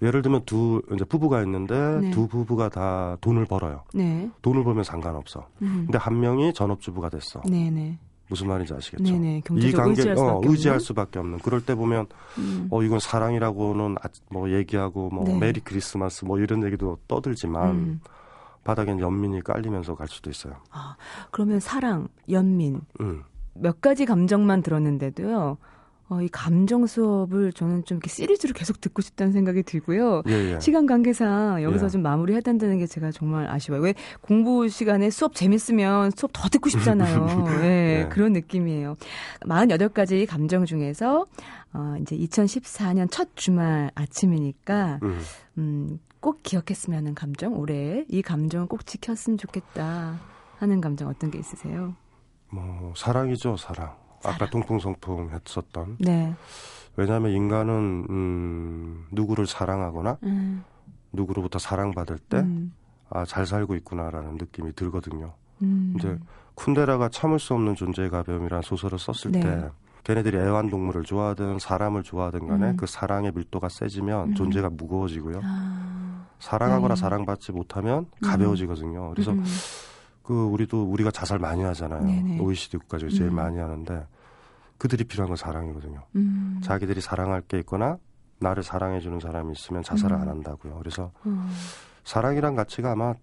예를 0.00 0.22
들면 0.22 0.42
두 0.44 0.82
이제 0.92 1.04
부부가 1.04 1.40
있는데 1.42 2.00
네. 2.00 2.10
두 2.10 2.26
부부가 2.26 2.68
다 2.68 3.16
돈을 3.20 3.46
벌어요. 3.46 3.84
네. 3.94 4.28
돈을 4.42 4.64
벌면 4.64 4.82
상관없어. 4.82 5.46
음. 5.62 5.84
근데 5.86 5.98
한 5.98 6.18
명이 6.18 6.52
전업주부가 6.52 7.08
됐어. 7.10 7.40
네, 7.48 7.70
네. 7.70 7.96
무슨 8.32 8.48
말인지 8.48 8.72
아시겠죠? 8.72 9.12
네, 9.12 9.18
네. 9.18 9.42
이 9.58 9.72
관계 9.72 9.90
의지할 10.00 10.16
수밖에 10.16 10.48
어. 10.48 10.50
의지할 10.50 10.80
수밖에 10.80 11.18
없는. 11.18 11.38
그럴 11.40 11.60
때 11.60 11.74
보면 11.74 12.06
음. 12.38 12.66
어 12.70 12.82
이건 12.82 12.98
사랑이라고는 12.98 13.96
아- 14.02 14.08
뭐 14.30 14.50
얘기하고 14.50 15.10
뭐 15.10 15.24
네. 15.24 15.38
메리 15.38 15.60
크리스마스 15.60 16.24
뭐 16.24 16.38
이런 16.38 16.64
얘기도 16.64 16.96
떠들지만 17.08 17.70
음. 17.70 18.00
바닥엔 18.64 19.00
연민이 19.00 19.42
깔리면서 19.42 19.94
갈 19.94 20.08
수도 20.08 20.30
있어요. 20.30 20.54
그러면 21.30 21.60
사랑, 21.60 22.08
연민 22.30 22.80
음. 23.00 23.22
몇 23.52 23.82
가지 23.82 24.06
감정만 24.06 24.62
들었는데도요. 24.62 25.58
어, 26.08 26.20
이 26.20 26.28
감정 26.28 26.86
수업을 26.86 27.52
저는 27.52 27.84
좀 27.84 27.96
이렇게 27.96 28.10
시리즈로 28.10 28.52
계속 28.52 28.80
듣고 28.80 29.00
싶다는 29.02 29.32
생각이 29.32 29.62
들고요. 29.62 30.22
예, 30.28 30.54
예. 30.54 30.60
시간 30.60 30.86
관계상 30.86 31.62
여기서 31.62 31.86
예. 31.86 31.88
좀 31.88 32.02
마무리 32.02 32.34
해야 32.34 32.40
된다는 32.40 32.78
게 32.78 32.86
제가 32.86 33.10
정말 33.12 33.48
아쉬워요. 33.48 33.82
왜 33.82 33.94
공부 34.20 34.68
시간에 34.68 35.10
수업 35.10 35.34
재밌으면 35.34 36.10
수업 36.16 36.32
더 36.34 36.48
듣고 36.48 36.68
싶잖아요. 36.68 37.26
예, 37.62 38.02
예. 38.02 38.08
그런 38.10 38.32
느낌이에요. 38.32 38.96
48가지 39.40 40.26
감정 40.26 40.66
중에서 40.66 41.26
어, 41.72 41.96
이제 42.00 42.16
2014년 42.16 43.10
첫 43.10 43.28
주말 43.34 43.90
아침이니까 43.94 44.98
음. 45.02 45.20
음, 45.56 45.98
꼭 46.20 46.42
기억했으면 46.42 46.98
하는 46.98 47.14
감정, 47.14 47.58
올해 47.58 48.04
이 48.08 48.22
감정을 48.22 48.66
꼭 48.66 48.86
지켰으면 48.86 49.38
좋겠다 49.38 50.20
하는 50.58 50.80
감정 50.80 51.08
어떤 51.08 51.30
게 51.30 51.38
있으세요? 51.38 51.94
뭐 52.50 52.92
사랑이죠, 52.94 53.56
사랑. 53.56 54.01
아까 54.24 54.48
통풍성풍 54.48 55.30
했었던. 55.30 55.96
네. 55.98 56.34
왜냐하면 56.96 57.32
인간은 57.32 58.06
음, 58.10 59.06
누구를 59.10 59.46
사랑하거나 59.46 60.18
음, 60.24 60.64
누구로부터 61.12 61.58
사랑받을 61.58 62.18
때 62.18 62.38
음, 62.38 62.72
아, 63.08 63.24
잘 63.24 63.46
살고 63.46 63.74
있구나라는 63.76 64.36
느낌이 64.36 64.74
들거든요. 64.74 65.32
음. 65.62 65.94
이제 65.96 66.18
쿤데라가 66.56 67.10
참을 67.10 67.38
수 67.38 67.54
없는 67.54 67.74
존재의 67.74 68.10
가벼움이라는 68.10 68.62
소설을 68.62 68.98
썼을 68.98 69.32
네. 69.32 69.40
때 69.40 69.70
걔네들이 70.04 70.36
애완동물을 70.36 71.04
좋아하든 71.04 71.58
사람을 71.60 72.02
좋아하든 72.02 72.46
간에 72.48 72.70
음. 72.70 72.76
그 72.76 72.86
사랑의 72.86 73.32
밀도가 73.34 73.68
세지면 73.68 74.30
음. 74.30 74.34
존재가 74.34 74.70
무거워지고요. 74.70 75.40
아, 75.42 76.26
사랑하거나 76.40 76.94
네. 76.94 77.00
사랑받지 77.00 77.52
못하면 77.52 78.06
가벼워지거든요. 78.22 79.10
그래서 79.10 79.30
음, 79.30 79.44
그 80.22 80.44
우리도 80.44 80.84
우리가 80.84 81.10
자살 81.10 81.38
많이 81.38 81.62
하잖아요. 81.62 82.04
네네. 82.04 82.38
OECD 82.40 82.76
국가 82.78 82.98
중에 82.98 83.10
제일 83.10 83.30
음. 83.30 83.36
많이 83.36 83.58
하는데 83.58 84.06
그들이 84.78 85.04
필요한 85.04 85.28
건 85.28 85.36
사랑이거든요. 85.36 86.02
음, 86.16 86.60
자기들이 86.62 87.00
사랑할 87.00 87.40
게 87.42 87.58
있거나 87.60 87.98
나를 88.38 88.62
사랑해 88.62 89.00
주는 89.00 89.20
사람이 89.20 89.52
있으면 89.52 89.82
자살을 89.82 90.16
음. 90.16 90.22
안 90.22 90.28
한다고요. 90.28 90.76
그래서 90.78 91.12
음. 91.26 91.48
사랑이란 92.04 92.56
가치가 92.56 92.92
아마 92.92 93.14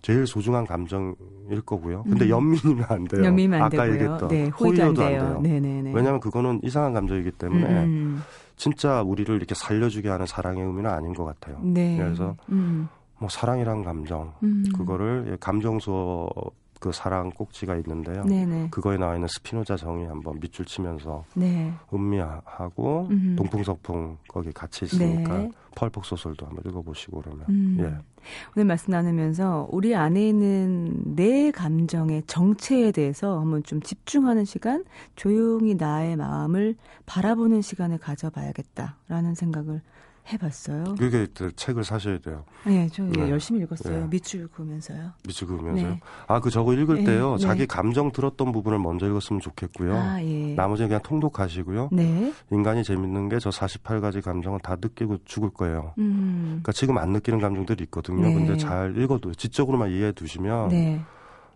제일 0.00 0.26
소중한 0.26 0.66
감정일 0.66 1.62
거고요. 1.64 2.02
근데 2.02 2.24
음. 2.24 2.30
연민이면 2.30 2.86
안 2.88 3.04
돼요. 3.04 3.24
연민은 3.24 3.58
안 3.58 3.64
아까 3.64 3.70
되고요. 3.84 3.92
얘기했던 3.94 4.28
네, 4.28 4.48
호의도 4.48 4.84
안 4.84 4.94
돼요. 4.94 5.40
네네네. 5.40 5.92
왜냐하면 5.94 6.20
그거는 6.20 6.60
이상한 6.64 6.92
감정이기 6.92 7.30
때문에 7.32 7.84
음, 7.84 8.22
진짜 8.56 9.02
우리를 9.02 9.34
이렇게 9.34 9.54
살려주게 9.54 10.08
하는 10.08 10.26
사랑의 10.26 10.64
의미는 10.64 10.90
아닌 10.90 11.14
것 11.14 11.24
같아요. 11.24 11.58
음. 11.62 11.72
네. 11.72 11.96
그래서 11.98 12.36
음, 12.50 12.88
뭐 13.22 13.28
사랑이란 13.28 13.84
감정 13.84 14.34
음. 14.42 14.64
그거를 14.74 15.36
감정수어 15.38 16.28
그 16.80 16.90
사랑 16.90 17.30
꼭지가 17.30 17.76
있는데요. 17.76 18.24
네네. 18.24 18.70
그거에 18.72 18.96
나와 18.96 19.14
있는 19.14 19.28
스피노자 19.28 19.76
정의 19.76 20.08
한번 20.08 20.40
밑줄 20.40 20.64
치면서 20.64 21.24
네. 21.34 21.72
음미하고 21.94 23.06
음. 23.08 23.36
동풍석풍 23.38 24.18
거기 24.26 24.50
같이 24.50 24.86
있으니까 24.86 25.38
네. 25.38 25.50
펄폭 25.76 26.04
소설도 26.04 26.44
한번 26.44 26.64
읽어보시고 26.66 27.22
그러면 27.22 27.46
음. 27.48 27.76
예. 27.78 27.94
오늘 28.56 28.66
말씀 28.66 28.90
나누면서 28.90 29.68
우리 29.70 29.94
안에 29.94 30.28
있는 30.30 31.14
내 31.14 31.52
감정의 31.52 32.24
정체에 32.26 32.90
대해서 32.90 33.38
한번 33.38 33.62
좀 33.62 33.80
집중하는 33.80 34.44
시간, 34.44 34.82
조용히 35.14 35.76
나의 35.76 36.16
마음을 36.16 36.74
바라보는 37.06 37.62
시간을 37.62 37.98
가져봐야겠다라는 37.98 39.36
생각을 39.36 39.80
해봤어요. 40.32 40.94
그게 40.98 41.26
그 41.34 41.50
책을 41.56 41.82
사셔야 41.84 42.18
돼요. 42.18 42.44
네, 42.64 42.88
저 42.92 43.04
예, 43.04 43.08
네. 43.08 43.30
열심히 43.30 43.60
읽었어요. 43.62 44.00
네. 44.02 44.06
밑줄 44.08 44.48
그으면서요. 44.48 45.10
미치 45.26 45.44
그으면서요. 45.44 45.88
네. 45.90 46.00
아 46.28 46.40
그 46.40 46.50
저거 46.50 46.74
읽을 46.74 46.98
네, 46.98 47.04
때요. 47.04 47.32
네. 47.36 47.38
자기 47.38 47.66
감정 47.66 48.12
들었던 48.12 48.52
부분을 48.52 48.78
먼저 48.78 49.06
읽었으면 49.08 49.40
좋겠고요. 49.40 49.96
아, 49.96 50.22
예. 50.22 50.54
나머지는 50.54 50.88
그냥 50.88 51.02
통독하시고요. 51.02 51.88
네. 51.92 52.32
인간이 52.50 52.84
재밌는 52.84 53.28
게 53.28 53.38
저 53.40 53.50
48가지 53.50 54.22
감정은 54.22 54.60
다 54.62 54.76
느끼고 54.80 55.18
죽을 55.24 55.50
거예요. 55.50 55.92
음. 55.98 56.44
그러니까 56.62 56.70
지금 56.72 56.98
안 56.98 57.10
느끼는 57.10 57.40
감정들이 57.40 57.82
있거든요. 57.84 58.28
네. 58.28 58.34
근데 58.34 58.56
잘 58.56 58.96
읽어도 58.96 59.34
지적으로만 59.34 59.90
이해해 59.90 60.12
두시면 60.12 60.68
네. 60.68 61.00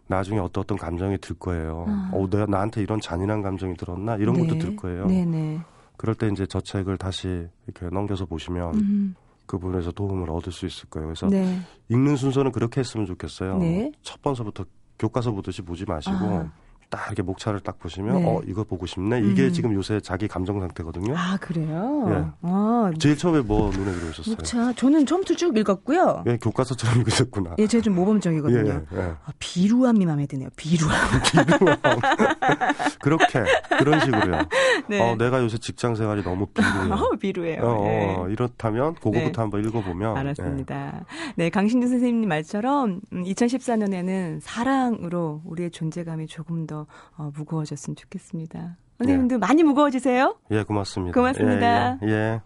나중에 0.08 0.38
어떤 0.40 0.62
어떤 0.62 0.76
감정이 0.78 1.18
들 1.18 1.36
거예요. 1.38 1.84
아. 1.88 2.10
어, 2.12 2.28
내가 2.28 2.46
나한테 2.46 2.82
이런 2.82 3.00
잔인한 3.00 3.42
감정이 3.42 3.76
들었나 3.76 4.16
이런 4.16 4.34
네. 4.34 4.46
것도 4.46 4.58
들 4.58 4.76
거예요. 4.76 5.06
네네. 5.06 5.60
그럴 5.96 6.14
때 6.14 6.28
이제 6.28 6.46
저 6.46 6.60
책을 6.60 6.98
다시 6.98 7.46
이렇게 7.66 7.88
넘겨서 7.94 8.26
보시면 8.26 8.74
음. 8.74 9.14
그 9.46 9.58
부분에서 9.58 9.92
도움을 9.92 10.30
얻을 10.30 10.52
수 10.52 10.66
있을 10.66 10.88
거예요. 10.90 11.08
그래서 11.08 11.28
네. 11.28 11.60
읽는 11.88 12.16
순서는 12.16 12.52
그렇게 12.52 12.80
했으면 12.80 13.06
좋겠어요. 13.06 13.58
네. 13.58 13.92
첫 14.02 14.20
번서부터 14.20 14.64
교과서 14.98 15.32
보듯이 15.32 15.62
보지 15.62 15.84
마시고 15.84 16.16
아. 16.16 16.52
딱 16.88 17.06
이렇게 17.08 17.22
목차를 17.22 17.60
딱 17.60 17.78
보시면 17.78 18.16
네. 18.16 18.24
어 18.26 18.40
이거 18.46 18.64
보고 18.64 18.86
싶네. 18.86 19.20
이게 19.20 19.46
음. 19.46 19.52
지금 19.52 19.74
요새 19.74 20.00
자기 20.00 20.28
감정 20.28 20.60
상태거든요. 20.60 21.14
아, 21.16 21.36
그래요? 21.40 22.04
예. 22.08 22.24
아, 22.42 22.90
제일 22.98 23.16
처음에 23.16 23.40
뭐 23.40 23.70
눈에 23.70 23.92
들어오셨어요? 23.92 24.36
목차. 24.36 24.72
저는 24.74 25.06
처음부터 25.06 25.34
쭉 25.34 25.56
읽었고요. 25.56 26.24
예, 26.26 26.36
교과서처럼 26.38 26.98
읽으셨구나. 27.00 27.56
예, 27.58 27.66
제가 27.66 27.82
좀 27.82 27.94
모범적이거든요. 27.94 28.82
예, 28.92 28.96
예. 28.98 29.02
아, 29.02 29.32
비루함이 29.38 30.04
마음에 30.06 30.26
드네요. 30.26 30.48
비루함. 30.56 30.96
그렇게 33.00 33.44
그런 33.78 34.00
식으로요. 34.00 34.42
네. 34.88 35.00
어, 35.00 35.16
내가 35.16 35.42
요새 35.42 35.58
직장 35.58 35.94
생활이 35.94 36.22
너무 36.22 36.46
비루해요. 36.46 36.94
어, 36.94 37.10
비루해요. 37.16 37.62
어, 37.62 37.86
예. 37.86 38.14
어, 38.16 38.28
이렇다면 38.28 38.94
그거부터 38.94 39.42
한번 39.42 39.64
읽어보면 39.64 40.16
알았습니다. 40.16 41.04
네, 41.36 41.50
강신주 41.50 41.88
선생님 41.88 42.28
말처럼 42.28 43.00
2014년에는 43.12 44.38
사랑으로 44.40 45.42
우리의 45.44 45.70
존재감이 45.70 46.26
조금 46.26 46.66
더 46.66 46.75
어, 47.16 47.30
무거워졌으면 47.34 47.96
좋겠습니다. 47.96 48.76
선생님도 48.98 49.38
많이 49.38 49.62
무거워지세요. 49.62 50.36
예, 50.52 50.58
예, 50.58 50.62
고맙습니다. 50.62 51.14
고맙습니다. 51.14 51.98
예, 52.02 52.06
예, 52.06 52.12
예. 52.12 52.40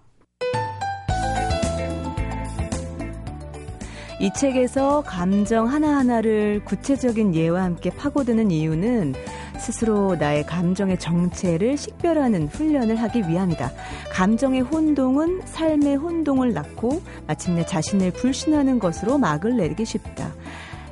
이 4.21 4.31
책에서 4.35 5.03
감정 5.07 5.67
하나하나를 5.67 6.63
구체적인 6.67 7.35
예와 7.35 7.63
함께 7.63 7.89
파고드는 7.89 8.51
이유는 8.51 9.15
스스로 9.59 10.15
나의 10.15 10.45
감정의 10.45 10.99
정체를 10.99 11.79
식별하는 11.79 12.49
훈련을 12.49 12.97
하기 12.97 13.21
위함이다. 13.29 13.71
감정의 14.13 14.61
혼동은 14.61 15.43
삶의 15.47 15.97
혼동을 15.97 16.53
낳고 16.53 17.01
마침내 17.27 17.65
자신을 17.65 18.13
불신하는 18.13 18.79
것으로 18.79 19.17
막을 19.17 19.57
내리기 19.57 19.87
쉽다. 19.87 20.33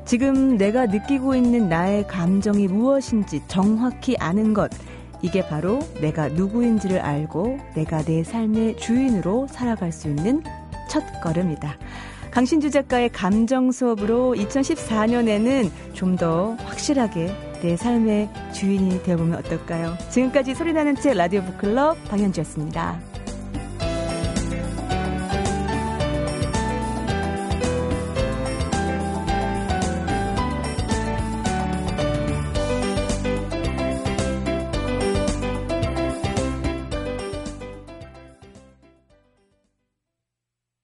지금 0.08 0.56
내가 0.56 0.86
느끼고 0.86 1.34
있는 1.34 1.68
나의 1.68 2.06
감정이 2.06 2.66
무엇인지 2.66 3.42
정확히 3.46 4.16
아는 4.18 4.54
것. 4.54 4.70
이게 5.20 5.46
바로 5.46 5.80
내가 6.00 6.28
누구인지를 6.28 6.98
알고 7.00 7.58
내가 7.74 8.02
내 8.02 8.24
삶의 8.24 8.78
주인으로 8.78 9.48
살아갈 9.50 9.92
수 9.92 10.08
있는 10.08 10.42
첫 10.88 11.04
걸음이다. 11.22 11.76
강신주 12.30 12.70
작가의 12.70 13.10
감정 13.10 13.70
수업으로 13.70 14.34
2014년에는 14.34 15.70
좀 15.92 16.16
더 16.16 16.52
확실하게 16.64 17.30
내 17.60 17.76
삶의 17.76 18.30
주인이 18.54 19.02
되어보면 19.02 19.38
어떨까요? 19.40 19.94
지금까지 20.08 20.54
소리나는 20.54 20.96
책 20.96 21.18
라디오 21.18 21.42
북클럽 21.42 22.02
방현주였습니다. 22.08 23.07